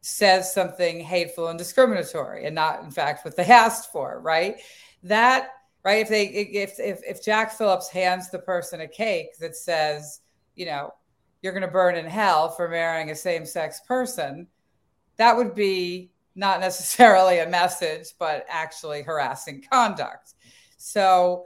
says 0.01 0.55
something 0.55 1.01
hateful 1.01 1.49
and 1.49 1.59
discriminatory 1.59 2.47
and 2.47 2.55
not 2.55 2.83
in 2.85 2.91
fact 2.91 3.25
what 3.25 3.37
they 3.37 3.45
asked 3.47 3.91
for 3.93 4.21
right? 4.21 4.57
That 5.03 5.51
right 5.85 6.03
if 6.03 6.09
they 6.09 6.27
if 6.27 6.79
if, 6.79 7.01
if 7.07 7.25
jack 7.25 7.53
phillips 7.53 7.89
hands 7.89 8.31
the 8.31 8.39
person 8.39 8.81
a 8.81 8.89
cake 8.89 9.37
that 9.39 9.57
says 9.57 10.21
you 10.55 10.67
know 10.67 10.93
you're 11.43 11.53
going 11.53 11.63
to 11.63 11.69
burn 11.69 11.97
in 11.97 12.07
hell 12.07 12.49
for 12.49 12.69
marrying 12.69 13.11
a 13.11 13.15
same-sex 13.15 13.81
person 13.87 14.47
that 15.17 15.37
would 15.37 15.55
be 15.55 16.11
not 16.35 16.61
necessarily 16.61 17.39
a 17.39 17.49
message 17.49 18.09
but 18.19 18.45
actually 18.49 19.03
harassing 19.03 19.63
conduct 19.71 20.35
so 20.77 21.45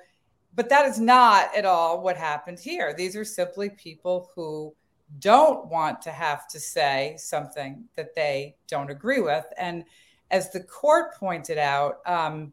but 0.54 0.68
that 0.68 0.86
is 0.86 0.98
not 0.98 1.54
at 1.56 1.64
all 1.64 2.02
what 2.02 2.16
happened 2.16 2.58
here 2.58 2.94
these 2.96 3.14
are 3.16 3.24
simply 3.24 3.70
people 3.70 4.30
who 4.34 4.74
don't 5.18 5.66
want 5.66 6.00
to 6.02 6.10
have 6.10 6.46
to 6.48 6.60
say 6.60 7.16
something 7.18 7.84
that 7.96 8.14
they 8.14 8.56
don't 8.68 8.90
agree 8.90 9.20
with. 9.20 9.44
And 9.58 9.84
as 10.30 10.50
the 10.50 10.60
court 10.60 11.16
pointed 11.16 11.58
out, 11.58 11.98
um, 12.06 12.52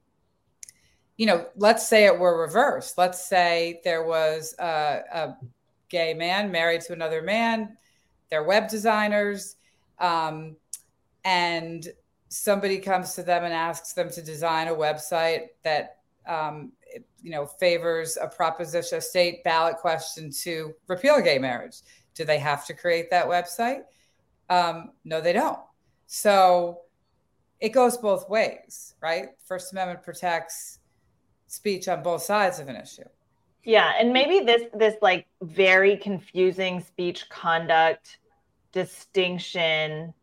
you 1.17 1.26
know, 1.26 1.47
let's 1.56 1.88
say 1.88 2.06
it 2.06 2.17
were 2.17 2.41
reversed. 2.41 2.97
Let's 2.97 3.28
say 3.28 3.82
there 3.84 4.04
was 4.04 4.56
a, 4.60 5.02
a 5.13 5.38
gay 5.89 6.13
man 6.13 6.52
married 6.52 6.82
to 6.82 6.93
another 6.93 7.21
man, 7.21 7.78
they're 8.30 8.43
web 8.43 8.69
designers, 8.69 9.56
um, 10.00 10.56
and 11.23 11.88
somebody 12.30 12.78
comes 12.80 13.13
to 13.13 13.23
them 13.23 13.43
and 13.43 13.54
asks 13.54 13.93
them 13.93 14.10
to 14.10 14.21
design 14.21 14.67
a 14.67 14.73
website 14.73 15.47
that 15.63 15.97
um, 16.28 16.71
you 17.21 17.32
know 17.32 17.45
favors 17.45 18.17
a 18.21 18.28
proposition, 18.28 18.97
a 18.97 19.02
state 19.02 19.43
ballot 19.43 19.78
question 19.78 20.32
to 20.32 20.73
repeal 20.88 21.21
gay 21.21 21.39
marriage. 21.39 21.78
Do 22.15 22.26
they 22.26 22.39
have 22.39 22.65
to 22.67 22.73
create 22.73 23.10
that 23.12 23.28
website? 23.28 23.82
Um, 24.50 24.91
no, 25.06 25.21
they 25.21 25.34
don't. 25.34 25.60
So 26.08 26.82
it 27.60 27.69
goes 27.69 27.97
both 27.97 28.30
ways, 28.30 28.95
right? 29.02 29.30
First 29.45 29.71
Amendment 29.71 30.04
protects 30.04 30.80
speech 31.47 31.88
on 31.88 32.04
both 32.04 32.23
sides 32.23 32.60
of 32.60 32.67
an 32.67 32.76
issue. 32.76 33.04
Yeah, 33.67 33.91
and 33.99 34.13
maybe 34.13 34.45
this 34.45 34.62
this 34.73 34.95
like 35.01 35.27
very 35.41 35.97
confusing 35.97 36.80
speech 36.80 37.27
conduct 37.27 38.19
distinction 38.71 40.13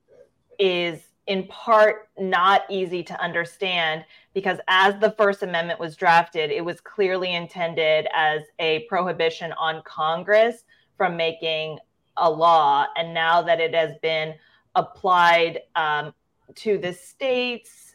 is 0.58 1.02
in 1.26 1.46
part 1.48 2.08
not 2.18 2.62
easy 2.70 3.02
to 3.02 3.20
understand 3.20 4.06
because 4.32 4.60
as 4.66 4.98
the 4.98 5.10
First 5.18 5.42
Amendment 5.42 5.78
was 5.78 5.94
drafted, 5.94 6.50
it 6.50 6.64
was 6.64 6.80
clearly 6.80 7.34
intended 7.34 8.08
as 8.14 8.40
a 8.60 8.86
prohibition 8.88 9.52
on 9.58 9.82
Congress 9.84 10.64
from 10.96 11.14
making 11.14 11.78
a 12.16 12.30
law. 12.30 12.86
And 12.96 13.12
now 13.12 13.42
that 13.42 13.60
it 13.60 13.74
has 13.74 13.92
been 14.00 14.36
applied 14.74 15.60
um, 15.76 16.14
to 16.54 16.78
the 16.78 16.94
states, 16.94 17.94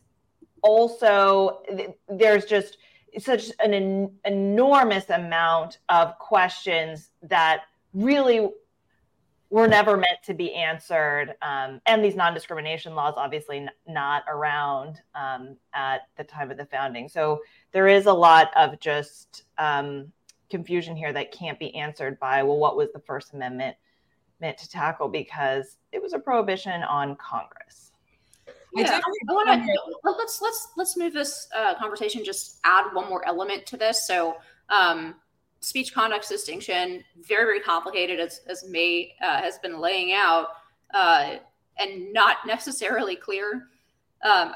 also, 0.61 1.63
there's 2.07 2.45
just 2.45 2.77
such 3.17 3.51
an 3.59 3.73
en- 3.73 4.11
enormous 4.25 5.09
amount 5.09 5.79
of 5.89 6.17
questions 6.19 7.11
that 7.23 7.63
really 7.93 8.49
were 9.49 9.67
never 9.67 9.97
meant 9.97 10.19
to 10.25 10.33
be 10.33 10.53
answered. 10.53 11.33
Um, 11.41 11.81
and 11.85 12.03
these 12.03 12.15
non 12.15 12.33
discrimination 12.33 12.93
laws, 12.93 13.15
obviously, 13.17 13.57
n- 13.57 13.71
not 13.87 14.23
around 14.27 15.01
um, 15.15 15.57
at 15.73 16.01
the 16.17 16.23
time 16.23 16.51
of 16.51 16.57
the 16.57 16.65
founding. 16.65 17.09
So 17.09 17.39
there 17.71 17.87
is 17.87 18.05
a 18.05 18.13
lot 18.13 18.51
of 18.55 18.79
just 18.79 19.43
um, 19.57 20.11
confusion 20.49 20.95
here 20.95 21.13
that 21.13 21.31
can't 21.31 21.59
be 21.59 21.75
answered 21.75 22.19
by, 22.19 22.43
well, 22.43 22.57
what 22.57 22.77
was 22.77 22.91
the 22.93 22.99
First 22.99 23.33
Amendment 23.33 23.75
meant 24.39 24.57
to 24.59 24.69
tackle 24.69 25.09
because 25.09 25.77
it 25.91 26.01
was 26.01 26.13
a 26.13 26.19
prohibition 26.19 26.83
on 26.83 27.15
Congress. 27.15 27.88
Yeah, 28.75 28.99
I 29.29 29.33
want 29.33 29.65
to 29.65 30.11
let's 30.17 30.41
let's 30.41 30.67
let's 30.77 30.97
move 30.97 31.13
this 31.13 31.47
uh, 31.55 31.75
conversation. 31.75 32.23
Just 32.23 32.59
add 32.63 32.85
one 32.93 33.09
more 33.09 33.25
element 33.25 33.65
to 33.67 33.77
this. 33.77 34.05
So, 34.05 34.37
um, 34.69 35.15
speech 35.59 35.93
conduct 35.93 36.29
distinction 36.29 37.03
very 37.21 37.45
very 37.45 37.59
complicated 37.61 38.19
as 38.19 38.41
as 38.47 38.67
May 38.69 39.15
uh, 39.21 39.41
has 39.41 39.57
been 39.59 39.79
laying 39.79 40.13
out, 40.13 40.49
uh, 40.93 41.37
and 41.77 42.13
not 42.13 42.37
necessarily 42.45 43.15
clear. 43.15 43.67
Um, 44.23 44.53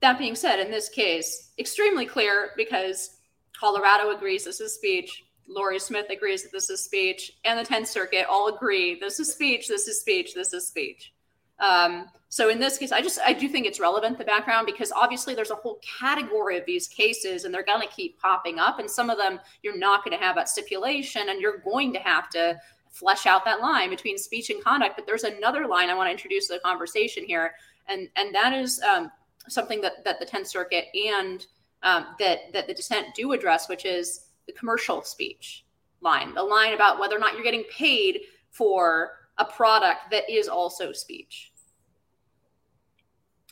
that 0.00 0.18
being 0.18 0.34
said, 0.34 0.58
in 0.58 0.70
this 0.70 0.88
case, 0.88 1.52
extremely 1.58 2.06
clear 2.06 2.50
because 2.56 3.18
Colorado 3.58 4.10
agrees 4.10 4.44
this 4.44 4.60
is 4.60 4.74
speech. 4.74 5.22
Lorie 5.46 5.78
Smith 5.78 6.06
agrees 6.10 6.42
that 6.42 6.50
this 6.50 6.70
is 6.70 6.82
speech, 6.82 7.32
and 7.44 7.58
the 7.58 7.64
Tenth 7.64 7.88
Circuit 7.88 8.26
all 8.28 8.48
agree 8.48 8.98
this 8.98 9.20
is 9.20 9.32
speech, 9.32 9.68
this 9.68 9.86
is 9.86 10.00
speech, 10.00 10.34
this 10.34 10.52
is 10.52 10.66
speech. 10.66 11.12
Um, 11.58 12.06
so 12.28 12.48
in 12.48 12.58
this 12.58 12.78
case, 12.78 12.92
I 12.92 13.02
just 13.02 13.18
I 13.24 13.34
do 13.34 13.46
think 13.46 13.66
it's 13.66 13.78
relevant 13.78 14.16
the 14.16 14.24
background 14.24 14.66
because 14.66 14.90
obviously 14.90 15.34
there's 15.34 15.50
a 15.50 15.54
whole 15.54 15.78
category 16.00 16.56
of 16.56 16.64
these 16.64 16.88
cases, 16.88 17.44
and 17.44 17.52
they're 17.52 17.62
going 17.62 17.86
to 17.86 17.94
keep 17.94 18.18
popping 18.18 18.58
up, 18.58 18.78
and 18.78 18.90
some 18.90 19.10
of 19.10 19.18
them 19.18 19.38
you're 19.62 19.76
not 19.76 20.02
going 20.02 20.16
to 20.16 20.24
have 20.24 20.34
that 20.36 20.48
stipulation, 20.48 21.28
and 21.28 21.40
you're 21.40 21.58
going 21.58 21.92
to 21.92 21.98
have 21.98 22.30
to 22.30 22.58
flesh 22.90 23.26
out 23.26 23.44
that 23.44 23.60
line 23.60 23.90
between 23.90 24.16
speech 24.16 24.48
and 24.48 24.64
conduct. 24.64 24.96
But 24.96 25.06
there's 25.06 25.24
another 25.24 25.66
line 25.66 25.90
I 25.90 25.94
want 25.94 26.08
to 26.08 26.12
introduce 26.12 26.46
to 26.48 26.54
the 26.54 26.60
conversation 26.60 27.24
here, 27.24 27.52
and 27.86 28.08
and 28.16 28.34
that 28.34 28.54
is 28.54 28.80
um, 28.80 29.10
something 29.48 29.82
that 29.82 30.02
that 30.04 30.18
the 30.18 30.26
Tenth 30.26 30.46
Circuit 30.46 30.86
and 30.94 31.46
um, 31.82 32.06
that 32.18 32.50
that 32.54 32.66
the 32.66 32.72
dissent 32.72 33.14
do 33.14 33.32
address, 33.32 33.68
which 33.68 33.84
is 33.84 34.28
the 34.46 34.52
commercial 34.54 35.02
speech 35.02 35.66
line, 36.00 36.34
the 36.34 36.42
line 36.42 36.72
about 36.72 36.98
whether 36.98 37.14
or 37.14 37.18
not 37.18 37.34
you're 37.34 37.44
getting 37.44 37.64
paid 37.64 38.20
for 38.50 39.21
a 39.42 39.52
product 39.52 40.10
that 40.10 40.24
is 40.30 40.48
also 40.48 40.92
speech. 40.92 41.52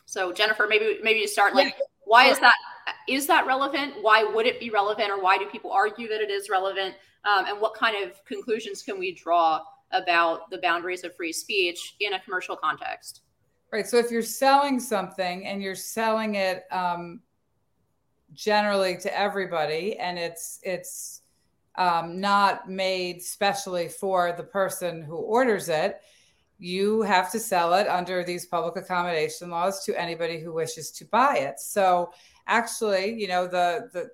So 0.05 0.31
Jennifer, 0.33 0.65
maybe 0.67 0.99
maybe 1.03 1.19
you 1.19 1.27
start 1.27 1.55
like 1.55 1.75
yeah. 1.77 1.85
why 2.05 2.25
is 2.25 2.39
that 2.39 2.53
is 3.07 3.27
that 3.27 3.45
relevant? 3.47 3.93
Why 4.01 4.23
would 4.23 4.45
it 4.45 4.59
be 4.59 4.69
relevant, 4.69 5.09
or 5.09 5.21
why 5.21 5.37
do 5.37 5.45
people 5.45 5.71
argue 5.71 6.07
that 6.09 6.21
it 6.21 6.29
is 6.29 6.49
relevant? 6.49 6.95
Um, 7.23 7.45
and 7.47 7.61
what 7.61 7.73
kind 7.75 7.95
of 8.03 8.23
conclusions 8.25 8.81
can 8.81 8.99
we 8.99 9.13
draw 9.13 9.61
about 9.91 10.49
the 10.49 10.57
boundaries 10.57 11.03
of 11.03 11.15
free 11.15 11.33
speech 11.33 11.95
in 11.99 12.13
a 12.13 12.19
commercial 12.19 12.55
context? 12.55 13.21
Right. 13.71 13.87
So 13.87 13.97
if 13.97 14.11
you're 14.11 14.21
selling 14.21 14.79
something 14.79 15.45
and 15.45 15.61
you're 15.61 15.75
selling 15.75 16.35
it 16.35 16.63
um, 16.71 17.21
generally 18.33 18.97
to 18.97 19.17
everybody, 19.17 19.97
and 19.97 20.19
it's 20.19 20.59
it's 20.63 21.20
um, 21.75 22.19
not 22.19 22.69
made 22.69 23.21
specially 23.21 23.87
for 23.87 24.33
the 24.35 24.43
person 24.43 25.01
who 25.01 25.15
orders 25.15 25.69
it, 25.69 26.01
you 26.59 27.01
have 27.01 27.31
to 27.31 27.39
sell 27.39 27.73
it 27.73 27.87
under 27.87 28.23
these 28.23 28.45
public 28.45 28.75
accommodation 28.75 29.49
laws 29.49 29.83
to 29.85 29.99
anybody 29.99 30.39
who 30.39 30.53
wishes 30.53 30.91
to 30.91 31.05
buy 31.05 31.37
it. 31.37 31.59
So 31.59 32.11
actually, 32.47 33.19
you 33.19 33.27
know, 33.27 33.47
the 33.47 33.89
the 33.93 34.09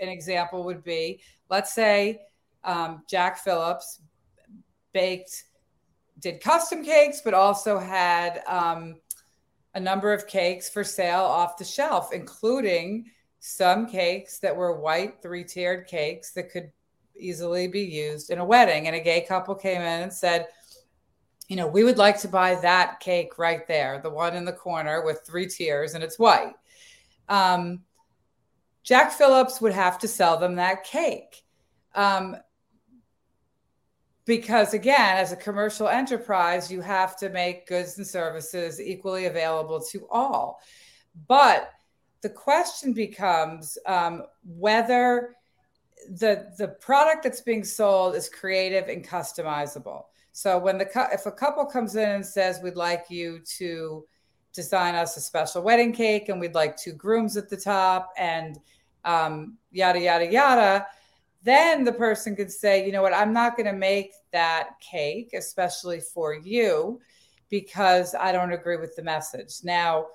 an 0.00 0.08
example 0.08 0.64
would 0.64 0.82
be, 0.82 1.20
let's 1.50 1.72
say 1.72 2.20
um, 2.64 3.02
Jack 3.08 3.38
Phillips 3.38 4.00
baked 4.92 5.44
did 6.20 6.40
custom 6.40 6.84
cakes, 6.84 7.20
but 7.22 7.34
also 7.34 7.78
had 7.78 8.42
um, 8.46 8.96
a 9.74 9.80
number 9.80 10.12
of 10.12 10.26
cakes 10.26 10.70
for 10.70 10.84
sale 10.84 11.20
off 11.20 11.58
the 11.58 11.64
shelf, 11.64 12.12
including 12.12 13.04
some 13.40 13.86
cakes 13.86 14.38
that 14.38 14.56
were 14.56 14.80
white 14.80 15.20
three 15.20 15.44
tiered 15.44 15.86
cakes 15.86 16.32
that 16.32 16.50
could 16.50 16.72
easily 17.16 17.68
be 17.68 17.80
used 17.80 18.30
in 18.30 18.38
a 18.38 18.44
wedding. 18.44 18.86
And 18.86 18.96
a 18.96 19.00
gay 19.00 19.22
couple 19.22 19.54
came 19.54 19.80
in 19.80 20.02
and 20.02 20.12
said, 20.12 20.48
you 21.48 21.56
know, 21.56 21.66
we 21.66 21.84
would 21.84 21.98
like 21.98 22.18
to 22.20 22.28
buy 22.28 22.54
that 22.56 23.00
cake 23.00 23.38
right 23.38 23.66
there, 23.68 24.00
the 24.02 24.10
one 24.10 24.34
in 24.34 24.44
the 24.44 24.52
corner 24.52 25.04
with 25.04 25.22
three 25.26 25.46
tiers 25.46 25.94
and 25.94 26.02
it's 26.02 26.18
white. 26.18 26.54
Um, 27.28 27.82
Jack 28.82 29.12
Phillips 29.12 29.60
would 29.60 29.72
have 29.72 29.98
to 30.00 30.08
sell 30.08 30.38
them 30.38 30.56
that 30.56 30.84
cake. 30.84 31.42
Um, 31.94 32.36
because 34.26 34.72
again, 34.72 35.18
as 35.18 35.32
a 35.32 35.36
commercial 35.36 35.88
enterprise, 35.88 36.70
you 36.70 36.80
have 36.80 37.16
to 37.18 37.28
make 37.28 37.66
goods 37.66 37.98
and 37.98 38.06
services 38.06 38.80
equally 38.80 39.26
available 39.26 39.80
to 39.90 40.06
all. 40.10 40.60
But 41.28 41.70
the 42.22 42.30
question 42.30 42.94
becomes 42.94 43.76
um, 43.86 44.22
whether 44.44 45.36
the 46.08 46.52
the 46.58 46.68
product 46.68 47.22
that's 47.22 47.40
being 47.40 47.64
sold 47.64 48.14
is 48.14 48.28
creative 48.28 48.88
and 48.88 49.06
customizable. 49.06 50.04
So 50.32 50.58
when 50.58 50.78
the 50.78 51.08
if 51.12 51.26
a 51.26 51.32
couple 51.32 51.64
comes 51.64 51.96
in 51.96 52.08
and 52.08 52.26
says 52.26 52.60
we'd 52.62 52.76
like 52.76 53.06
you 53.08 53.40
to 53.58 54.04
design 54.52 54.94
us 54.94 55.16
a 55.16 55.20
special 55.20 55.62
wedding 55.62 55.92
cake 55.92 56.28
and 56.28 56.40
we'd 56.40 56.54
like 56.54 56.76
two 56.76 56.92
grooms 56.92 57.36
at 57.36 57.48
the 57.48 57.56
top 57.56 58.12
and 58.16 58.58
um, 59.04 59.56
yada 59.70 60.00
yada 60.00 60.30
yada, 60.30 60.86
then 61.42 61.84
the 61.84 61.92
person 61.92 62.34
could 62.34 62.50
say, 62.50 62.84
you 62.86 62.92
know 62.92 63.02
what, 63.02 63.14
I'm 63.14 63.32
not 63.32 63.56
going 63.56 63.66
to 63.66 63.72
make 63.72 64.12
that 64.32 64.70
cake, 64.80 65.30
especially 65.34 66.00
for 66.00 66.34
you, 66.34 67.00
because 67.50 68.14
I 68.14 68.32
don't 68.32 68.52
agree 68.52 68.76
with 68.76 68.96
the 68.96 69.02
message. 69.02 69.56
Now 69.62 70.06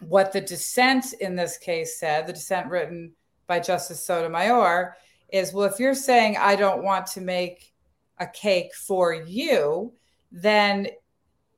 what 0.00 0.32
the 0.32 0.40
dissent 0.40 1.12
in 1.20 1.36
this 1.36 1.58
case 1.58 1.98
said, 1.98 2.26
the 2.26 2.32
dissent 2.32 2.68
written 2.68 3.12
by 3.50 3.58
Justice 3.58 4.04
Sotomayor, 4.04 4.96
is 5.32 5.52
well, 5.52 5.66
if 5.66 5.80
you're 5.80 5.92
saying 5.92 6.36
I 6.38 6.54
don't 6.54 6.84
want 6.84 7.04
to 7.08 7.20
make 7.20 7.74
a 8.18 8.26
cake 8.28 8.72
for 8.76 9.12
you, 9.12 9.92
then 10.30 10.86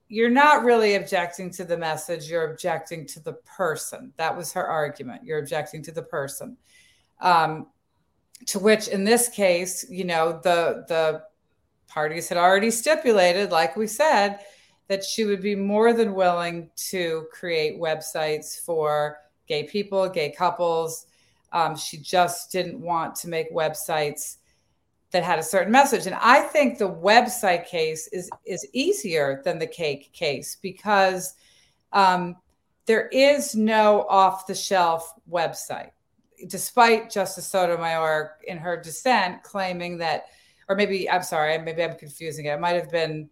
you're 0.08 0.30
not 0.30 0.64
really 0.64 0.94
objecting 0.94 1.50
to 1.50 1.64
the 1.64 1.76
message, 1.76 2.30
you're 2.30 2.50
objecting 2.50 3.06
to 3.08 3.20
the 3.20 3.34
person. 3.44 4.10
That 4.16 4.34
was 4.34 4.54
her 4.54 4.66
argument. 4.66 5.22
You're 5.22 5.40
objecting 5.40 5.82
to 5.82 5.92
the 5.92 6.02
person. 6.02 6.56
Um, 7.20 7.66
to 8.46 8.58
which, 8.58 8.88
in 8.88 9.04
this 9.04 9.28
case, 9.28 9.84
you 9.90 10.04
know, 10.04 10.40
the 10.42 10.86
the 10.88 11.24
parties 11.88 12.26
had 12.26 12.38
already 12.38 12.70
stipulated, 12.70 13.50
like 13.50 13.76
we 13.76 13.86
said, 13.86 14.38
that 14.88 15.04
she 15.04 15.26
would 15.26 15.42
be 15.42 15.54
more 15.54 15.92
than 15.92 16.14
willing 16.14 16.70
to 16.88 17.26
create 17.30 17.78
websites 17.78 18.58
for 18.58 19.18
gay 19.46 19.64
people, 19.64 20.08
gay 20.08 20.32
couples. 20.32 21.06
Um, 21.52 21.76
she 21.76 21.98
just 21.98 22.50
didn't 22.50 22.80
want 22.80 23.14
to 23.16 23.28
make 23.28 23.52
websites 23.52 24.36
that 25.12 25.22
had 25.22 25.38
a 25.38 25.42
certain 25.42 25.70
message. 25.70 26.06
And 26.06 26.16
I 26.16 26.40
think 26.40 26.78
the 26.78 26.88
website 26.88 27.66
case 27.66 28.08
is 28.08 28.30
is 28.44 28.66
easier 28.72 29.42
than 29.44 29.58
the 29.58 29.66
cake 29.66 30.12
case 30.12 30.56
because 30.60 31.34
um, 31.92 32.36
there 32.86 33.08
is 33.08 33.54
no 33.54 34.06
off 34.08 34.46
the 34.46 34.54
shelf 34.54 35.12
website, 35.30 35.90
despite 36.48 37.10
Justice 37.10 37.46
Sotomayor 37.46 38.38
in 38.48 38.56
her 38.58 38.80
dissent 38.80 39.42
claiming 39.42 39.98
that, 39.98 40.26
or 40.68 40.74
maybe 40.74 41.08
I'm 41.08 41.22
sorry, 41.22 41.58
maybe 41.58 41.84
I'm 41.84 41.96
confusing 41.96 42.46
it. 42.46 42.54
It 42.54 42.60
might 42.60 42.76
have 42.76 42.90
been 42.90 43.28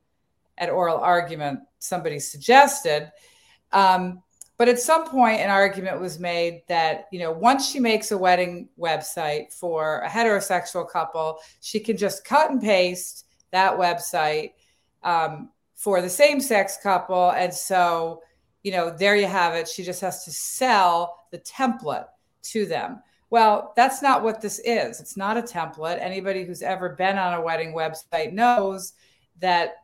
at 0.59 0.69
oral 0.71 0.99
argument 0.99 1.61
somebody 1.79 2.19
suggested. 2.19 3.11
Um, 3.73 4.23
but 4.61 4.69
at 4.69 4.79
some 4.79 5.09
point, 5.09 5.41
an 5.41 5.49
argument 5.49 6.03
was 6.03 6.19
made 6.19 6.61
that 6.69 7.09
you 7.11 7.19
know 7.19 7.33
once 7.33 7.71
she 7.71 7.81
makes 7.81 8.11
a 8.11 8.19
wedding 8.19 8.69
website 8.79 9.55
for 9.55 10.01
a 10.01 10.07
heterosexual 10.07 10.87
couple, 10.87 11.39
she 11.63 11.81
can 11.81 11.97
just 11.97 12.27
cut 12.27 12.51
and 12.51 12.61
paste 12.61 13.25
that 13.53 13.73
website 13.73 14.51
um, 15.03 15.49
for 15.77 16.03
the 16.03 16.11
same-sex 16.11 16.77
couple, 16.83 17.31
and 17.31 17.55
so 17.55 18.21
you 18.63 18.71
know 18.71 18.91
there 18.91 19.17
you 19.17 19.25
have 19.25 19.55
it. 19.55 19.67
She 19.67 19.83
just 19.83 20.03
has 20.03 20.27
to 20.27 20.31
sell 20.31 21.25
the 21.31 21.39
template 21.39 22.09
to 22.43 22.67
them. 22.67 23.03
Well, 23.31 23.73
that's 23.77 24.03
not 24.03 24.23
what 24.23 24.43
this 24.43 24.59
is. 24.59 25.01
It's 25.01 25.17
not 25.17 25.39
a 25.39 25.43
template. 25.43 26.03
Anybody 26.03 26.45
who's 26.45 26.61
ever 26.61 26.91
been 26.91 27.17
on 27.17 27.33
a 27.33 27.41
wedding 27.41 27.73
website 27.73 28.35
knows 28.35 28.93
that 29.39 29.77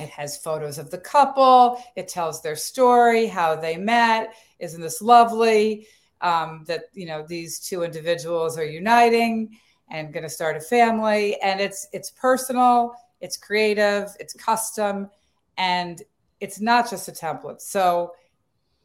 it 0.00 0.08
has 0.08 0.38
photos 0.38 0.78
of 0.78 0.90
the 0.90 0.98
couple. 0.98 1.82
It 1.96 2.08
tells 2.08 2.40
their 2.40 2.56
story, 2.56 3.26
how 3.26 3.54
they 3.56 3.76
met. 3.76 4.34
Isn't 4.58 4.80
this 4.80 5.02
lovely? 5.02 5.86
Um, 6.20 6.64
that 6.68 6.84
you 6.92 7.06
know 7.06 7.24
these 7.26 7.58
two 7.58 7.82
individuals 7.82 8.56
are 8.56 8.64
uniting 8.64 9.58
and 9.90 10.12
going 10.12 10.22
to 10.22 10.28
start 10.28 10.56
a 10.56 10.60
family, 10.60 11.40
and 11.40 11.60
it's 11.60 11.88
it's 11.92 12.10
personal, 12.10 12.94
it's 13.20 13.36
creative, 13.36 14.10
it's 14.20 14.32
custom, 14.34 15.10
and 15.58 16.02
it's 16.40 16.60
not 16.60 16.88
just 16.88 17.08
a 17.08 17.12
template. 17.12 17.60
So, 17.60 18.14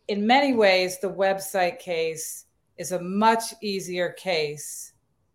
in 0.08 0.26
many 0.26 0.54
ways, 0.54 1.00
the 1.00 1.10
website 1.12 1.80
case 1.80 2.46
is 2.78 2.92
a 2.92 3.02
much 3.02 3.54
easier 3.62 4.10
case 4.10 4.94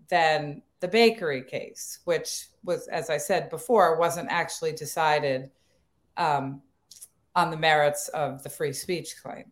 than 0.08 0.62
the 0.80 0.88
bakery 0.88 1.42
case, 1.42 2.00
which 2.04 2.46
was, 2.64 2.88
as 2.88 3.10
I 3.10 3.16
said 3.16 3.48
before, 3.48 3.98
wasn't 3.98 4.28
actually 4.30 4.72
decided 4.72 5.50
um, 6.16 6.62
on 7.34 7.50
the 7.50 7.56
merits 7.56 8.08
of 8.08 8.42
the 8.42 8.48
free 8.48 8.72
speech 8.72 9.14
claim. 9.22 9.44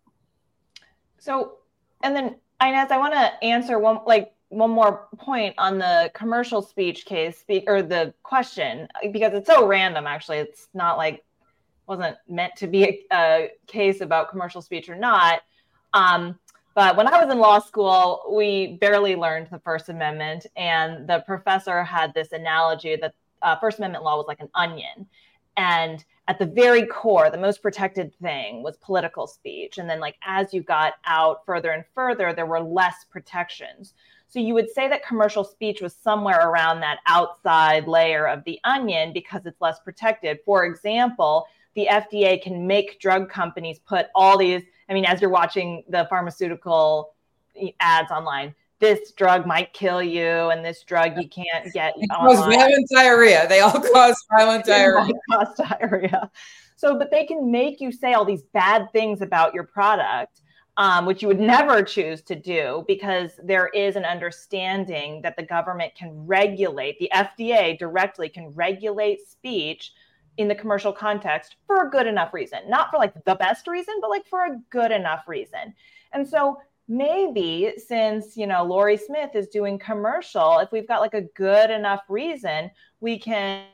So, 1.18 1.58
and 2.02 2.14
then 2.14 2.36
Inez, 2.62 2.90
I 2.90 2.98
want 2.98 3.14
to 3.14 3.44
answer 3.44 3.78
one 3.78 4.00
like 4.06 4.32
one 4.48 4.70
more 4.70 5.08
point 5.16 5.54
on 5.58 5.78
the 5.78 6.10
commercial 6.12 6.60
speech 6.60 7.04
case, 7.06 7.44
or 7.66 7.82
the 7.82 8.12
question 8.22 8.88
because 9.12 9.32
it's 9.32 9.46
so 9.46 9.66
random. 9.66 10.06
Actually, 10.06 10.38
it's 10.38 10.68
not 10.74 10.96
like 10.96 11.24
wasn't 11.86 12.16
meant 12.28 12.54
to 12.56 12.66
be 12.66 12.84
a, 12.84 13.04
a 13.12 13.50
case 13.66 14.00
about 14.00 14.30
commercial 14.30 14.62
speech 14.62 14.88
or 14.88 14.94
not. 14.94 15.40
Um, 15.92 16.38
but 16.74 16.96
when 16.96 17.08
I 17.08 17.22
was 17.22 17.32
in 17.32 17.38
law 17.38 17.58
school, 17.58 18.32
we 18.32 18.78
barely 18.80 19.16
learned 19.16 19.48
the 19.50 19.58
First 19.58 19.88
Amendment, 19.88 20.46
and 20.56 21.08
the 21.08 21.24
professor 21.26 21.82
had 21.82 22.14
this 22.14 22.30
analogy 22.32 22.96
that 22.96 23.14
uh, 23.42 23.56
First 23.56 23.78
Amendment 23.78 24.04
law 24.04 24.16
was 24.16 24.26
like 24.28 24.40
an 24.40 24.50
onion, 24.54 25.06
and 25.56 26.04
at 26.28 26.38
the 26.38 26.46
very 26.46 26.86
core, 26.86 27.28
the 27.28 27.38
most 27.38 27.60
protected 27.60 28.14
thing 28.22 28.62
was 28.62 28.76
political 28.76 29.26
speech. 29.26 29.78
And 29.78 29.90
then, 29.90 29.98
like, 29.98 30.16
as 30.24 30.54
you 30.54 30.62
got 30.62 30.94
out 31.04 31.44
further 31.44 31.70
and 31.70 31.84
further, 31.94 32.32
there 32.32 32.46
were 32.46 32.60
less 32.60 33.04
protections. 33.10 33.94
So 34.28 34.38
you 34.38 34.54
would 34.54 34.70
say 34.70 34.88
that 34.88 35.04
commercial 35.04 35.42
speech 35.42 35.80
was 35.80 35.92
somewhere 35.92 36.48
around 36.48 36.80
that 36.80 37.00
outside 37.08 37.88
layer 37.88 38.28
of 38.28 38.44
the 38.44 38.60
onion 38.62 39.12
because 39.12 39.44
it's 39.44 39.60
less 39.60 39.80
protected. 39.80 40.38
For 40.44 40.64
example, 40.64 41.46
the 41.74 41.88
FDA 41.90 42.40
can 42.40 42.64
make 42.64 43.00
drug 43.00 43.28
companies 43.28 43.80
put 43.80 44.06
all 44.14 44.38
these, 44.38 44.62
I 44.88 44.94
mean, 44.94 45.04
as 45.04 45.20
you're 45.20 45.30
watching 45.30 45.82
the 45.88 46.06
pharmaceutical 46.08 47.12
ads 47.80 48.12
online, 48.12 48.54
this 48.80 49.12
drug 49.12 49.46
might 49.46 49.72
kill 49.72 50.02
you 50.02 50.50
and 50.50 50.64
this 50.64 50.82
drug 50.82 51.16
you 51.16 51.28
can't 51.28 51.72
get. 51.72 51.94
Cause 52.10 52.38
violent 52.38 52.88
diarrhea. 52.92 53.46
They 53.48 53.60
all 53.60 53.72
cause 53.94 54.16
violent 54.36 54.64
diarrhea. 54.64 55.12
cause 55.30 55.54
diarrhea. 55.56 56.30
So, 56.76 56.98
but 56.98 57.10
they 57.10 57.26
can 57.26 57.50
make 57.50 57.80
you 57.80 57.92
say 57.92 58.14
all 58.14 58.24
these 58.24 58.42
bad 58.54 58.90
things 58.92 59.20
about 59.20 59.54
your 59.54 59.64
product 59.64 60.40
um, 60.80 61.04
which 61.04 61.20
you 61.20 61.28
would 61.28 61.38
never 61.38 61.82
choose 61.82 62.22
to 62.22 62.34
do 62.34 62.84
because 62.88 63.32
there 63.44 63.68
is 63.68 63.96
an 63.96 64.06
understanding 64.06 65.20
that 65.20 65.36
the 65.36 65.42
government 65.42 65.94
can 65.94 66.26
regulate, 66.26 66.98
the 66.98 67.10
FDA 67.12 67.78
directly 67.78 68.30
can 68.30 68.48
regulate 68.54 69.20
speech 69.28 69.92
in 70.38 70.48
the 70.48 70.54
commercial 70.54 70.90
context 70.90 71.56
for 71.66 71.86
a 71.86 71.90
good 71.90 72.06
enough 72.06 72.32
reason. 72.32 72.60
Not 72.66 72.90
for 72.90 72.96
like 72.96 73.12
the 73.24 73.34
best 73.34 73.66
reason, 73.66 73.94
but 74.00 74.08
like 74.08 74.26
for 74.26 74.46
a 74.46 74.58
good 74.70 74.90
enough 74.90 75.24
reason. 75.26 75.74
And 76.14 76.26
so 76.26 76.58
maybe 76.90 77.72
since, 77.79 78.37
you 78.37 78.48
know, 78.48 78.64
Lorie 78.64 78.96
Smith 78.96 79.37
is 79.37 79.46
doing 79.46 79.79
commercial, 79.79 80.59
if 80.59 80.72
we've 80.72 80.88
got 80.88 81.00
like 81.00 81.14
a 81.14 81.22
good 81.22 81.70
enough 81.70 82.03
reason, 82.09 82.68
we 83.00 83.16
can 83.16 83.64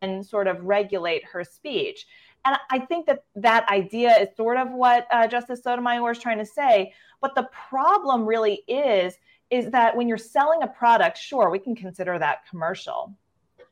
and 0.00 0.24
sort 0.24 0.48
of 0.48 0.64
regulate 0.64 1.22
her 1.22 1.44
speech. 1.44 2.06
And 2.46 2.56
I 2.70 2.78
think 2.78 3.04
that 3.06 3.24
that 3.36 3.68
idea 3.68 4.18
is 4.18 4.34
sort 4.34 4.56
of 4.56 4.70
what 4.70 5.06
uh, 5.12 5.26
Justice 5.26 5.62
Sotomayor 5.62 6.12
is 6.12 6.18
trying 6.18 6.38
to 6.38 6.46
say. 6.46 6.94
But 7.20 7.34
the 7.34 7.46
problem 7.68 8.24
really 8.24 8.62
is, 8.66 9.18
is 9.50 9.70
that 9.72 9.94
when 9.94 10.08
you're 10.08 10.16
selling 10.16 10.62
a 10.62 10.66
product, 10.66 11.18
sure, 11.18 11.50
we 11.50 11.58
can 11.58 11.76
consider 11.76 12.18
that 12.18 12.48
commercial. 12.48 13.12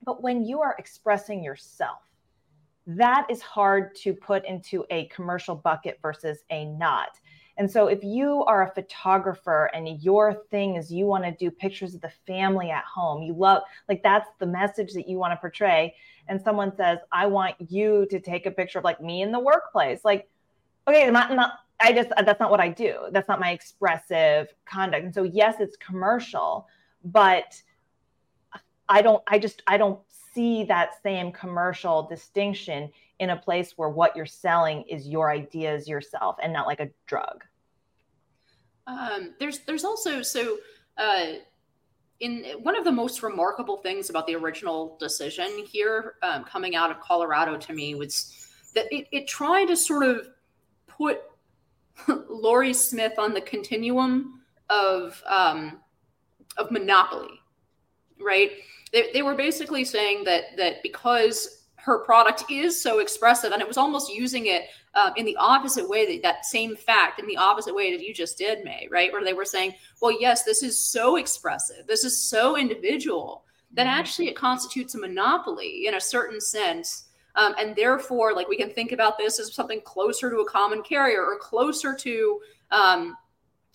But 0.04 0.22
when 0.22 0.44
you 0.44 0.60
are 0.60 0.74
expressing 0.78 1.42
yourself, 1.42 2.00
that 2.86 3.26
is 3.30 3.40
hard 3.40 3.94
to 3.96 4.12
put 4.12 4.44
into 4.44 4.84
a 4.90 5.06
commercial 5.06 5.54
bucket 5.54 5.98
versus 6.02 6.40
a 6.50 6.66
not. 6.66 7.18
And 7.58 7.70
so 7.70 7.88
if 7.88 8.04
you 8.04 8.44
are 8.44 8.62
a 8.62 8.72
photographer 8.72 9.68
and 9.74 10.00
your 10.00 10.44
thing 10.50 10.76
is 10.76 10.92
you 10.92 11.06
want 11.06 11.24
to 11.24 11.32
do 11.32 11.50
pictures 11.50 11.94
of 11.94 12.00
the 12.00 12.12
family 12.26 12.70
at 12.70 12.84
home, 12.84 13.22
you 13.22 13.34
love 13.34 13.64
like 13.88 14.02
that's 14.02 14.28
the 14.38 14.46
message 14.46 14.92
that 14.94 15.08
you 15.08 15.18
want 15.18 15.32
to 15.32 15.36
portray 15.36 15.94
and 16.28 16.40
someone 16.40 16.74
says, 16.76 16.98
I 17.10 17.26
want 17.26 17.56
you 17.58 18.06
to 18.10 18.20
take 18.20 18.46
a 18.46 18.50
picture 18.50 18.78
of 18.78 18.84
like 18.84 19.00
me 19.00 19.22
in 19.22 19.32
the 19.32 19.40
workplace. 19.40 20.04
Like, 20.04 20.28
okay, 20.86 21.10
not, 21.10 21.34
not, 21.34 21.52
I 21.80 21.92
just, 21.92 22.10
that's 22.24 22.40
not 22.40 22.50
what 22.50 22.60
I 22.60 22.68
do. 22.68 23.06
That's 23.10 23.28
not 23.28 23.40
my 23.40 23.50
expressive 23.50 24.48
conduct. 24.64 25.04
And 25.04 25.14
so, 25.14 25.22
yes, 25.22 25.56
it's 25.58 25.76
commercial, 25.76 26.66
but 27.04 27.60
I 28.88 29.02
don't, 29.02 29.22
I 29.26 29.38
just, 29.38 29.62
I 29.66 29.78
don't 29.78 30.00
see 30.34 30.64
that 30.64 31.02
same 31.02 31.32
commercial 31.32 32.02
distinction 32.04 32.90
in 33.18 33.30
a 33.30 33.36
place 33.36 33.72
where 33.76 33.88
what 33.88 34.16
you're 34.16 34.26
selling 34.26 34.82
is 34.82 35.08
your 35.08 35.30
ideas 35.30 35.88
yourself 35.88 36.36
and 36.42 36.52
not 36.52 36.66
like 36.66 36.80
a 36.80 36.90
drug. 37.06 37.44
Um, 38.86 39.34
there's, 39.38 39.60
there's 39.60 39.84
also, 39.84 40.22
so, 40.22 40.58
uh, 40.96 41.34
in 42.20 42.44
one 42.62 42.76
of 42.76 42.84
the 42.84 42.92
most 42.92 43.22
remarkable 43.22 43.76
things 43.76 44.10
about 44.10 44.26
the 44.26 44.34
original 44.34 44.96
decision 44.98 45.64
here 45.64 46.14
um, 46.22 46.44
coming 46.44 46.74
out 46.74 46.90
of 46.90 46.98
Colorado 47.00 47.56
to 47.56 47.72
me 47.72 47.94
was 47.94 48.48
that 48.74 48.86
it, 48.90 49.06
it 49.12 49.28
tried 49.28 49.66
to 49.66 49.76
sort 49.76 50.04
of 50.04 50.28
put 50.86 51.20
Lorie 52.28 52.74
Smith 52.74 53.14
on 53.18 53.34
the 53.34 53.40
continuum 53.40 54.40
of 54.68 55.22
um, 55.26 55.80
of 56.56 56.70
monopoly, 56.70 57.40
right? 58.20 58.50
They, 58.92 59.10
they 59.12 59.22
were 59.22 59.34
basically 59.34 59.84
saying 59.84 60.24
that 60.24 60.56
that 60.56 60.82
because 60.82 61.57
her 61.78 62.00
product 62.00 62.44
is 62.50 62.80
so 62.80 62.98
expressive, 62.98 63.52
and 63.52 63.62
it 63.62 63.68
was 63.68 63.76
almost 63.76 64.12
using 64.12 64.46
it 64.46 64.64
um, 64.94 65.12
in 65.16 65.24
the 65.24 65.36
opposite 65.36 65.88
way 65.88 66.06
that 66.06 66.22
that 66.22 66.44
same 66.44 66.76
fact 66.76 67.20
in 67.20 67.26
the 67.26 67.36
opposite 67.36 67.74
way 67.74 67.96
that 67.96 68.04
you 68.04 68.12
just 68.12 68.36
did, 68.36 68.64
May, 68.64 68.88
right? 68.90 69.12
Where 69.12 69.24
they 69.24 69.32
were 69.32 69.44
saying, 69.44 69.74
well, 70.02 70.20
yes, 70.20 70.42
this 70.42 70.62
is 70.62 70.82
so 70.82 71.16
expressive, 71.16 71.86
this 71.86 72.04
is 72.04 72.20
so 72.20 72.56
individual 72.56 73.44
that 73.72 73.86
mm-hmm. 73.86 74.00
actually 74.00 74.28
it 74.28 74.36
constitutes 74.36 74.94
a 74.94 74.98
monopoly 74.98 75.86
in 75.86 75.94
a 75.94 76.00
certain 76.00 76.40
sense. 76.40 77.04
Um, 77.34 77.54
and 77.58 77.76
therefore, 77.76 78.34
like 78.34 78.48
we 78.48 78.56
can 78.56 78.70
think 78.70 78.92
about 78.92 79.16
this 79.16 79.38
as 79.38 79.54
something 79.54 79.80
closer 79.82 80.30
to 80.30 80.38
a 80.38 80.50
common 80.50 80.82
carrier 80.82 81.22
or 81.22 81.38
closer 81.38 81.94
to, 81.94 82.40
um, 82.72 83.16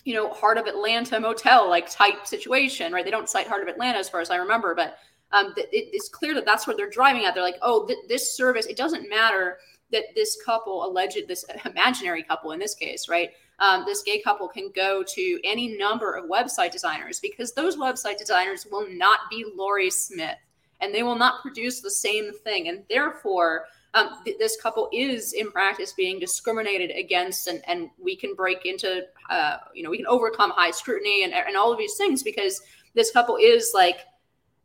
you 0.04 0.13
know, 0.13 0.30
Heart 0.34 0.58
of 0.58 0.66
Atlanta 0.66 1.20
motel 1.20 1.70
like 1.70 1.89
type 1.89 2.28
situation, 2.28 2.92
right? 2.92 3.06
They 3.06 3.12
don't 3.12 3.30
cite 3.30 3.48
Heart 3.48 3.63
of 3.63 3.70
Atlanta 3.70 4.00
as 4.00 4.10
far 4.10 4.20
as 4.20 4.30
I 4.30 4.36
remember, 4.36 4.76
but 4.76 4.98
um, 5.34 5.54
it, 5.58 5.69
it's 5.72 6.10
clear 6.10 6.34
that 6.36 6.46
that's 6.46 6.67
what 6.67 6.78
they're 6.78 6.89
driving 6.89 7.26
at. 7.26 7.34
They're 7.34 7.43
like, 7.43 7.58
oh, 7.62 7.86
th- 7.86 8.00
this 8.08 8.36
service, 8.36 8.65
it 8.67 8.78
doesn't 8.78 9.10
matter 9.10 9.58
that 9.91 10.06
this 10.15 10.38
couple, 10.46 10.86
alleged, 10.86 11.28
this 11.28 11.46
imaginary 11.65 12.24
couple 12.24 12.52
in 12.52 12.60
this 12.60 12.76
case, 12.76 13.10
right? 13.10 13.32
Um, 13.60 13.84
this 13.86 14.02
gay 14.04 14.22
couple 14.22 14.48
can 14.48 14.72
go 14.76 15.04
to 15.04 15.39
any 15.43 15.78
number 15.78 16.13
of 16.13 16.30
website 16.30 16.72
designers 16.72 17.19
because 17.19 17.54
those 17.54 17.78
website 17.78 18.17
designers 18.17 18.67
will 18.69 18.88
not 18.89 19.22
be 19.30 19.46
Lorie 19.56 19.91
Smith 19.91 20.38
and 20.82 20.93
they 20.93 21.04
will 21.04 21.15
not 21.15 21.41
produce 21.41 21.80
the 21.80 21.91
same 21.91 22.34
thing. 22.34 22.67
And 22.67 22.84
therefore, 22.89 23.65
um, 23.93 24.17
th- 24.26 24.38
this 24.38 24.60
couple 24.60 24.89
is 24.91 25.34
in 25.34 25.52
practice 25.52 25.93
being 25.93 26.19
discriminated 26.19 26.91
against, 26.98 27.48
and, 27.48 27.62
and 27.67 27.89
we 28.02 28.15
can 28.15 28.34
break 28.34 28.65
into, 28.65 29.04
uh, 29.30 29.58
you 29.74 29.84
know, 29.84 29.91
we 29.91 29.98
can 29.98 30.08
overcome 30.08 30.52
high 30.52 30.72
scrutiny 30.72 31.24
and, 31.24 31.34
and 31.34 31.56
all 31.56 31.72
of 31.72 31.78
these 31.78 31.96
things 31.96 32.24
because 32.24 32.62
this 32.96 33.12
couple 33.12 33.38
is 33.38 33.72
like 33.74 34.00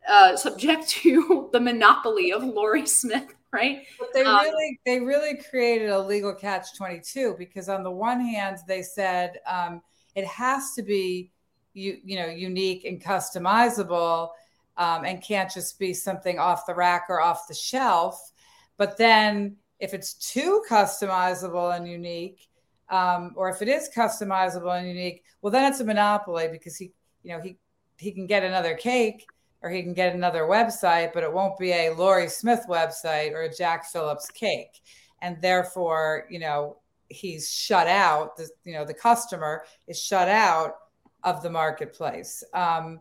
uh, 0.09 0.37
subject 0.37 0.89
to 0.89 1.49
the 1.53 1.61
monopoly 1.61 2.33
of 2.33 2.43
Lorie 2.43 2.87
Smith 2.87 3.35
right? 3.53 3.83
But 3.99 4.09
they 4.13 4.23
um, 4.23 4.45
really 4.45 4.81
they 4.85 5.01
really 5.01 5.41
created 5.51 5.91
a 5.91 5.99
legal 5.99 6.35
catch 6.35 6.77
twenty 6.77 7.01
two 7.01 7.35
because 7.39 7.69
on 7.69 7.83
the 7.83 7.91
one 7.91 8.21
hand 8.21 8.59
they 8.67 8.83
said 8.83 9.39
um, 9.47 9.83
it 10.15 10.25
has 10.27 10.73
to 10.75 10.83
be 10.83 11.33
you 11.75 11.99
you 12.05 12.19
know 12.19 12.27
unique 12.27 12.85
and 12.85 13.03
customizable 13.03 14.31
um, 14.77 15.05
and 15.05 15.23
can't 15.23 15.51
just 15.51 15.79
be 15.79 15.93
something 15.93 16.39
off 16.39 16.67
the 16.67 16.75
rack 16.75 17.07
or 17.09 17.21
off 17.21 17.49
the 17.49 17.55
shelf. 17.55 18.33
But 18.77 18.97
then 18.97 19.57
if 19.81 19.95
it's 19.95 20.15
too 20.15 20.63
customizable 20.69 21.77
and 21.77 21.89
unique, 21.89 22.49
um, 22.91 23.33
or 23.37 23.49
if 23.49 23.63
it 23.63 23.69
is 23.69 23.91
customizable 23.95 24.79
and 24.79 24.87
unique, 24.87 25.25
well 25.43 25.51
then 25.51 25.71
it's 25.71 25.81
a 25.81 25.85
monopoly 25.85 26.49
because 26.51 26.77
he 26.77 26.93
you 27.23 27.35
know 27.35 27.41
he 27.41 27.57
he 27.97 28.13
can 28.13 28.27
get 28.27 28.45
another 28.45 28.75
cake 28.75 29.27
or 29.63 29.71
he 29.71 29.83
can 29.83 29.95
get 29.95 30.15
another 30.15 30.43
website, 30.43 31.13
but 31.13 31.23
it 31.23 31.33
won't 31.33 31.59
be 31.59 31.73
a 31.73 31.91
Lorie 31.91 32.29
Smith 32.29 32.65
website 32.69 33.33
or 33.33 33.43
a 33.43 33.55
Jack 33.55 33.87
Phillips 33.87 34.31
cake. 34.31 34.81
And 35.21 35.41
therefore, 35.43 36.27
you 36.31 36.39
know, 36.39 36.79
he's 37.09 37.53
shut 37.53 37.89
out, 37.89 38.37
the, 38.37 38.49
you 38.65 38.75
know, 38.75 38.85
the 38.85 38.95
customer 38.95 39.65
is 39.87 40.01
shut 40.01 40.29
out 40.29 40.77
of 41.25 41.43
the 41.43 41.51
marketplace. 41.51 42.45
Um, 42.55 43.01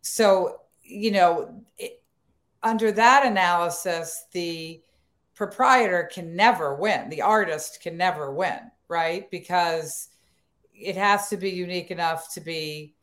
so, 0.00 0.62
you 0.82 1.12
know, 1.12 1.62
it, 1.76 2.02
under 2.62 2.90
that 2.92 3.24
analysis, 3.24 4.24
the 4.32 4.82
proprietor 5.34 6.10
can 6.12 6.34
never 6.34 6.74
win, 6.74 7.08
the 7.08 7.22
artist 7.22 7.80
can 7.80 7.96
never 7.96 8.32
win, 8.32 8.58
right? 8.88 9.30
Because 9.30 10.08
it 10.74 10.96
has 10.96 11.28
to 11.28 11.36
be 11.36 11.50
unique 11.50 11.90
enough 11.92 12.32
to 12.34 12.40
be 12.40 12.94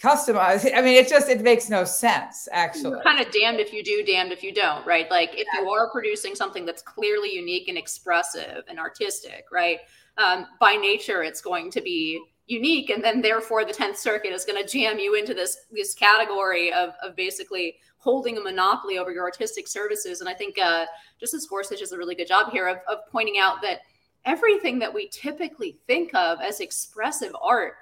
customize. 0.00 0.70
I 0.74 0.80
mean, 0.82 0.96
it 0.96 1.08
just 1.08 1.28
it 1.28 1.40
makes 1.40 1.70
no 1.70 1.84
sense 1.84 2.48
actually. 2.52 2.90
You're 2.90 3.02
kind 3.02 3.24
of 3.24 3.32
damned 3.32 3.60
if 3.60 3.72
you 3.72 3.82
do, 3.82 4.04
damned 4.04 4.32
if 4.32 4.42
you 4.42 4.52
don't, 4.52 4.86
right? 4.86 5.10
Like 5.10 5.30
if 5.34 5.46
you 5.54 5.68
are 5.68 5.90
producing 5.90 6.34
something 6.34 6.66
that's 6.66 6.82
clearly 6.82 7.34
unique 7.34 7.68
and 7.68 7.78
expressive 7.78 8.64
and 8.68 8.78
artistic, 8.78 9.46
right? 9.52 9.78
Um, 10.18 10.46
by 10.60 10.74
nature, 10.74 11.22
it's 11.22 11.40
going 11.40 11.70
to 11.72 11.80
be 11.80 12.20
unique, 12.46 12.90
and 12.90 13.02
then 13.02 13.22
therefore 13.22 13.64
the 13.64 13.72
Tenth 13.72 13.96
Circuit 13.96 14.32
is 14.32 14.44
going 14.44 14.62
to 14.62 14.68
jam 14.68 14.98
you 14.98 15.14
into 15.14 15.34
this 15.34 15.56
this 15.70 15.94
category 15.94 16.72
of 16.72 16.90
of 17.02 17.16
basically 17.16 17.76
holding 17.98 18.36
a 18.36 18.40
monopoly 18.40 18.98
over 18.98 19.10
your 19.10 19.24
artistic 19.24 19.66
services. 19.66 20.20
And 20.20 20.28
I 20.28 20.34
think 20.34 20.58
uh, 20.58 20.84
Justice 21.18 21.46
Gorsuch 21.46 21.78
does 21.78 21.92
a 21.92 21.96
really 21.96 22.14
good 22.14 22.28
job 22.28 22.52
here 22.52 22.68
of, 22.68 22.76
of 22.86 22.98
pointing 23.10 23.38
out 23.38 23.62
that 23.62 23.80
everything 24.26 24.78
that 24.78 24.92
we 24.92 25.08
typically 25.08 25.78
think 25.86 26.14
of 26.14 26.38
as 26.42 26.60
expressive 26.60 27.34
art 27.42 27.74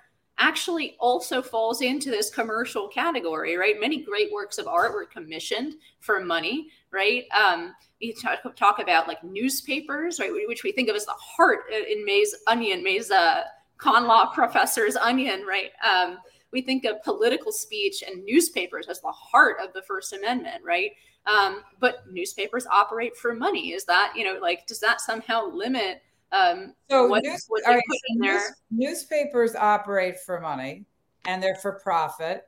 actually 0.43 0.97
also 0.99 1.41
falls 1.41 1.83
into 1.83 2.11
this 2.11 2.29
commercial 2.29 2.89
category, 2.89 3.57
right? 3.57 3.79
Many 3.79 4.03
great 4.03 4.33
works 4.33 4.59
of 4.59 4.67
art 4.67 4.93
were 4.93 5.07
commissioned 5.07 5.75
for 6.01 6.19
money, 6.19 6.69
right? 6.91 7.25
Um, 7.31 7.75
we 8.01 8.13
talk, 8.13 8.57
talk 8.57 8.81
about 8.81 9.07
like 9.07 9.23
newspapers, 9.23 10.19
right, 10.19 10.33
which 10.49 10.65
we 10.65 10.73
think 10.73 10.89
of 10.89 10.97
as 10.97 11.07
the 11.07 11.13
heart 11.13 11.61
in 11.71 12.05
May's 12.05 12.35
onion, 12.49 12.83
May's 12.83 13.13
uh, 13.13 13.45
con 13.77 14.09
law 14.09 14.27
professor's 14.27 14.97
onion, 14.97 15.45
right? 15.47 15.71
Um, 15.89 16.19
we 16.51 16.61
think 16.61 16.85
of 16.85 17.01
political 17.05 17.53
speech 17.53 18.03
and 18.05 18.25
newspapers 18.25 18.89
as 18.89 19.01
the 19.01 19.13
heart 19.13 19.59
of 19.63 19.73
the 19.73 19.83
First 19.83 20.13
Amendment, 20.13 20.63
right? 20.65 20.91
Um, 21.25 21.63
but 21.79 22.03
newspapers 22.11 22.67
operate 22.67 23.17
for 23.17 23.33
money. 23.33 23.73
Is 23.73 23.85
that, 23.85 24.15
you 24.17 24.25
know, 24.25 24.41
like, 24.43 24.67
does 24.67 24.81
that 24.81 25.01
somehow 25.01 25.47
limit 25.47 26.03
um, 26.33 26.75
so 26.91 27.07
what, 27.07 27.23
news, 27.23 27.45
what 27.49 27.63
news, 28.17 28.43
newspapers 28.71 29.55
operate 29.55 30.19
for 30.19 30.41
money. 30.41 30.85
and 31.27 31.43
they're 31.43 31.57
for 31.57 31.73
profit 31.73 32.45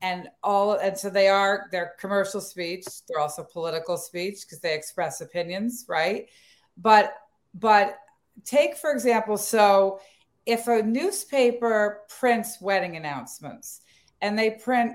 and 0.00 0.28
all 0.42 0.74
and 0.74 0.96
so 0.96 1.10
they 1.10 1.28
are 1.28 1.66
they're 1.72 1.94
commercial 1.98 2.40
speech 2.40 2.84
they're 3.08 3.20
also 3.20 3.42
political 3.42 3.96
speech 3.96 4.42
because 4.42 4.60
they 4.60 4.74
express 4.74 5.20
opinions 5.20 5.84
right 5.88 6.28
but 6.76 7.14
but 7.54 7.98
take 8.44 8.76
for 8.76 8.92
example 8.92 9.36
so 9.36 10.00
if 10.46 10.68
a 10.68 10.82
newspaper 10.82 12.02
prints 12.08 12.60
wedding 12.60 12.96
announcements 12.96 13.80
and 14.20 14.38
they 14.38 14.50
print 14.50 14.92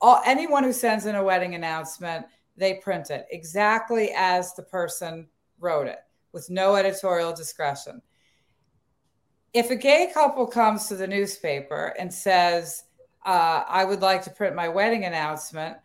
all 0.00 0.22
anyone 0.24 0.64
who 0.64 0.72
sends 0.72 1.06
in 1.06 1.14
a 1.14 1.22
wedding 1.22 1.54
announcement 1.54 2.24
they 2.56 2.74
print 2.74 3.10
it 3.10 3.26
exactly 3.30 4.12
as 4.16 4.54
the 4.54 4.62
person 4.62 5.26
wrote 5.60 5.86
it 5.86 6.00
with 6.38 6.50
no 6.50 6.76
editorial 6.76 7.32
discretion 7.32 8.00
if 9.54 9.70
a 9.70 9.76
gay 9.76 10.10
couple 10.12 10.46
comes 10.46 10.86
to 10.86 10.96
the 10.96 11.06
newspaper 11.06 11.94
and 11.98 12.12
says 12.12 12.84
uh, 13.24 13.64
I 13.66 13.84
would 13.84 14.00
like 14.00 14.22
to 14.24 14.30
print 14.30 14.54
my 14.54 14.68
wedding 14.68 15.04
announcement, 15.04 15.76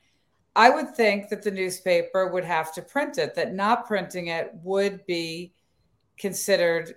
I 0.55 0.69
would 0.69 0.95
think 0.95 1.29
that 1.29 1.43
the 1.43 1.51
newspaper 1.51 2.27
would 2.27 2.43
have 2.43 2.73
to 2.75 2.81
print 2.81 3.17
it, 3.17 3.35
that 3.35 3.53
not 3.53 3.87
printing 3.87 4.27
it 4.27 4.51
would 4.63 5.05
be 5.05 5.53
considered 6.17 6.95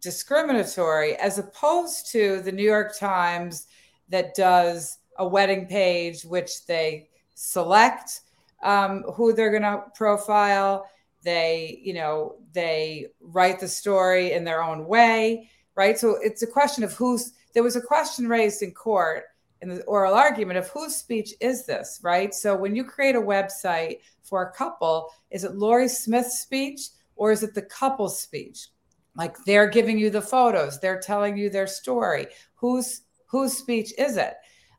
discriminatory, 0.00 1.16
as 1.16 1.38
opposed 1.38 2.10
to 2.12 2.40
the 2.40 2.52
New 2.52 2.64
York 2.64 2.98
Times 2.98 3.66
that 4.08 4.34
does 4.34 4.98
a 5.18 5.26
wedding 5.26 5.66
page, 5.66 6.22
which 6.22 6.64
they 6.66 7.08
select 7.34 8.22
um, 8.62 9.02
who 9.14 9.32
they're 9.32 9.50
going 9.50 9.62
to 9.62 9.84
profile. 9.94 10.88
They, 11.24 11.80
you 11.82 11.94
know, 11.94 12.36
they 12.52 13.06
write 13.20 13.58
the 13.58 13.68
story 13.68 14.32
in 14.32 14.44
their 14.44 14.62
own 14.62 14.86
way, 14.86 15.50
right? 15.74 15.98
So 15.98 16.18
it's 16.22 16.42
a 16.42 16.46
question 16.46 16.84
of 16.84 16.92
who's. 16.92 17.32
There 17.54 17.62
was 17.62 17.76
a 17.76 17.80
question 17.80 18.28
raised 18.28 18.62
in 18.62 18.72
court 18.72 19.24
in 19.62 19.68
the 19.68 19.82
oral 19.84 20.14
argument 20.14 20.58
of 20.58 20.68
whose 20.68 20.94
speech 20.94 21.32
is 21.40 21.64
this, 21.64 22.00
right? 22.02 22.34
So 22.34 22.54
when 22.54 22.76
you 22.76 22.84
create 22.84 23.16
a 23.16 23.20
website 23.20 24.00
for 24.22 24.42
a 24.42 24.52
couple, 24.52 25.10
is 25.30 25.44
it 25.44 25.54
Lorie 25.54 25.88
Smith's 25.88 26.40
speech 26.40 26.80
or 27.16 27.32
is 27.32 27.42
it 27.42 27.54
the 27.54 27.62
couple's 27.62 28.20
speech? 28.20 28.68
Like 29.16 29.36
they're 29.44 29.68
giving 29.68 29.98
you 29.98 30.10
the 30.10 30.20
photos, 30.20 30.80
they're 30.80 31.00
telling 31.00 31.36
you 31.36 31.48
their 31.48 31.66
story. 31.66 32.26
Whose 32.56 33.02
whose 33.26 33.56
speech 33.56 33.92
is 33.96 34.16
it? 34.16 34.34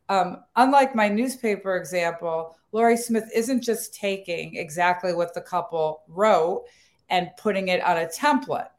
Um, 0.09 0.43
unlike 0.55 0.95
my 0.95 1.09
newspaper 1.09 1.77
example, 1.77 2.55
Lorie 2.71 2.97
Smith 2.97 3.29
isn't 3.33 3.61
just 3.61 3.93
taking 3.93 4.55
exactly 4.55 5.13
what 5.13 5.33
the 5.33 5.41
couple 5.41 6.03
wrote 6.07 6.65
and 7.09 7.29
putting 7.37 7.69
it 7.69 7.83
on 7.83 7.97
a 7.97 8.05
template. 8.05 8.69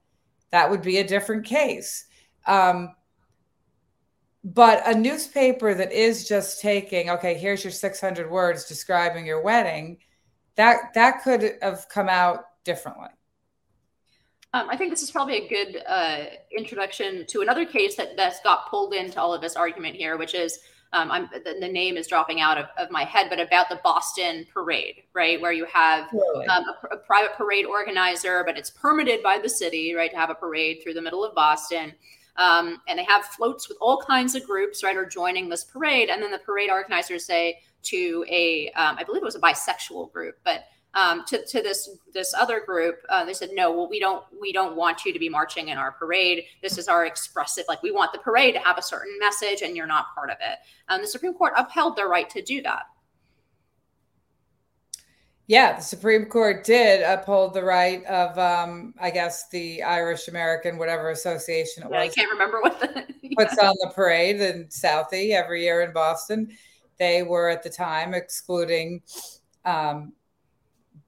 That 0.51 0.71
would 0.71 0.83
be 0.83 0.99
a 0.99 1.07
different 1.07 1.45
case. 1.45 2.07
Um, 2.47 2.95
but 4.47 4.87
a 4.87 4.95
newspaper 4.95 5.75
that 5.75 5.91
is 5.91 6.29
just 6.29 6.61
taking 6.61 7.11
okay 7.11 7.35
here's 7.35 7.65
your 7.65 7.73
600 7.73 8.31
words 8.31 8.65
describing 8.67 9.27
your 9.27 9.43
wedding 9.43 9.99
that 10.55 10.95
that 10.95 11.25
could 11.25 11.55
have 11.61 11.89
come 11.89 12.09
out 12.09 12.45
differently 12.63 13.09
um, 14.53 14.71
I 14.71 14.77
think 14.77 14.91
this 14.91 15.03
is 15.03 15.11
probably 15.11 15.45
a 15.45 15.49
good 15.49 15.83
uh, 15.87 16.25
introduction 16.57 17.27
to 17.27 17.43
another 17.43 17.67
case 17.67 17.97
that 17.97 18.17
that's 18.17 18.41
got 18.41 18.71
pulled 18.71 18.95
into 18.95 19.21
all 19.21 19.35
of 19.35 19.43
this 19.43 19.55
argument 19.55 19.97
here, 19.97 20.17
which 20.17 20.35
is 20.35 20.61
um, 20.93 21.11
I'm, 21.11 21.29
the, 21.33 21.57
the, 21.61 21.69
name 21.69 21.97
is 21.97 22.07
dropping 22.07 22.41
out 22.41 22.59
of, 22.59 22.67
of, 22.79 22.91
my 22.91 23.05
head, 23.05 23.27
but 23.29 23.41
about 23.41 23.69
the 23.69 23.81
Boston 23.83 24.47
parade, 24.53 25.03
right? 25.13 25.41
Where 25.41 25.53
you 25.53 25.67
have 25.67 26.09
really? 26.13 26.47
um, 26.47 26.65
a, 26.65 26.95
a, 26.95 26.97
private 26.99 27.33
parade 27.35 27.67
organizer, 27.67 28.45
but 28.47 28.57
it's 28.57 28.71
permitted 28.71 29.23
by 29.23 29.39
the 29.43 29.49
city, 29.49 29.95
right, 29.95 30.11
to 30.11 30.17
have 30.17 30.31
a 30.31 30.35
parade 30.35 30.81
through 30.83 30.95
the 30.95 31.03
middle 31.03 31.25
of 31.25 31.35
Boston. 31.35 31.93
Um, 32.37 32.81
and 32.87 32.99
they 32.99 33.05
have 33.05 33.25
floats 33.25 33.69
with 33.69 33.79
all 33.81 34.01
kinds 34.01 34.35
of 34.35 34.45
groups, 34.45 34.85
right, 34.85 34.97
are 34.97 35.07
joining 35.07 35.49
this 35.49 35.65
parade. 35.65 36.09
And 36.09 36.23
then 36.23 36.31
the 36.31 36.39
parade 36.39 36.71
organizers 36.71 37.25
say 37.25 37.61
to 37.85 38.25
a, 38.29 38.71
um, 38.73 38.97
I 38.99 39.05
believe 39.05 39.23
it 39.23 39.25
was 39.25 39.37
a 39.37 39.41
bisexual 39.41 40.13
group, 40.13 40.39
but 40.45 40.65
um, 40.97 41.25
to, 41.27 41.45
to 41.45 41.63
this 41.63 41.91
this 42.15 42.35
other 42.35 42.61
group, 42.61 42.97
uh, 43.11 43.25
they 43.25 43.35
said, 43.35 43.51
no, 43.53 43.71
well, 43.71 43.89
we 43.89 44.01
don't 44.01 44.25
we 44.41 44.51
don't 44.51 44.75
want 44.75 45.05
you 45.05 45.13
to 45.13 45.19
be 45.19 45.29
marching 45.29 45.69
in 45.69 45.77
our 45.77 45.93
parade. 45.93 46.45
This 46.63 46.79
is 46.79 46.89
our 46.89 47.05
expressive, 47.05 47.67
like 47.69 47.83
we 47.83 47.93
want 47.93 48.13
the 48.13 48.19
parade 48.19 48.55
to 48.55 48.61
have 48.61 48.79
a 48.79 48.83
certain 48.83 49.15
message, 49.21 49.61
and 49.61 49.77
you're 49.77 49.87
not 49.87 50.07
part 50.15 50.31
of 50.31 50.39
it. 50.41 50.59
Um, 50.89 51.03
the 51.03 51.07
Supreme 51.07 51.35
Court 51.35 51.53
upheld 51.57 51.97
their 51.97 52.09
right 52.09 52.29
to 52.31 52.41
do 52.41 52.63
that. 52.63 52.85
Yeah, 55.49 55.77
the 55.77 55.83
Supreme 55.83 56.27
Court 56.27 56.65
did 56.65 57.03
uphold 57.03 57.55
the 57.55 57.63
right 57.63 58.05
of, 58.07 58.37
um, 58.37 58.95
I 58.99 59.11
guess, 59.11 59.49
the 59.51 59.81
Irish 59.81 60.27
American, 60.27 60.77
whatever 60.77 61.11
association 61.11 61.85
it 61.85 61.91
was. 61.91 62.01
I 62.01 62.09
can't 62.09 62.33
remember 62.33 62.61
what 62.63 62.81
the 62.81 63.07
yeah. 63.23 63.31
puts 63.37 63.57
on 63.59 63.75
the 63.81 63.93
parade 63.95 64.41
in 64.41 64.65
Southie 64.65 65.31
every 65.31 65.63
year 65.63 65.83
in 65.83 65.93
Boston. 65.93 66.49
They 66.99 67.23
were 67.23 67.49
at 67.49 67.63
the 67.63 67.71
time 67.71 68.13
excluding 68.13 69.03
um, 69.65 70.15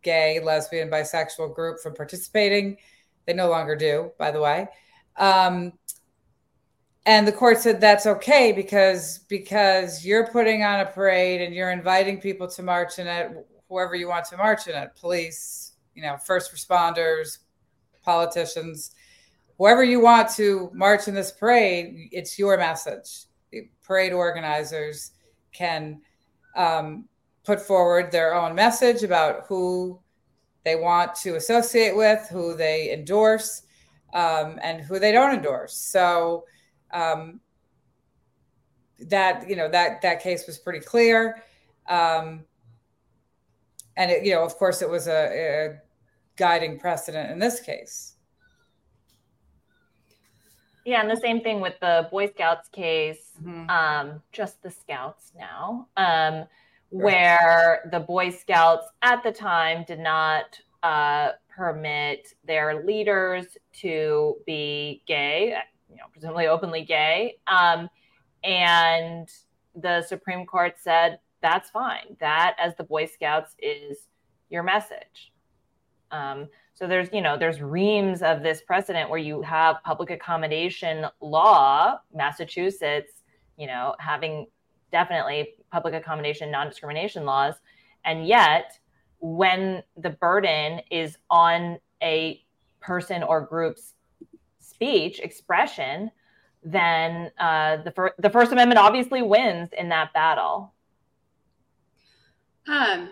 gay, 0.02 0.40
lesbian, 0.40 0.90
bisexual 0.90 1.54
group 1.54 1.80
from 1.80 1.94
participating. 1.94 2.76
They 3.26 3.34
no 3.34 3.48
longer 3.48 3.76
do, 3.76 4.12
by 4.18 4.30
the 4.30 4.40
way. 4.40 4.68
Um, 5.16 5.72
and 7.08 7.26
the 7.26 7.32
court 7.32 7.58
said 7.58 7.80
that's 7.80 8.06
okay 8.06 8.52
because 8.52 9.20
because 9.28 10.04
you're 10.04 10.26
putting 10.26 10.62
on 10.62 10.80
a 10.80 10.86
parade 10.86 11.40
and 11.40 11.54
you're 11.54 11.70
inviting 11.70 12.20
people 12.20 12.46
to 12.46 12.62
march 12.62 12.98
in 12.98 13.06
it 13.06 13.30
whoever 13.68 13.94
you 13.94 14.08
want 14.08 14.26
to 14.26 14.36
march 14.36 14.66
in 14.66 14.74
it 14.74 14.90
police 14.94 15.72
you 15.94 16.02
know 16.02 16.18
first 16.18 16.54
responders 16.54 17.38
politicians 18.04 18.94
whoever 19.56 19.82
you 19.82 20.00
want 20.00 20.28
to 20.28 20.70
march 20.74 21.08
in 21.08 21.14
this 21.14 21.32
parade 21.32 22.08
it's 22.12 22.38
your 22.38 22.58
message 22.58 23.24
the 23.52 23.68
parade 23.82 24.12
organizers 24.12 25.12
can 25.52 26.00
um, 26.56 27.06
put 27.48 27.60
forward 27.60 28.12
their 28.12 28.34
own 28.34 28.54
message 28.54 29.02
about 29.02 29.46
who 29.48 29.98
they 30.64 30.76
want 30.76 31.14
to 31.14 31.36
associate 31.36 31.96
with 31.96 32.28
who 32.30 32.54
they 32.54 32.92
endorse 32.92 33.62
um, 34.14 34.58
and 34.62 34.80
who 34.82 34.98
they 34.98 35.12
don't 35.12 35.34
endorse 35.34 35.74
so 35.74 36.44
um, 36.92 37.40
that 39.08 39.48
you 39.48 39.56
know 39.56 39.68
that 39.68 40.02
that 40.02 40.22
case 40.22 40.46
was 40.46 40.58
pretty 40.58 40.80
clear 40.80 41.42
um, 41.88 42.44
and 43.98 44.12
it, 44.12 44.24
you 44.24 44.32
know, 44.32 44.44
of 44.44 44.56
course, 44.56 44.80
it 44.80 44.88
was 44.88 45.08
a, 45.08 45.12
a 45.12 45.78
guiding 46.36 46.78
precedent 46.78 47.30
in 47.30 47.38
this 47.38 47.60
case. 47.60 48.14
Yeah, 50.86 51.02
and 51.02 51.10
the 51.10 51.16
same 51.16 51.40
thing 51.40 51.60
with 51.60 51.74
the 51.80 52.08
Boy 52.10 52.28
Scouts 52.28 52.68
case, 52.68 53.32
mm-hmm. 53.42 53.68
um, 53.68 54.22
just 54.32 54.62
the 54.62 54.70
Scouts 54.70 55.32
now, 55.36 55.88
um, 55.96 56.46
where 56.90 57.88
the 57.92 58.00
Boy 58.00 58.30
Scouts 58.30 58.86
at 59.02 59.22
the 59.22 59.32
time 59.32 59.84
did 59.86 59.98
not 59.98 60.58
uh, 60.82 61.32
permit 61.54 62.34
their 62.46 62.84
leaders 62.84 63.58
to 63.74 64.36
be 64.46 65.02
gay, 65.06 65.54
you 65.90 65.96
know, 65.96 66.04
presumably 66.12 66.46
openly 66.46 66.84
gay. 66.84 67.36
Um, 67.46 67.88
and 68.44 69.28
the 69.74 70.02
Supreme 70.02 70.46
Court 70.46 70.76
said 70.78 71.18
that's 71.42 71.70
fine. 71.70 72.16
That, 72.20 72.56
as 72.58 72.74
the 72.76 72.84
Boy 72.84 73.06
Scouts, 73.06 73.54
is 73.58 74.08
your 74.50 74.62
message. 74.62 75.32
Um, 76.10 76.48
so 76.74 76.86
there's, 76.86 77.08
you 77.12 77.20
know, 77.20 77.36
there's 77.36 77.60
reams 77.60 78.22
of 78.22 78.42
this 78.42 78.62
precedent 78.62 79.10
where 79.10 79.18
you 79.18 79.42
have 79.42 79.82
public 79.84 80.10
accommodation 80.10 81.06
law, 81.20 81.98
Massachusetts, 82.14 83.12
you 83.56 83.66
know, 83.66 83.94
having 83.98 84.46
definitely 84.90 85.54
public 85.70 85.94
accommodation 85.94 86.50
non-discrimination 86.50 87.24
laws, 87.24 87.54
and 88.04 88.26
yet 88.26 88.78
when 89.20 89.82
the 89.96 90.10
burden 90.10 90.80
is 90.90 91.16
on 91.30 91.78
a 92.02 92.42
person 92.80 93.22
or 93.22 93.40
group's 93.40 93.94
speech 94.60 95.18
expression, 95.18 96.10
then 96.62 97.30
uh, 97.38 97.78
the, 97.78 97.90
fir- 97.90 98.14
the 98.18 98.30
First 98.30 98.52
Amendment 98.52 98.78
obviously 98.78 99.22
wins 99.22 99.70
in 99.76 99.88
that 99.88 100.12
battle. 100.12 100.72
Um, 102.68 103.10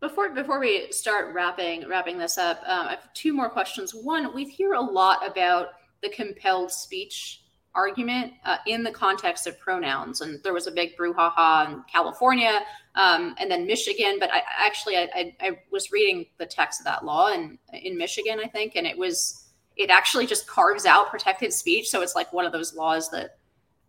before 0.00 0.30
before 0.30 0.60
we 0.60 0.92
start 0.92 1.34
wrapping 1.34 1.88
wrapping 1.88 2.18
this 2.18 2.38
up, 2.38 2.62
um, 2.66 2.86
I 2.86 2.90
have 2.90 3.12
two 3.14 3.32
more 3.32 3.50
questions. 3.50 3.94
One, 3.94 4.34
we 4.34 4.44
hear 4.44 4.74
a 4.74 4.80
lot 4.80 5.26
about 5.26 5.70
the 6.02 6.10
compelled 6.10 6.70
speech 6.70 7.42
argument 7.76 8.32
uh, 8.44 8.56
in 8.66 8.82
the 8.82 8.90
context 8.90 9.46
of 9.46 9.58
pronouns, 9.60 10.22
and 10.22 10.42
there 10.42 10.52
was 10.52 10.66
a 10.66 10.72
big 10.72 10.96
brouhaha 10.96 11.70
in 11.70 11.82
California 11.92 12.60
um, 12.96 13.34
and 13.38 13.50
then 13.50 13.66
Michigan. 13.66 14.16
But 14.18 14.32
I 14.32 14.42
actually 14.58 14.96
I, 14.96 15.08
I, 15.14 15.36
I 15.40 15.58
was 15.70 15.92
reading 15.92 16.26
the 16.38 16.46
text 16.46 16.80
of 16.80 16.86
that 16.86 17.04
law 17.04 17.32
in 17.32 17.58
in 17.72 17.96
Michigan, 17.96 18.40
I 18.42 18.48
think, 18.48 18.72
and 18.74 18.86
it 18.86 18.96
was 18.96 19.50
it 19.76 19.90
actually 19.90 20.26
just 20.26 20.46
carves 20.46 20.86
out 20.86 21.10
protected 21.10 21.52
speech. 21.52 21.88
So 21.88 22.02
it's 22.02 22.14
like 22.16 22.32
one 22.32 22.46
of 22.46 22.52
those 22.52 22.74
laws 22.74 23.10
that 23.10 23.38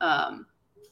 um, 0.01 0.45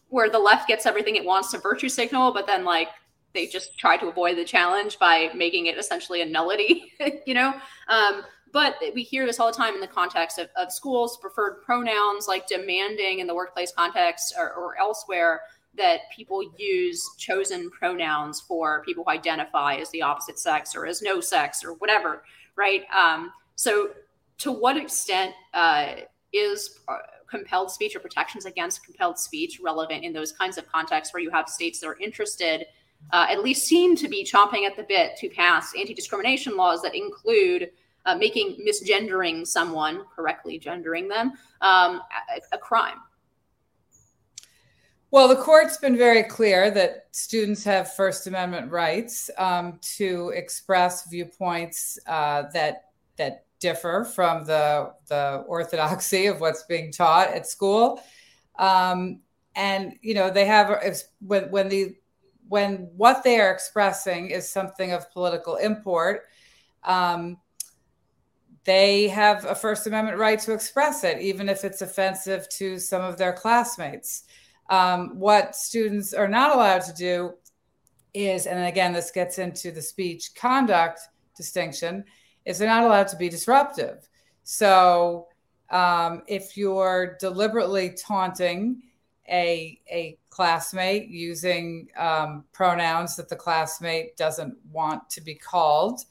where 0.09 0.29
the 0.29 0.39
left 0.39 0.67
gets 0.67 0.85
everything 0.85 1.15
it 1.15 1.25
wants 1.25 1.51
to 1.51 1.59
virtue 1.59 1.89
signal, 1.89 2.33
but 2.33 2.47
then 2.47 2.63
like 2.63 2.87
they 3.33 3.45
just 3.45 3.77
try 3.77 3.97
to 3.97 4.07
avoid 4.07 4.37
the 4.37 4.45
challenge 4.45 4.97
by 4.97 5.29
making 5.35 5.67
it 5.67 5.77
essentially 5.77 6.21
a 6.21 6.25
nullity, 6.25 6.93
you 7.27 7.33
know? 7.33 7.53
Um, 7.89 8.23
but 8.55 8.75
we 8.93 9.03
hear 9.03 9.25
this 9.25 9.37
all 9.37 9.51
the 9.51 9.57
time 9.57 9.73
in 9.75 9.81
the 9.81 9.87
context 9.87 10.39
of, 10.39 10.47
of 10.55 10.71
schools, 10.71 11.17
preferred 11.17 11.61
pronouns, 11.61 12.25
like 12.29 12.47
demanding 12.47 13.19
in 13.19 13.27
the 13.27 13.35
workplace 13.35 13.73
context 13.75 14.33
or, 14.39 14.53
or 14.53 14.79
elsewhere 14.79 15.41
that 15.75 15.99
people 16.15 16.41
use 16.57 17.03
chosen 17.17 17.69
pronouns 17.69 18.39
for 18.39 18.81
people 18.85 19.03
who 19.03 19.11
identify 19.11 19.75
as 19.75 19.89
the 19.91 20.01
opposite 20.01 20.39
sex 20.39 20.73
or 20.73 20.85
as 20.85 21.01
no 21.01 21.19
sex 21.19 21.65
or 21.65 21.73
whatever, 21.73 22.23
right? 22.55 22.83
Um, 22.95 23.33
so, 23.55 23.89
to 24.37 24.53
what 24.53 24.77
extent 24.77 25.33
uh, 25.53 25.95
is 26.31 26.79
uh, 26.87 26.95
compelled 27.29 27.69
speech 27.69 27.93
or 27.93 27.99
protections 27.99 28.45
against 28.45 28.85
compelled 28.85 29.19
speech 29.19 29.59
relevant 29.61 30.05
in 30.05 30.13
those 30.13 30.31
kinds 30.31 30.57
of 30.57 30.65
contexts 30.65 31.13
where 31.13 31.21
you 31.21 31.29
have 31.29 31.49
states 31.49 31.81
that 31.81 31.87
are 31.87 31.99
interested, 31.99 32.67
uh, 33.11 33.27
at 33.29 33.43
least 33.43 33.67
seem 33.67 33.97
to 33.97 34.07
be 34.07 34.23
chomping 34.23 34.65
at 34.65 34.77
the 34.77 34.83
bit 34.83 35.17
to 35.17 35.27
pass 35.27 35.73
anti 35.77 35.93
discrimination 35.93 36.55
laws 36.55 36.81
that 36.83 36.95
include 36.95 37.69
uh, 38.05 38.15
making 38.15 38.65
misgendering 38.65 39.45
someone, 39.45 40.03
correctly 40.15 40.59
gendering 40.59 41.07
them, 41.07 41.33
um, 41.61 42.01
a, 42.51 42.55
a 42.55 42.57
crime? 42.57 42.97
Well, 45.11 45.27
the 45.27 45.35
court's 45.37 45.77
been 45.77 45.97
very 45.97 46.23
clear 46.23 46.69
that 46.71 47.07
students 47.11 47.63
have 47.63 47.93
First 47.93 48.27
Amendment 48.27 48.71
rights 48.71 49.29
um, 49.37 49.79
to 49.97 50.33
express 50.35 51.09
viewpoints 51.09 51.97
uh, 52.05 52.43
that 52.53 52.89
that 53.17 53.45
differ 53.59 54.03
from 54.03 54.43
the 54.45 54.91
the 55.07 55.45
orthodoxy 55.47 56.25
of 56.25 56.41
what's 56.41 56.63
being 56.63 56.91
taught 56.91 57.29
at 57.29 57.47
school, 57.47 58.01
um, 58.59 59.21
and 59.55 59.93
you 60.01 60.13
know 60.13 60.29
they 60.29 60.45
have 60.45 60.83
when 61.21 61.49
when 61.49 61.69
the 61.69 61.95
when 62.49 62.89
what 62.97 63.23
they 63.23 63.39
are 63.39 63.51
expressing 63.51 64.31
is 64.31 64.49
something 64.49 64.91
of 64.91 65.09
political 65.11 65.55
import. 65.55 66.23
Um, 66.83 67.37
they 68.65 69.07
have 69.07 69.45
a 69.45 69.55
First 69.55 69.87
Amendment 69.87 70.17
right 70.17 70.39
to 70.39 70.53
express 70.53 71.03
it, 71.03 71.21
even 71.21 71.47
if 71.49 71.63
it's 71.63 71.81
offensive 71.81 72.49
to 72.49 72.79
some 72.79 73.03
of 73.03 73.17
their 73.17 73.33
classmates. 73.33 74.23
Um, 74.69 75.19
what 75.19 75.55
students 75.55 76.13
are 76.13 76.27
not 76.27 76.51
allowed 76.51 76.81
to 76.81 76.93
do 76.93 77.33
is, 78.13 78.47
and 78.47 78.65
again, 78.65 78.91
this 78.91 79.11
gets 79.11 79.37
into 79.37 79.71
the 79.71 79.81
speech 79.81 80.33
conduct 80.35 80.99
distinction, 81.37 82.03
is 82.45 82.57
they're 82.57 82.67
not 82.67 82.83
allowed 82.83 83.07
to 83.09 83.17
be 83.17 83.29
disruptive. 83.29 84.07
So 84.43 85.27
um, 85.69 86.23
if 86.27 86.57
you're 86.57 87.17
deliberately 87.19 87.95
taunting 87.95 88.81
a, 89.29 89.79
a 89.91 90.17
classmate 90.29 91.07
using 91.07 91.87
um, 91.97 92.45
pronouns 92.51 93.15
that 93.15 93.29
the 93.29 93.35
classmate 93.35 94.17
doesn't 94.17 94.55
want 94.71 95.09
to 95.11 95.21
be 95.21 95.35
called, 95.35 96.01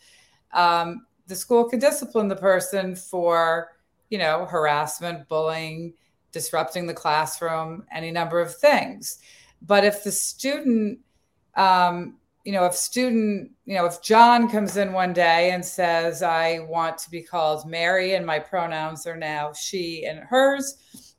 um, 0.52 1.06
the 1.26 1.36
school 1.36 1.68
can 1.68 1.78
discipline 1.78 2.28
the 2.28 2.36
person 2.36 2.94
for, 2.94 3.72
you 4.10 4.18
know, 4.18 4.46
harassment, 4.46 5.28
bullying, 5.28 5.94
disrupting 6.32 6.86
the 6.86 6.94
classroom, 6.94 7.84
any 7.92 8.10
number 8.10 8.40
of 8.40 8.54
things. 8.56 9.18
But 9.62 9.84
if 9.84 10.04
the 10.04 10.12
student, 10.12 10.98
um, 11.56 12.18
you 12.44 12.52
know, 12.52 12.66
if 12.66 12.74
student, 12.74 13.52
you 13.64 13.74
know, 13.76 13.86
if 13.86 14.02
John 14.02 14.50
comes 14.50 14.76
in 14.76 14.92
one 14.92 15.14
day 15.14 15.52
and 15.52 15.64
says, 15.64 16.22
I 16.22 16.58
want 16.68 16.98
to 16.98 17.10
be 17.10 17.22
called 17.22 17.66
Mary 17.66 18.14
and 18.14 18.26
my 18.26 18.38
pronouns 18.38 19.06
are 19.06 19.16
now 19.16 19.52
she 19.54 20.04
and 20.04 20.18
hers, 20.18 21.14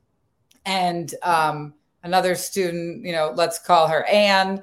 and 0.66 1.14
um, 1.24 1.74
another 2.03 2.36
student, 2.36 3.03
you 3.03 3.12
know, 3.12 3.34
let's 3.36 3.58
call 3.58 3.88
her 3.88 4.06
Anne, 4.06 4.62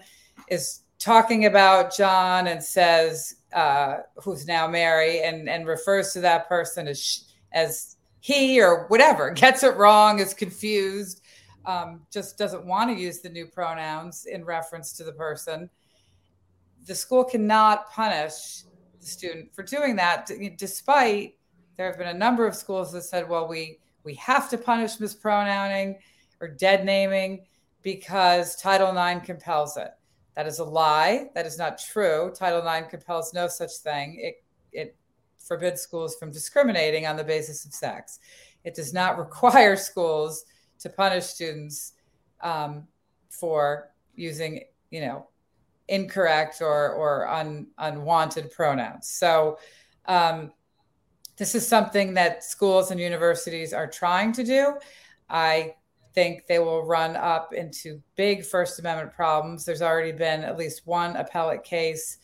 is 0.48 0.82
talking 0.98 1.46
about 1.46 1.96
John 1.96 2.46
and 2.46 2.62
says, 2.62 3.36
uh, 3.52 3.98
who's 4.16 4.46
now 4.46 4.66
Mary, 4.66 5.22
and, 5.22 5.48
and 5.48 5.66
refers 5.66 6.12
to 6.12 6.20
that 6.20 6.48
person 6.48 6.88
as, 6.88 7.32
as 7.52 7.96
he 8.20 8.60
or 8.60 8.86
whatever 8.88 9.30
gets 9.34 9.62
it 9.62 9.76
wrong, 9.76 10.18
is 10.18 10.34
confused, 10.34 11.22
um, 11.66 12.02
just 12.12 12.38
doesn't 12.38 12.64
want 12.64 12.90
to 12.90 13.00
use 13.00 13.20
the 13.20 13.28
new 13.28 13.46
pronouns 13.46 14.26
in 14.26 14.44
reference 14.44 14.92
to 14.94 15.04
the 15.04 15.12
person, 15.12 15.70
the 16.86 16.94
school 16.94 17.24
cannot 17.24 17.90
punish 17.90 18.62
the 19.00 19.06
student 19.06 19.54
for 19.54 19.62
doing 19.62 19.96
that, 19.96 20.30
despite 20.56 21.36
there 21.76 21.86
have 21.86 21.98
been 21.98 22.08
a 22.08 22.18
number 22.18 22.46
of 22.46 22.54
schools 22.54 22.92
that 22.92 23.02
said, 23.02 23.28
well, 23.28 23.48
we 23.48 23.78
we 24.04 24.14
have 24.14 24.50
to 24.50 24.58
punish 24.58 24.98
mispronouncing 24.98 25.98
or 26.40 26.48
dead 26.48 26.84
naming 26.84 27.44
because 27.82 28.56
Title 28.56 28.96
IX 28.96 29.24
compels 29.24 29.76
it. 29.76 29.92
That 30.34 30.46
is 30.46 30.58
a 30.58 30.64
lie. 30.64 31.26
That 31.34 31.46
is 31.46 31.58
not 31.58 31.78
true. 31.78 32.32
Title 32.34 32.66
IX 32.66 32.88
compels 32.88 33.34
no 33.34 33.48
such 33.48 33.72
thing. 33.82 34.18
It 34.18 34.42
it 34.72 34.96
forbids 35.38 35.80
schools 35.80 36.16
from 36.16 36.30
discriminating 36.30 37.06
on 37.06 37.16
the 37.16 37.24
basis 37.24 37.64
of 37.64 37.74
sex. 37.74 38.18
It 38.64 38.74
does 38.74 38.92
not 38.92 39.18
require 39.24 39.76
schools 39.76 40.44
to 40.80 40.88
punish 40.88 41.24
students 41.24 41.92
um, 42.40 42.86
for 43.30 43.90
using, 44.14 44.64
you 44.90 45.00
know, 45.00 45.28
incorrect 45.88 46.62
or 46.62 46.92
or 46.92 47.28
un, 47.28 47.66
unwanted 47.78 48.50
pronouns. 48.50 49.08
So 49.08 49.58
um, 50.06 50.52
this 51.36 51.54
is 51.54 51.66
something 51.66 52.14
that 52.14 52.44
schools 52.44 52.90
and 52.90 53.00
universities 53.00 53.72
are 53.72 53.86
trying 53.86 54.32
to 54.32 54.44
do. 54.44 54.74
I 55.28 55.74
think 56.14 56.46
they 56.46 56.58
will 56.58 56.84
run 56.84 57.16
up 57.16 57.52
into 57.54 58.02
big 58.16 58.44
First 58.44 58.78
Amendment 58.78 59.12
problems. 59.12 59.64
There's 59.64 59.82
already 59.82 60.12
been 60.12 60.44
at 60.44 60.58
least 60.58 60.86
one 60.86 61.16
appellate 61.16 61.64
case 61.64 62.18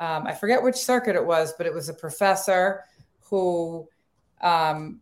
um, 0.00 0.26
I 0.26 0.32
forget 0.32 0.62
which 0.62 0.76
circuit 0.76 1.16
it 1.16 1.24
was, 1.24 1.54
but 1.58 1.66
it 1.66 1.74
was 1.74 1.88
a 1.88 1.94
professor 1.94 2.84
who 3.20 3.88
um, 4.40 5.00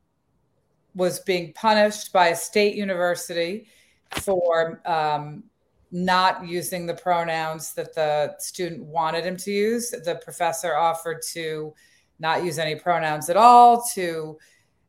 was 0.94 1.20
being 1.20 1.52
punished 1.52 2.12
by 2.12 2.28
a 2.28 2.36
state 2.36 2.74
university 2.74 3.66
for 4.12 4.80
um, 4.86 5.44
not 5.92 6.46
using 6.46 6.86
the 6.86 6.94
pronouns 6.94 7.74
that 7.74 7.94
the 7.94 8.34
student 8.38 8.84
wanted 8.84 9.24
him 9.24 9.36
to 9.36 9.50
use. 9.50 9.90
The 9.90 10.18
professor 10.24 10.74
offered 10.74 11.20
to 11.32 11.74
not 12.18 12.42
use 12.42 12.58
any 12.58 12.74
pronouns 12.74 13.28
at 13.28 13.36
all, 13.36 13.84
to 13.94 14.38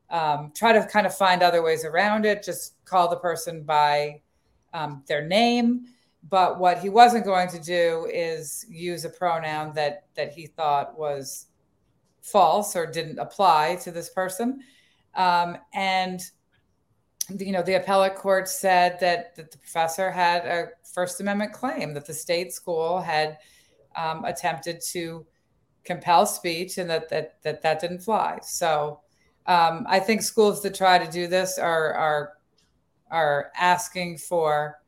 um, 0.10 0.54
try 0.56 0.72
to 0.72 0.86
kind 0.88 1.06
of 1.06 1.14
find 1.14 1.44
other 1.44 1.62
ways 1.62 1.84
around 1.84 2.26
it, 2.26 2.44
just 2.44 2.76
call 2.88 3.10
the 3.10 3.18
person 3.18 3.64
by 3.64 4.22
um, 4.74 5.04
their 5.08 5.26
name. 5.28 5.86
But 6.30 6.60
what 6.60 6.80
he 6.80 6.90
wasn't 6.90 7.26
going 7.26 7.50
to 7.50 7.60
do 7.60 8.10
is 8.12 8.66
use 8.70 9.06
a 9.06 9.10
pronoun 9.10 9.74
that 9.76 10.06
that 10.16 10.34
he 10.34 10.48
thought 10.48 10.98
was 10.98 11.48
false 12.22 12.76
or 12.76 12.86
didn't 12.86 13.20
apply 13.20 13.78
to 13.84 13.92
this 13.92 14.10
person. 14.10 14.60
Um, 15.16 15.58
and 15.74 16.22
you 17.40 17.52
know, 17.52 17.62
the 17.62 17.76
appellate 17.76 18.16
court 18.16 18.48
said 18.48 19.00
that, 19.02 19.36
that 19.36 19.52
the 19.52 19.58
professor 19.58 20.12
had 20.12 20.46
a 20.46 20.68
First 20.94 21.20
Amendment 21.20 21.54
claim 21.54 21.94
that 21.94 22.06
the 22.06 22.14
state 22.14 22.54
school 22.54 23.02
had 23.02 23.38
um, 23.96 24.24
attempted 24.26 24.82
to 24.92 25.26
compel 25.84 26.26
speech 26.26 26.78
and 26.78 26.90
that 26.90 27.10
that 27.10 27.42
that, 27.44 27.62
that 27.62 27.80
didn't 27.80 28.00
fly. 28.00 28.40
So 28.44 29.02
um, 29.46 29.86
I 29.88 30.00
think 30.00 30.22
schools 30.22 30.62
that 30.64 30.76
try 30.76 30.98
to 30.98 31.12
do 31.12 31.28
this 31.28 31.58
are 31.58 31.94
are 31.94 32.34
are 33.12 33.52
asking 33.58 34.18
for 34.18 34.80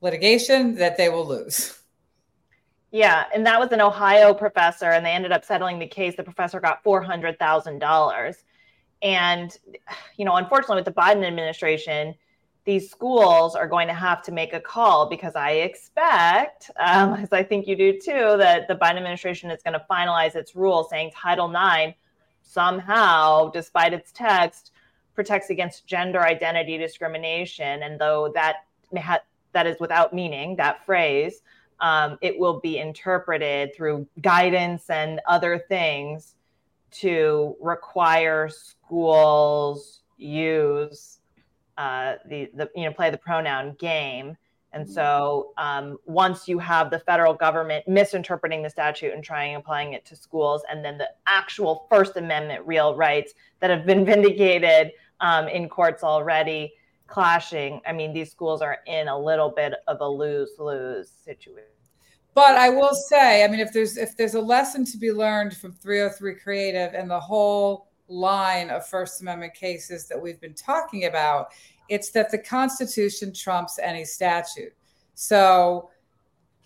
litigation 0.00 0.74
that 0.76 0.96
they 0.96 1.08
will 1.08 1.26
lose. 1.26 1.78
Yeah, 2.92 3.24
and 3.32 3.46
that 3.46 3.60
was 3.60 3.70
an 3.70 3.80
Ohio 3.80 4.34
professor, 4.34 4.90
and 4.90 5.06
they 5.06 5.10
ended 5.10 5.30
up 5.30 5.44
settling 5.44 5.78
the 5.78 5.86
case. 5.86 6.16
The 6.16 6.24
professor 6.24 6.58
got 6.58 6.82
four 6.82 7.00
hundred 7.02 7.38
thousand 7.38 7.78
dollars, 7.78 8.36
and 9.00 9.56
you 10.16 10.24
know, 10.24 10.34
unfortunately, 10.34 10.76
with 10.76 10.86
the 10.86 10.92
Biden 10.92 11.24
administration, 11.24 12.14
these 12.64 12.90
schools 12.90 13.54
are 13.54 13.68
going 13.68 13.86
to 13.86 13.94
have 13.94 14.22
to 14.22 14.32
make 14.32 14.52
a 14.52 14.60
call 14.60 15.08
because 15.08 15.34
I 15.36 15.50
expect, 15.52 16.70
um, 16.78 17.14
as 17.14 17.32
I 17.32 17.42
think 17.42 17.66
you 17.66 17.76
do 17.76 17.92
too, 17.92 18.36
that 18.38 18.66
the 18.66 18.74
Biden 18.74 18.96
administration 18.96 19.50
is 19.50 19.62
going 19.62 19.74
to 19.74 19.86
finalize 19.88 20.34
its 20.34 20.56
rule 20.56 20.86
saying 20.90 21.12
Title 21.14 21.48
IX 21.48 21.96
somehow, 22.42 23.50
despite 23.50 23.92
its 23.92 24.10
text, 24.12 24.72
protects 25.14 25.50
against 25.50 25.86
gender 25.86 26.22
identity 26.22 26.78
discrimination, 26.78 27.82
and 27.82 28.00
though 28.00 28.32
that 28.34 28.56
that 29.52 29.66
is 29.66 29.76
without 29.80 30.12
meaning, 30.12 30.56
that 30.56 30.84
phrase, 30.84 31.42
um, 31.80 32.18
it 32.20 32.38
will 32.38 32.60
be 32.60 32.78
interpreted 32.78 33.74
through 33.74 34.06
guidance 34.20 34.90
and 34.90 35.20
other 35.26 35.58
things 35.68 36.34
to 36.90 37.56
require 37.60 38.48
schools 38.48 40.02
use 40.16 41.18
uh, 41.78 42.16
the, 42.28 42.50
the, 42.54 42.68
you 42.76 42.84
know, 42.84 42.92
play 42.92 43.10
the 43.10 43.16
pronoun 43.16 43.74
game. 43.78 44.36
And 44.72 44.88
so 44.88 45.52
um, 45.58 45.98
once 46.06 46.46
you 46.46 46.58
have 46.60 46.90
the 46.90 47.00
federal 47.00 47.34
government 47.34 47.88
misinterpreting 47.88 48.62
the 48.62 48.70
statute 48.70 49.12
and 49.12 49.22
trying 49.22 49.56
applying 49.56 49.94
it 49.94 50.04
to 50.06 50.16
schools, 50.16 50.62
and 50.70 50.84
then 50.84 50.96
the 50.96 51.08
actual 51.26 51.86
First 51.90 52.16
Amendment 52.16 52.64
real 52.66 52.94
rights 52.94 53.34
that 53.58 53.70
have 53.70 53.84
been 53.84 54.04
vindicated 54.06 54.92
um, 55.20 55.48
in 55.48 55.68
courts 55.68 56.04
already, 56.04 56.72
clashing, 57.08 57.80
I 57.86 57.92
mean, 57.92 58.12
these 58.12 58.30
schools 58.30 58.62
are 58.62 58.78
in 58.86 59.08
a 59.08 59.18
little 59.18 59.50
bit 59.50 59.74
of 59.88 60.00
a 60.00 60.08
lose 60.08 60.52
lose 60.58 61.10
situation. 61.24 61.64
But 62.32 62.56
I 62.56 62.68
will 62.70 62.94
say, 62.94 63.44
I 63.44 63.48
mean, 63.48 63.60
if 63.60 63.72
there's 63.72 63.96
if 63.96 64.16
there's 64.16 64.34
a 64.34 64.40
lesson 64.40 64.84
to 64.86 64.98
be 64.98 65.10
learned 65.10 65.56
from 65.56 65.72
303 65.72 66.36
Creative 66.36 66.94
and 66.94 67.10
the 67.10 67.18
whole 67.18 67.88
line 68.06 68.70
of 68.70 68.86
First 68.86 69.20
Amendment 69.20 69.54
cases 69.54 70.06
that 70.08 70.20
we've 70.20 70.40
been 70.40 70.54
talking 70.54 71.06
about, 71.06 71.48
it's 71.90 72.10
that 72.10 72.30
the 72.30 72.38
Constitution 72.38 73.34
trumps 73.34 73.78
any 73.78 74.04
statute. 74.04 74.72
So, 75.14 75.90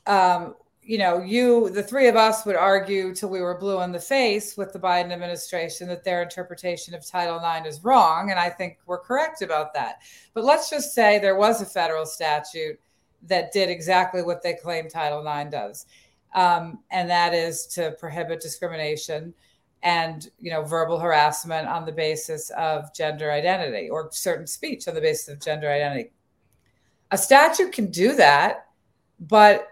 um, 0.07 0.55
you 0.83 0.99
know, 0.99 1.23
you, 1.23 1.71
the 1.71 1.83
three 1.83 2.09
of 2.09 2.15
us 2.15 2.45
would 2.45 2.57
argue 2.57 3.15
till 3.15 3.31
we 3.31 3.41
were 3.41 3.59
blue 3.59 3.81
in 3.81 3.91
the 3.91 3.99
face 3.99 4.55
with 4.57 4.75
the 4.75 4.79
Biden 4.79 5.13
administration 5.13 5.89
that 5.89 6.05
their 6.05 6.23
interpretation 6.23 6.95
of 6.95 7.07
Title 7.07 7.39
IX 7.39 7.67
is 7.67 7.83
wrong. 7.83 8.31
And 8.31 8.39
I 8.39 8.51
think 8.51 8.77
we're 8.85 8.99
correct 8.99 9.41
about 9.41 9.73
that. 9.73 10.03
But 10.35 10.45
let's 10.45 10.69
just 10.69 10.93
say 10.93 11.19
there 11.19 11.37
was 11.37 11.63
a 11.63 11.67
federal 11.67 12.05
statute 12.05 12.79
that 13.23 13.51
did 13.51 13.71
exactly 13.71 14.23
what 14.23 14.43
they 14.43 14.53
claim 14.53 14.91
Title 14.91 15.27
IX 15.27 15.51
does. 15.51 15.87
Um, 16.35 16.81
and 16.91 17.09
that 17.09 17.33
is 17.33 17.67
to 17.69 17.93
prohibit 17.93 18.41
discrimination 18.41 19.33
and 19.85 20.31
you 20.41 20.51
know 20.51 20.63
verbal 20.63 20.99
harassment 20.99 21.69
on 21.69 21.85
the 21.85 21.93
basis 21.93 22.51
of 22.51 22.93
gender 22.95 23.31
identity 23.31 23.89
or 23.89 24.09
certain 24.11 24.47
speech 24.47 24.89
on 24.89 24.95
the 24.95 25.01
basis 25.01 25.29
of 25.29 25.41
gender 25.41 25.71
identity 25.71 26.11
a 27.13 27.19
statute 27.19 27.73
can 27.73 27.91
do 27.91 28.17
that 28.17 28.67
but 29.21 29.69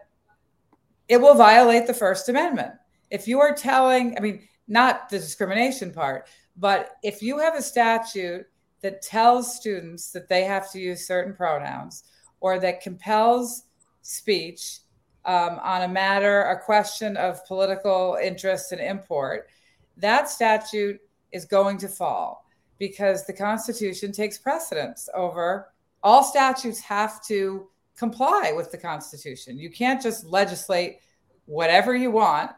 it 1.08 1.20
will 1.20 1.34
violate 1.34 1.86
the 1.86 1.94
First 1.94 2.28
Amendment. 2.28 2.72
If 3.10 3.28
you 3.28 3.40
are 3.40 3.54
telling, 3.54 4.16
I 4.16 4.20
mean, 4.20 4.48
not 4.68 5.10
the 5.10 5.18
discrimination 5.18 5.92
part, 5.92 6.28
but 6.56 6.92
if 7.02 7.22
you 7.22 7.38
have 7.38 7.54
a 7.54 7.62
statute 7.62 8.46
that 8.80 9.02
tells 9.02 9.54
students 9.54 10.10
that 10.12 10.28
they 10.28 10.44
have 10.44 10.70
to 10.72 10.80
use 10.80 11.06
certain 11.06 11.34
pronouns 11.34 12.04
or 12.40 12.58
that 12.60 12.80
compels 12.80 13.64
speech 14.00 14.80
um, 15.24 15.60
on 15.62 15.82
a 15.82 15.88
matter, 15.88 16.42
a 16.44 16.58
question 16.58 17.16
of 17.16 17.44
political 17.46 18.18
interest 18.22 18.72
and 18.72 18.80
import, 18.80 19.48
that 19.96 20.28
statute 20.28 21.00
is 21.32 21.44
going 21.44 21.78
to 21.78 21.88
fall 21.88 22.46
because 22.78 23.26
the 23.26 23.32
Constitution 23.32 24.12
takes 24.12 24.38
precedence 24.38 25.08
over 25.14 25.72
all 26.02 26.24
statutes 26.24 26.80
have 26.80 27.24
to 27.26 27.68
comply 27.96 28.52
with 28.56 28.70
the 28.72 28.78
Constitution. 28.78 29.58
You 29.58 29.70
can't 29.70 30.02
just 30.02 30.24
legislate 30.24 30.98
whatever 31.46 31.94
you 31.94 32.10
want. 32.10 32.50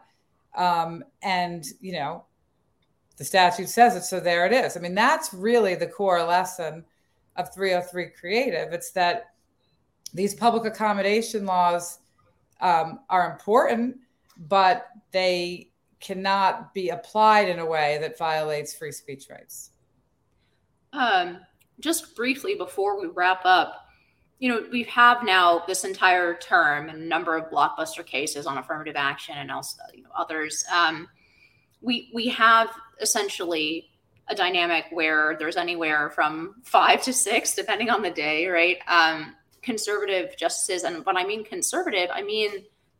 Um, 0.55 1.03
and, 1.21 1.65
you 1.79 1.93
know, 1.93 2.25
the 3.17 3.23
statute 3.23 3.69
says 3.69 3.95
it. 3.95 4.03
So 4.03 4.19
there 4.19 4.45
it 4.45 4.53
is. 4.53 4.75
I 4.75 4.79
mean, 4.79 4.95
that's 4.95 5.33
really 5.33 5.75
the 5.75 5.87
core 5.87 6.23
lesson 6.23 6.83
of 7.35 7.53
303 7.53 8.11
Creative. 8.19 8.73
It's 8.73 8.91
that 8.91 9.31
these 10.13 10.33
public 10.33 10.65
accommodation 10.65 11.45
laws 11.45 11.99
um, 12.61 12.99
are 13.09 13.31
important, 13.31 13.97
but 14.37 14.87
they 15.11 15.69
cannot 16.05 16.73
be 16.73 16.89
applied 16.89 17.49
in 17.49 17.59
a 17.59 17.65
way 17.65 17.97
that 17.99 18.17
violates 18.17 18.75
free 18.75 18.91
speech 18.91 19.27
rights. 19.29 19.71
Um, 20.93 21.39
just 21.79 22.15
briefly 22.15 22.55
before 22.55 22.99
we 22.99 23.07
wrap 23.07 23.41
up, 23.43 23.87
you 24.39 24.49
know, 24.49 24.65
we 24.71 24.83
have 24.83 25.23
now 25.23 25.63
this 25.65 25.83
entire 25.83 26.35
term 26.35 26.89
and 26.89 27.01
a 27.01 27.05
number 27.05 27.35
of 27.37 27.49
blockbuster 27.49 28.05
cases 28.05 28.45
on 28.45 28.57
affirmative 28.57 28.95
action 28.95 29.35
and 29.37 29.49
also 29.49 29.81
you 29.93 30.03
know, 30.03 30.09
others. 30.15 30.63
Um, 30.73 31.07
we 31.81 32.11
we 32.13 32.27
have 32.29 32.69
essentially 33.01 33.89
a 34.27 34.35
dynamic 34.35 34.85
where 34.91 35.35
there's 35.39 35.57
anywhere 35.57 36.09
from 36.09 36.55
five 36.63 37.01
to 37.03 37.13
six, 37.13 37.55
depending 37.55 37.89
on 37.89 38.01
the 38.01 38.11
day, 38.11 38.47
right? 38.47 38.77
Um, 38.87 39.35
conservative 39.61 40.35
justices, 40.37 40.83
and 40.83 41.05
when 41.05 41.17
I 41.17 41.25
mean 41.25 41.43
conservative, 41.43 42.09
I 42.13 42.21
mean 42.21 42.51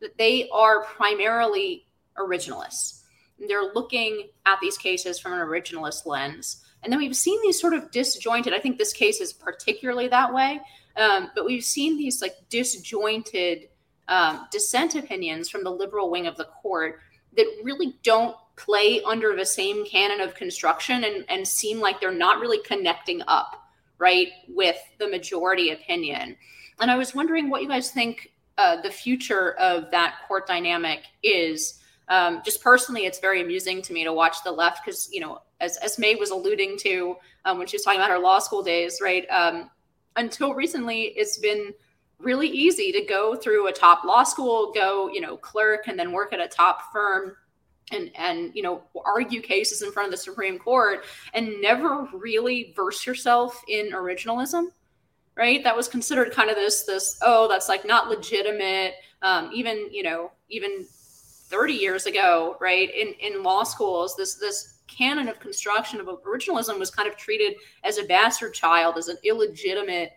that 0.02 0.18
they 0.18 0.50
are 0.50 0.84
primarily 0.84 1.86
originalists. 2.18 3.02
They're 3.48 3.74
looking 3.74 4.30
at 4.46 4.60
these 4.62 4.78
cases 4.78 5.20
from 5.20 5.34
an 5.34 5.40
originalist 5.40 6.06
lens. 6.06 6.64
And 6.84 6.92
then 6.92 7.00
we've 7.00 7.16
seen 7.16 7.42
these 7.42 7.60
sort 7.60 7.74
of 7.74 7.92
disjointed, 7.92 8.54
I 8.54 8.60
think 8.60 8.78
this 8.78 8.94
case 8.94 9.20
is 9.20 9.34
particularly 9.34 10.08
that 10.10 10.34
way, 10.34 10.62
um, 10.98 11.32
but 11.36 11.46
we've 11.46 11.64
seen 11.64 11.98
these 11.98 12.22
like 12.22 12.36
disjointed 12.50 13.70
um, 14.08 14.48
dissent 14.52 14.96
opinions 14.96 15.50
from 15.50 15.64
the 15.64 15.72
liberal 15.72 16.12
wing 16.12 16.28
of 16.28 16.38
the 16.38 16.46
court 16.46 17.00
that 17.36 17.48
really 17.64 17.98
don't 18.04 18.38
play 18.56 19.02
under 19.02 19.36
the 19.36 19.46
same 19.46 19.86
canon 19.86 20.22
of 20.22 20.36
construction 20.36 21.04
and, 21.04 21.26
and 21.28 21.46
seem 21.48 21.80
like 21.80 22.00
they're 22.00 22.14
not 22.14 22.40
really 22.40 22.60
connecting 22.60 23.22
up, 23.28 23.68
right, 23.98 24.30
with 24.48 24.78
the 25.00 25.10
majority 25.10 25.72
opinion. 25.72 26.38
And 26.80 26.92
I 26.92 26.96
was 26.96 27.16
wondering 27.16 27.50
what 27.50 27.62
you 27.62 27.68
guys 27.68 27.92
think 27.92 28.32
uh, 28.58 28.80
the 28.82 28.92
future 28.92 29.54
of 29.54 29.92
that 29.92 30.20
court 30.28 30.48
dynamic 30.48 31.02
is. 31.24 31.82
Um, 32.08 32.42
just 32.46 32.62
personally, 32.62 33.06
it's 33.06 33.20
very 33.20 33.42
amusing 33.42 33.82
to 33.84 33.94
me 33.94 34.04
to 34.04 34.14
watch 34.14 34.38
the 34.44 34.52
left 34.52 34.86
because, 34.86 35.10
you 35.12 35.20
know, 35.20 35.42
as, 35.60 35.78
as 35.78 35.98
May 35.98 36.16
was 36.16 36.30
alluding 36.30 36.78
to 36.80 37.16
um, 37.46 37.58
when 37.58 37.68
she 37.68 37.76
was 37.76 37.84
talking 37.84 38.00
about 38.00 38.12
her 38.12 38.20
law 38.20 38.40
school 38.40 38.62
days, 38.62 39.00
right? 39.02 39.26
Um, 39.30 39.70
until 40.16 40.54
recently, 40.54 41.14
it's 41.16 41.38
been 41.38 41.74
really 42.20 42.48
easy 42.48 42.92
to 42.92 43.04
go 43.06 43.36
through 43.36 43.68
a 43.68 43.72
top 43.72 44.04
law 44.04 44.24
school, 44.24 44.72
go, 44.74 45.10
you 45.10 45.20
know, 45.20 45.36
clerk 45.38 45.88
and 45.88 45.98
then 45.98 46.12
work 46.12 46.32
at 46.34 46.40
a 46.40 46.48
top 46.48 46.94
firm 46.94 47.36
and 47.92 48.12
and 48.16 48.52
you 48.54 48.64
know 48.64 48.84
argue 49.06 49.42
cases 49.42 49.82
in 49.82 49.92
front 49.92 50.08
of 50.08 50.12
the 50.12 50.18
Supreme 50.18 50.58
Court 50.58 51.06
and 51.34 51.62
never 51.62 52.08
really 52.14 52.74
verse 52.76 53.06
yourself 53.06 53.62
in 53.68 53.92
originalism 53.92 54.68
right 55.36 55.64
that 55.64 55.76
was 55.76 55.88
considered 55.88 56.32
kind 56.32 56.50
of 56.50 56.56
this 56.56 56.84
this 56.84 57.20
oh 57.22 57.48
that's 57.48 57.70
like 57.70 57.86
not 57.86 58.10
legitimate 58.10 58.96
um, 59.22 59.50
even 59.54 59.88
you 59.92 60.04
know 60.04 60.32
even 60.50 60.86
30 61.48 61.74
years 61.74 62.06
ago 62.06 62.58
right 62.60 62.94
in 62.94 63.14
in 63.20 63.44
law 63.44 63.64
schools 63.64 64.16
this 64.16 64.36
this 64.36 64.76
canon 64.88 65.28
of 65.28 65.40
construction 65.40 66.00
of 66.00 66.08
originalism 66.08 66.80
was 66.80 66.92
kind 66.92 67.08
of 67.08 67.18
treated 67.18 67.56
as 67.84 67.98
a 67.98 68.04
bastard 68.04 68.54
child, 68.54 68.98
as 68.98 69.08
an 69.08 69.18
illegitimate 69.24 70.12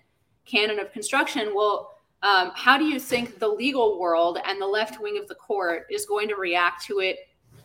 canon 0.44 0.78
of 0.78 0.92
construction. 0.92 1.52
Well, 1.54 1.94
um, 2.22 2.50
how 2.54 2.78
do 2.78 2.84
you 2.84 2.98
think 2.98 3.38
the 3.38 3.48
legal 3.48 3.98
world 3.98 4.38
and 4.44 4.60
the 4.60 4.66
left 4.66 5.00
wing 5.00 5.18
of 5.18 5.28
the 5.28 5.36
court 5.36 5.86
is 5.90 6.04
going 6.06 6.28
to 6.28 6.36
react 6.36 6.84
to 6.86 6.98
it 7.00 7.18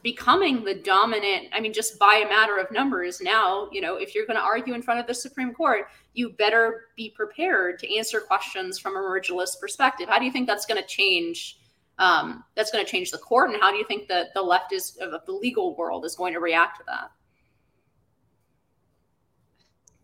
becoming 0.03 0.63
the 0.63 0.75
dominant? 0.75 1.47
I 1.53 1.59
mean, 1.59 1.73
just 1.73 1.97
by 1.97 2.23
a 2.23 2.29
matter 2.29 2.57
of 2.57 2.71
numbers 2.71 3.19
now, 3.19 3.67
you 3.71 3.81
know, 3.81 3.95
if 3.95 4.13
you're 4.13 4.27
going 4.27 4.37
to 4.37 4.43
argue 4.43 4.73
in 4.73 4.81
front 4.81 4.99
of 4.99 5.07
the 5.07 5.13
Supreme 5.13 5.53
Court, 5.53 5.87
you 6.13 6.29
better 6.31 6.85
be 6.95 7.09
prepared 7.09 7.79
to 7.79 7.95
answer 7.95 8.19
questions 8.19 8.77
from 8.77 8.95
a 8.95 8.99
originalist 8.99 9.59
perspective. 9.59 10.07
How 10.07 10.19
do 10.19 10.25
you 10.25 10.31
think 10.31 10.47
that's 10.47 10.65
going 10.65 10.81
to 10.81 10.87
change? 10.87 11.57
Um, 11.99 12.43
that's 12.55 12.71
going 12.71 12.83
to 12.83 12.89
change 12.89 13.11
the 13.11 13.17
court 13.17 13.51
and 13.51 13.61
how 13.61 13.71
do 13.71 13.77
you 13.77 13.85
think 13.85 14.07
that 14.07 14.33
the 14.33 14.41
left 14.41 14.73
is 14.73 14.97
of 15.01 15.11
the 15.25 15.31
legal 15.31 15.75
world 15.75 16.05
is 16.05 16.15
going 16.15 16.33
to 16.33 16.39
react 16.39 16.77
to 16.77 16.83
that? 16.87 17.11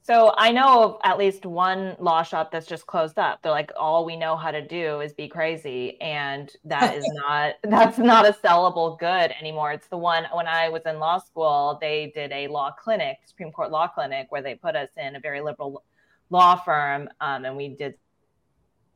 So 0.01 0.33
i 0.37 0.51
know 0.51 0.83
of 0.83 0.97
at 1.03 1.19
least 1.19 1.45
one 1.45 1.95
law 1.99 2.23
shop 2.23 2.51
that's 2.51 2.65
just 2.65 2.87
closed 2.87 3.19
up. 3.19 3.43
They're 3.43 3.51
like 3.51 3.71
all 3.77 4.05
we 4.05 4.15
know 4.15 4.35
how 4.35 4.49
to 4.49 4.67
do 4.67 5.01
is 5.01 5.13
be 5.13 5.27
crazy 5.27 6.01
and 6.01 6.51
that 6.65 6.95
is 6.95 7.07
not 7.13 7.53
that's 7.61 7.99
not 7.99 8.27
a 8.27 8.31
sellable 8.31 8.97
good 8.97 9.31
anymore. 9.39 9.71
It's 9.71 9.87
the 9.87 9.97
one 9.97 10.25
when 10.33 10.47
i 10.47 10.67
was 10.67 10.81
in 10.87 10.97
law 10.97 11.19
school 11.19 11.77
they 11.79 12.11
did 12.15 12.31
a 12.31 12.47
law 12.47 12.71
clinic 12.71 13.17
supreme 13.25 13.51
court 13.51 13.69
law 13.69 13.87
clinic 13.87 14.25
where 14.29 14.41
they 14.41 14.55
put 14.55 14.75
us 14.75 14.89
in 14.97 15.15
a 15.15 15.19
very 15.19 15.41
liberal 15.41 15.83
law 16.31 16.55
firm 16.55 17.07
um, 17.21 17.45
and 17.45 17.55
we 17.55 17.69
did 17.69 17.93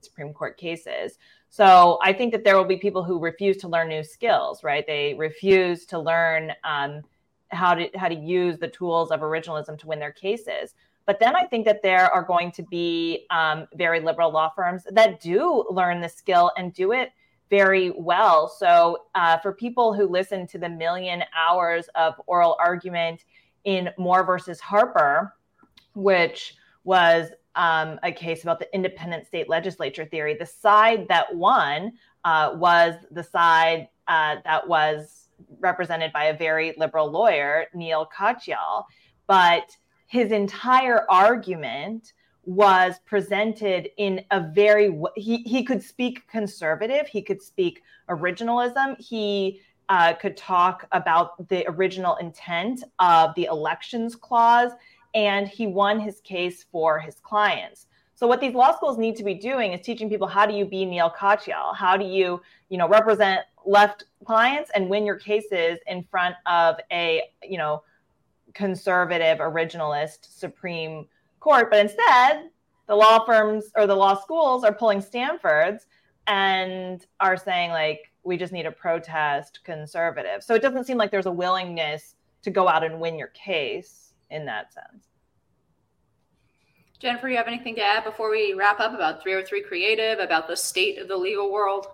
supreme 0.02 0.34
court 0.34 0.58
cases 0.58 1.20
so 1.54 2.00
I 2.02 2.14
think 2.14 2.32
that 2.32 2.44
there 2.44 2.58
will 2.58 2.66
be 2.66 2.78
people 2.78 3.04
who 3.04 3.20
refuse 3.20 3.58
to 3.58 3.68
learn 3.68 3.90
new 3.90 4.04
skills, 4.04 4.64
right? 4.64 4.84
They 4.88 5.14
refuse 5.14 5.86
to 5.86 6.00
learn 6.00 6.52
um, 6.64 7.04
how 7.50 7.76
to 7.76 7.92
how 7.94 8.08
to 8.08 8.16
use 8.16 8.58
the 8.58 8.70
tools 8.70 9.12
of 9.12 9.20
originalism 9.20 9.78
to 9.78 9.86
win 9.86 10.00
their 10.00 10.12
cases. 10.12 10.74
But 11.06 11.20
then 11.20 11.36
I 11.36 11.44
think 11.46 11.66
that 11.66 11.84
there 11.84 12.12
are 12.12 12.24
going 12.24 12.52
to 12.54 12.64
be 12.64 13.28
um, 13.30 13.68
very 13.76 14.00
liberal 14.00 14.32
law 14.32 14.50
firms 14.56 14.88
that 14.90 15.22
do 15.22 15.64
learn 15.70 16.02
the 16.02 16.10
skill 16.10 16.50
and 16.58 16.74
do 16.74 16.92
it 16.92 17.12
very 17.52 17.92
well. 18.00 18.48
So 18.48 19.04
uh, 19.14 19.38
for 19.38 19.54
people 19.54 19.94
who 19.94 20.08
listen 20.08 20.48
to 20.48 20.58
the 20.58 20.70
million 20.70 21.24
hours 21.38 21.88
of 21.94 22.16
oral 22.26 22.58
argument 22.60 23.26
in 23.64 23.92
Moore 24.00 24.24
versus 24.24 24.60
Harper, 24.60 25.36
which 25.94 26.56
was 26.84 27.30
um, 27.56 28.00
a 28.04 28.12
case 28.12 28.44
about 28.44 28.60
the 28.60 28.74
independent 28.74 29.28
state 29.28 29.50
legislature 29.50 30.06
theory. 30.06 30.36
The 30.38 30.46
side 30.46 31.08
that 31.10 31.36
won 31.36 31.94
uh, 32.26 32.52
was 32.56 32.96
the 33.12 33.24
side 33.24 33.90
uh, 34.08 34.38
that 34.44 34.68
was 34.68 35.30
represented 35.60 36.12
by 36.14 36.26
a 36.26 36.38
very 36.38 36.74
liberal 36.78 37.10
lawyer, 37.10 37.66
Neil 37.74 38.08
Katyal. 38.16 38.86
But 39.28 39.76
his 40.08 40.32
entire 40.32 41.10
argument 41.10 42.14
was 42.46 42.96
presented 43.06 43.90
in 43.98 44.24
a 44.32 44.42
very 44.54 45.00
he 45.16 45.38
he 45.44 45.64
could 45.64 45.82
speak 45.82 46.28
conservative 46.28 47.08
he 47.08 47.22
could 47.22 47.42
speak 47.42 47.82
originalism 48.10 49.00
he 49.00 49.62
uh, 49.90 50.14
could 50.14 50.36
talk 50.36 50.88
about 50.92 51.48
the 51.50 51.66
original 51.70 52.16
intent 52.18 52.84
of 53.00 53.34
the 53.36 53.46
elections 53.46 54.16
clause 54.16 54.72
and 55.14 55.48
he 55.48 55.68
won 55.68 56.00
his 56.00 56.20
case 56.22 56.66
for 56.72 57.00
his 57.00 57.16
clients. 57.20 57.88
So 58.16 58.28
what 58.28 58.40
these 58.40 58.54
law 58.54 58.76
schools 58.76 58.98
need 58.98 59.16
to 59.18 59.24
be 59.24 59.34
doing 59.34 59.74
is 59.74 59.86
teaching 59.86 60.10
people 60.10 60.28
how 60.28 60.46
do 60.46 60.54
you 60.54 60.66
be 60.66 60.86
Neil 60.86 61.12
Katyal? 61.12 61.76
How 61.76 61.98
do 61.98 62.06
you, 62.06 62.42
you 62.70 62.78
know, 62.78 62.88
represent 62.88 63.42
left 63.66 64.06
clients 64.26 64.72
and 64.76 64.90
win 64.90 65.06
your 65.06 65.16
cases 65.16 65.80
in 65.88 66.04
front 66.04 66.36
of 66.46 66.78
a, 66.92 67.24
you 67.42 67.58
know, 67.58 67.84
conservative 68.54 69.40
originalist 69.40 70.38
Supreme 70.38 71.08
Court. 71.40 71.70
But 71.70 71.80
instead, 71.80 72.50
the 72.88 72.96
law 72.96 73.26
firms 73.26 73.72
or 73.76 73.88
the 73.88 73.96
law 73.96 74.20
schools 74.20 74.64
are 74.64 74.74
pulling 74.74 75.02
Stanfords 75.02 75.88
and 76.28 77.06
are 77.20 77.36
saying 77.36 77.72
like 77.72 78.12
we 78.24 78.38
just 78.38 78.54
need 78.54 78.64
to 78.64 78.72
protest 78.72 79.60
conservative. 79.64 80.44
So 80.44 80.54
it 80.54 80.62
doesn't 80.62 80.86
seem 80.86 80.98
like 80.98 81.12
there's 81.12 81.26
a 81.26 81.32
willingness 81.32 82.16
to 82.44 82.52
go 82.52 82.68
out 82.68 82.84
and 82.84 83.00
win 83.00 83.18
your 83.18 83.30
case 83.30 84.13
in 84.34 84.46
that 84.46 84.74
sense. 84.74 85.06
Jennifer, 87.00 87.28
you 87.28 87.38
have 87.38 87.48
anything 87.48 87.76
to 87.76 87.82
add 87.82 88.04
before 88.04 88.32
we 88.32 88.54
wrap 88.54 88.80
up 88.80 88.94
about 88.94 89.22
303 89.22 89.64
Creative, 89.64 90.20
about 90.20 90.48
the 90.48 90.56
state 90.56 90.98
of 90.98 91.08
the 91.08 91.18
legal 91.18 91.52
world? 91.52 91.88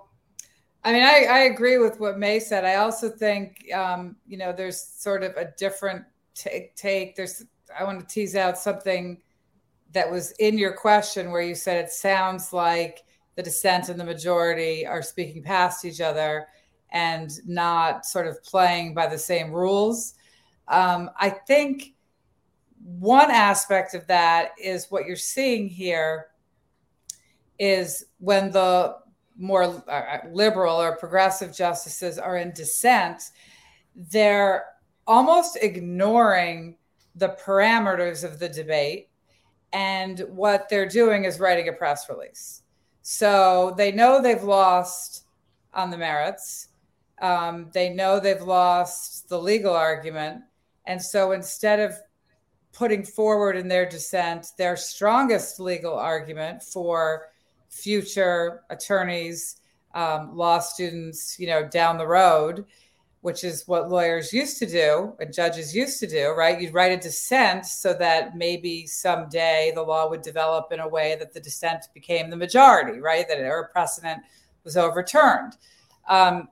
I 0.84 0.94
mean, 0.94 1.04
I, 1.04 1.26
I 1.30 1.40
agree 1.40 1.78
with 1.78 2.00
what 2.00 2.18
May 2.18 2.40
said. 2.40 2.64
I 2.64 2.76
also 2.76 3.10
think, 3.10 3.66
um, 3.74 4.16
you 4.28 4.38
know, 4.38 4.54
there's 4.54 4.80
sort 4.80 5.24
of 5.24 5.36
a 5.36 5.52
different 5.58 6.06
take, 6.36 6.76
take. 6.76 7.16
There's, 7.16 7.44
I 7.78 7.84
want 7.84 8.00
to 8.00 8.06
tease 8.06 8.36
out 8.36 8.58
something 8.58 9.20
that 9.92 10.10
was 10.10 10.32
in 10.34 10.58
your 10.58 10.74
question 10.74 11.32
where 11.32 11.42
you 11.42 11.56
said 11.56 11.84
it 11.84 11.92
sounds 11.92 12.54
like 12.54 13.04
the 13.36 13.44
dissent 13.44 13.90
and 13.90 14.00
the 14.00 14.06
majority 14.06 14.86
are 14.86 15.02
speaking 15.02 15.42
past 15.42 15.86
each 15.86 16.02
other 16.02 16.48
and 16.92 17.32
not 17.48 18.06
sort 18.06 18.28
of 18.28 18.44
playing 18.44 18.94
by 18.94 19.08
the 19.08 19.18
same 19.18 19.52
rules. 19.52 20.14
Um, 20.68 21.10
I 21.18 21.30
think 21.30 21.96
one 22.84 23.32
aspect 23.32 23.94
of 23.94 24.08
that 24.08 24.52
is 24.62 24.88
what 24.90 25.06
you're 25.06 25.16
seeing 25.16 25.68
here 25.68 26.28
is 27.60 28.06
when 28.20 28.52
the 28.52 28.96
more 29.38 29.84
uh, 29.88 30.18
liberal 30.32 30.76
or 30.76 30.96
progressive 30.98 31.56
justices 31.56 32.18
are 32.18 32.38
in 32.38 32.52
dissent, 32.52 33.22
they're 33.96 34.66
almost 35.08 35.58
ignoring 35.62 36.78
the 37.16 37.36
parameters 37.44 38.24
of 38.24 38.40
the 38.40 38.50
debate. 38.50 39.10
And 39.72 40.20
what 40.30 40.68
they're 40.70 40.88
doing 40.88 41.26
is 41.26 41.40
writing 41.40 41.70
a 41.70 41.74
press 41.74 42.10
release. 42.10 42.64
So 43.02 43.74
they 43.78 43.92
know 43.92 44.22
they've 44.22 44.44
lost 44.44 45.26
on 45.74 45.90
the 45.90 45.98
merits. 45.98 46.70
Um, 47.22 47.70
they 47.74 47.90
know 47.90 48.20
they've 48.20 48.42
lost 48.42 49.30
the 49.30 49.40
legal 49.40 49.74
argument. 49.74 50.42
And 50.86 51.02
so 51.02 51.34
instead 51.34 51.80
of 51.80 51.94
putting 52.80 53.04
forward 53.04 53.58
in 53.58 53.68
their 53.68 53.88
dissent 53.88 54.48
their 54.58 54.78
strongest 54.78 55.60
legal 55.60 55.94
argument 55.94 56.64
for 56.64 57.28
future 57.68 58.62
attorneys, 58.70 59.58
um, 59.94 60.34
law 60.34 60.60
students, 60.60 61.38
you 61.38 61.46
know, 61.46 61.68
down 61.68 61.98
the 61.98 62.08
road, 62.08 62.66
which 63.20 63.44
is 63.44 63.68
what 63.68 63.90
lawyers 63.90 64.32
used 64.32 64.58
to 64.58 64.66
do 64.66 65.14
and 65.20 65.34
judges 65.34 65.76
used 65.76 66.00
to 66.00 66.08
do, 66.08 66.30
right? 66.30 66.62
You'd 66.62 66.74
write 66.74 66.94
a 66.94 66.98
dissent 66.98 67.66
so 67.66 67.94
that 67.96 68.38
maybe 68.38 68.88
someday 68.88 69.74
the 69.76 69.84
law 69.84 70.10
would 70.10 70.22
develop 70.22 70.72
in 70.72 70.80
a 70.80 70.88
way 70.88 71.18
that 71.20 71.34
the 71.34 71.42
dissent 71.42 71.84
became 71.94 72.30
the 72.30 72.38
majority, 72.38 73.02
right? 73.02 73.28
That 73.28 73.40
a 73.40 73.64
precedent 73.74 74.24
was 74.64 74.78
overturned. 74.78 75.58
Um, 76.08 76.48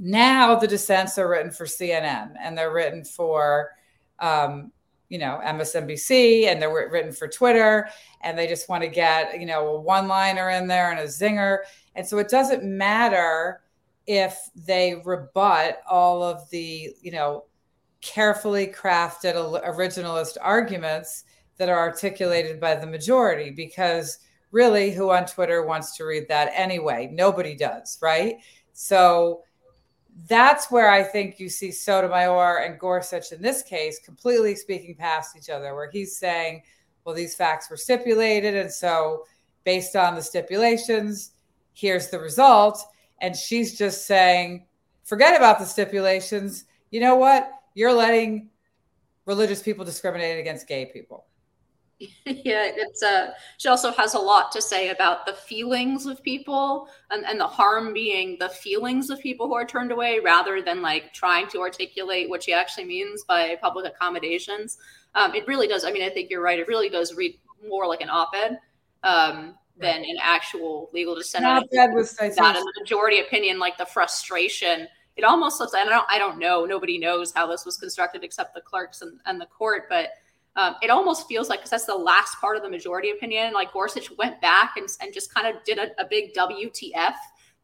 now 0.00 0.56
the 0.56 0.66
dissents 0.66 1.16
are 1.16 1.28
written 1.28 1.52
for 1.52 1.64
CNN 1.64 2.34
and 2.40 2.58
they're 2.58 2.72
written 2.72 3.04
for 3.04 3.70
um, 4.18 4.72
you 5.08 5.18
know 5.18 5.40
MSNBC 5.44 6.46
and 6.46 6.60
they're 6.60 6.72
written 6.72 7.12
for 7.12 7.28
Twitter 7.28 7.88
and 8.22 8.38
they 8.38 8.46
just 8.46 8.68
want 8.68 8.82
to 8.82 8.88
get 8.88 9.38
you 9.38 9.46
know 9.46 9.68
a 9.68 9.80
one 9.80 10.08
liner 10.08 10.50
in 10.50 10.66
there 10.66 10.90
and 10.90 11.00
a 11.00 11.04
zinger. 11.04 11.58
And 11.94 12.06
so 12.06 12.18
it 12.18 12.28
doesn't 12.28 12.64
matter 12.64 13.60
if 14.06 14.38
they 14.54 15.00
rebut 15.04 15.80
all 15.88 16.22
of 16.22 16.48
the 16.50 16.90
you 17.00 17.12
know 17.12 17.44
carefully 18.00 18.66
crafted 18.66 19.34
originalist 19.64 20.36
arguments 20.40 21.24
that 21.56 21.68
are 21.68 21.78
articulated 21.78 22.60
by 22.60 22.74
the 22.74 22.86
majority 22.86 23.50
because 23.50 24.18
really 24.50 24.90
who 24.90 25.10
on 25.10 25.24
Twitter 25.26 25.64
wants 25.64 25.96
to 25.96 26.04
read 26.04 26.28
that 26.28 26.50
anyway? 26.54 27.08
Nobody 27.12 27.54
does 27.54 27.98
right? 28.02 28.36
So 28.72 29.42
that's 30.28 30.70
where 30.70 30.90
I 30.90 31.02
think 31.02 31.40
you 31.40 31.48
see 31.48 31.70
Sotomayor 31.70 32.58
and 32.58 32.78
Gorsuch 32.78 33.32
in 33.32 33.42
this 33.42 33.62
case 33.62 33.98
completely 34.04 34.54
speaking 34.54 34.94
past 34.94 35.36
each 35.36 35.50
other, 35.50 35.74
where 35.74 35.90
he's 35.90 36.16
saying, 36.16 36.62
well, 37.04 37.14
these 37.14 37.34
facts 37.34 37.68
were 37.68 37.76
stipulated. 37.76 38.54
And 38.54 38.72
so, 38.72 39.24
based 39.64 39.96
on 39.96 40.14
the 40.14 40.22
stipulations, 40.22 41.32
here's 41.72 42.08
the 42.08 42.18
result. 42.18 42.82
And 43.20 43.34
she's 43.34 43.76
just 43.76 44.06
saying, 44.06 44.66
forget 45.04 45.36
about 45.36 45.58
the 45.58 45.64
stipulations. 45.64 46.64
You 46.90 47.00
know 47.00 47.16
what? 47.16 47.50
You're 47.74 47.92
letting 47.92 48.50
religious 49.26 49.62
people 49.62 49.84
discriminate 49.84 50.38
against 50.38 50.68
gay 50.68 50.86
people. 50.86 51.26
yeah, 52.26 52.70
it's 52.74 53.02
uh 53.02 53.30
she 53.58 53.68
also 53.68 53.92
has 53.92 54.14
a 54.14 54.18
lot 54.18 54.52
to 54.52 54.62
say 54.62 54.90
about 54.90 55.26
the 55.26 55.32
feelings 55.32 56.06
of 56.06 56.22
people 56.22 56.88
and, 57.10 57.24
and 57.24 57.38
the 57.38 57.46
harm 57.46 57.92
being 57.92 58.36
the 58.38 58.48
feelings 58.48 59.10
of 59.10 59.20
people 59.20 59.46
who 59.46 59.54
are 59.54 59.64
turned 59.64 59.92
away 59.92 60.20
rather 60.20 60.62
than 60.62 60.82
like 60.82 61.12
trying 61.12 61.48
to 61.48 61.60
articulate 61.60 62.28
what 62.28 62.42
she 62.42 62.52
actually 62.52 62.84
means 62.84 63.24
by 63.24 63.56
public 63.60 63.86
accommodations. 63.86 64.78
Um, 65.14 65.34
it 65.34 65.46
really 65.46 65.68
does. 65.68 65.84
I 65.84 65.92
mean, 65.92 66.02
I 66.02 66.10
think 66.10 66.30
you're 66.30 66.42
right. 66.42 66.58
It 66.58 66.68
really 66.68 66.88
does 66.88 67.14
read 67.14 67.38
more 67.68 67.86
like 67.86 68.00
an 68.00 68.10
op-ed 68.10 68.58
um, 69.02 69.54
than 69.76 70.04
an 70.04 70.16
actual 70.20 70.90
legal 70.92 71.14
dissent. 71.14 71.44
Was 71.94 72.16
that 72.36 72.56
in 72.56 72.62
the 72.62 72.80
majority 72.80 73.20
opinion, 73.20 73.58
like 73.58 73.78
the 73.78 73.86
frustration. 73.86 74.88
It 75.16 75.22
almost 75.22 75.60
looks. 75.60 75.74
I 75.74 75.84
don't. 75.84 76.06
I 76.10 76.18
don't 76.18 76.38
know. 76.38 76.64
Nobody 76.64 76.98
knows 76.98 77.32
how 77.32 77.46
this 77.46 77.64
was 77.64 77.76
constructed 77.76 78.24
except 78.24 78.54
the 78.54 78.60
clerks 78.60 79.00
and, 79.02 79.20
and 79.26 79.40
the 79.40 79.46
court, 79.46 79.84
but 79.88 80.08
um, 80.56 80.76
it 80.82 80.90
almost 80.90 81.26
feels 81.26 81.48
like 81.48 81.60
because 81.60 81.70
that's 81.70 81.86
the 81.86 81.94
last 81.94 82.40
part 82.40 82.56
of 82.56 82.62
the 82.62 82.70
majority 82.70 83.10
opinion. 83.10 83.52
Like 83.52 83.72
Gorsuch 83.72 84.10
went 84.16 84.40
back 84.40 84.74
and, 84.76 84.88
and 85.00 85.12
just 85.12 85.34
kind 85.34 85.46
of 85.46 85.62
did 85.64 85.78
a, 85.78 85.90
a 86.00 86.06
big 86.08 86.32
WTF. 86.34 87.14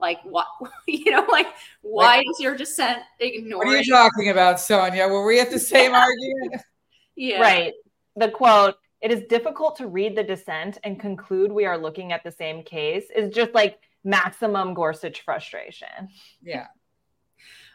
Like 0.00 0.20
what 0.24 0.46
you 0.86 1.10
know, 1.10 1.26
like 1.30 1.46
why 1.82 2.18
like, 2.18 2.26
is 2.30 2.40
your 2.40 2.56
dissent 2.56 3.00
ignored? 3.20 3.66
What 3.66 3.74
are 3.74 3.80
you 3.80 3.92
talking 3.92 4.30
about, 4.30 4.58
Sonia? 4.58 5.06
Were 5.06 5.24
we 5.24 5.40
at 5.40 5.50
the 5.50 5.58
same 5.58 5.94
argument? 5.94 6.62
Yeah. 7.16 7.40
Right. 7.40 7.74
The 8.16 8.30
quote, 8.30 8.76
it 9.02 9.12
is 9.12 9.24
difficult 9.28 9.76
to 9.76 9.88
read 9.88 10.16
the 10.16 10.22
dissent 10.22 10.78
and 10.84 10.98
conclude 10.98 11.52
we 11.52 11.66
are 11.66 11.76
looking 11.76 12.12
at 12.12 12.24
the 12.24 12.30
same 12.30 12.62
case 12.62 13.04
is 13.14 13.34
just 13.34 13.52
like 13.52 13.78
maximum 14.04 14.72
Gorsuch 14.72 15.20
frustration. 15.20 16.08
Yeah. 16.42 16.68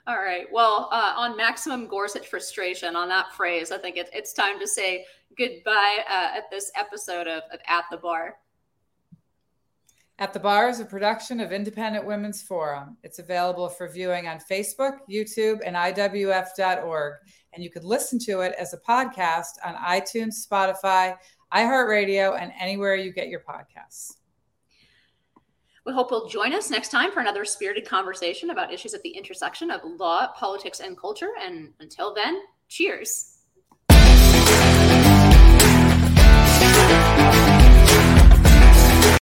All 0.08 0.18
right. 0.18 0.46
Well, 0.52 0.88
uh, 0.92 1.14
on 1.18 1.36
maximum 1.36 1.88
Gorsuch 1.88 2.28
frustration, 2.28 2.96
on 2.96 3.10
that 3.10 3.34
phrase, 3.34 3.72
I 3.72 3.80
think 3.80 3.98
it, 3.98 4.10
it's 4.14 4.34
time 4.34 4.60
to 4.60 4.68
say 4.68 5.04
goodbye 5.36 6.04
uh, 6.08 6.38
at 6.38 6.50
this 6.52 6.72
episode 6.76 7.28
of, 7.28 7.42
of 7.52 7.60
At 7.68 7.86
the 7.90 7.98
Bar. 7.98 8.36
At 10.20 10.32
the 10.32 10.40
Bar 10.40 10.70
is 10.70 10.80
a 10.80 10.86
production 10.86 11.40
of 11.40 11.52
Independent 11.52 12.06
Women's 12.06 12.44
Forum. 12.44 12.98
It's 13.04 13.20
available 13.20 13.68
for 13.68 13.90
viewing 13.90 14.28
on 14.28 14.38
Facebook, 14.40 15.00
YouTube, 15.10 15.60
and 15.66 15.76
IWF.org. 15.76 17.14
And 17.54 17.64
you 17.64 17.72
can 17.72 17.84
listen 17.84 18.20
to 18.20 18.42
it 18.42 18.54
as 18.60 18.74
a 18.74 18.78
podcast 18.78 19.58
on 19.66 19.76
iTunes, 19.76 20.48
Spotify, 20.48 21.18
iHeartRadio, 21.52 22.40
and 22.40 22.54
anywhere 22.60 22.96
you 22.96 23.12
get 23.12 23.28
your 23.28 23.42
podcasts. 23.42 24.14
We 25.86 25.94
hope 25.94 26.10
you'll 26.10 26.28
join 26.28 26.54
us 26.54 26.72
next 26.72 26.90
time 26.90 27.12
for 27.12 27.20
another 27.20 27.46
spirited 27.46 27.88
conversation 27.88 28.50
about 28.50 28.74
issues 28.74 28.96
at 28.96 29.04
the 29.04 29.10
intersection 29.10 29.70
of 29.70 29.82
law, 29.84 30.28
politics, 30.36 30.80
and 30.80 30.98
culture. 30.98 31.30
And 31.40 31.74
until 31.80 32.14
then, 32.14 32.42
cheers. 32.68 33.35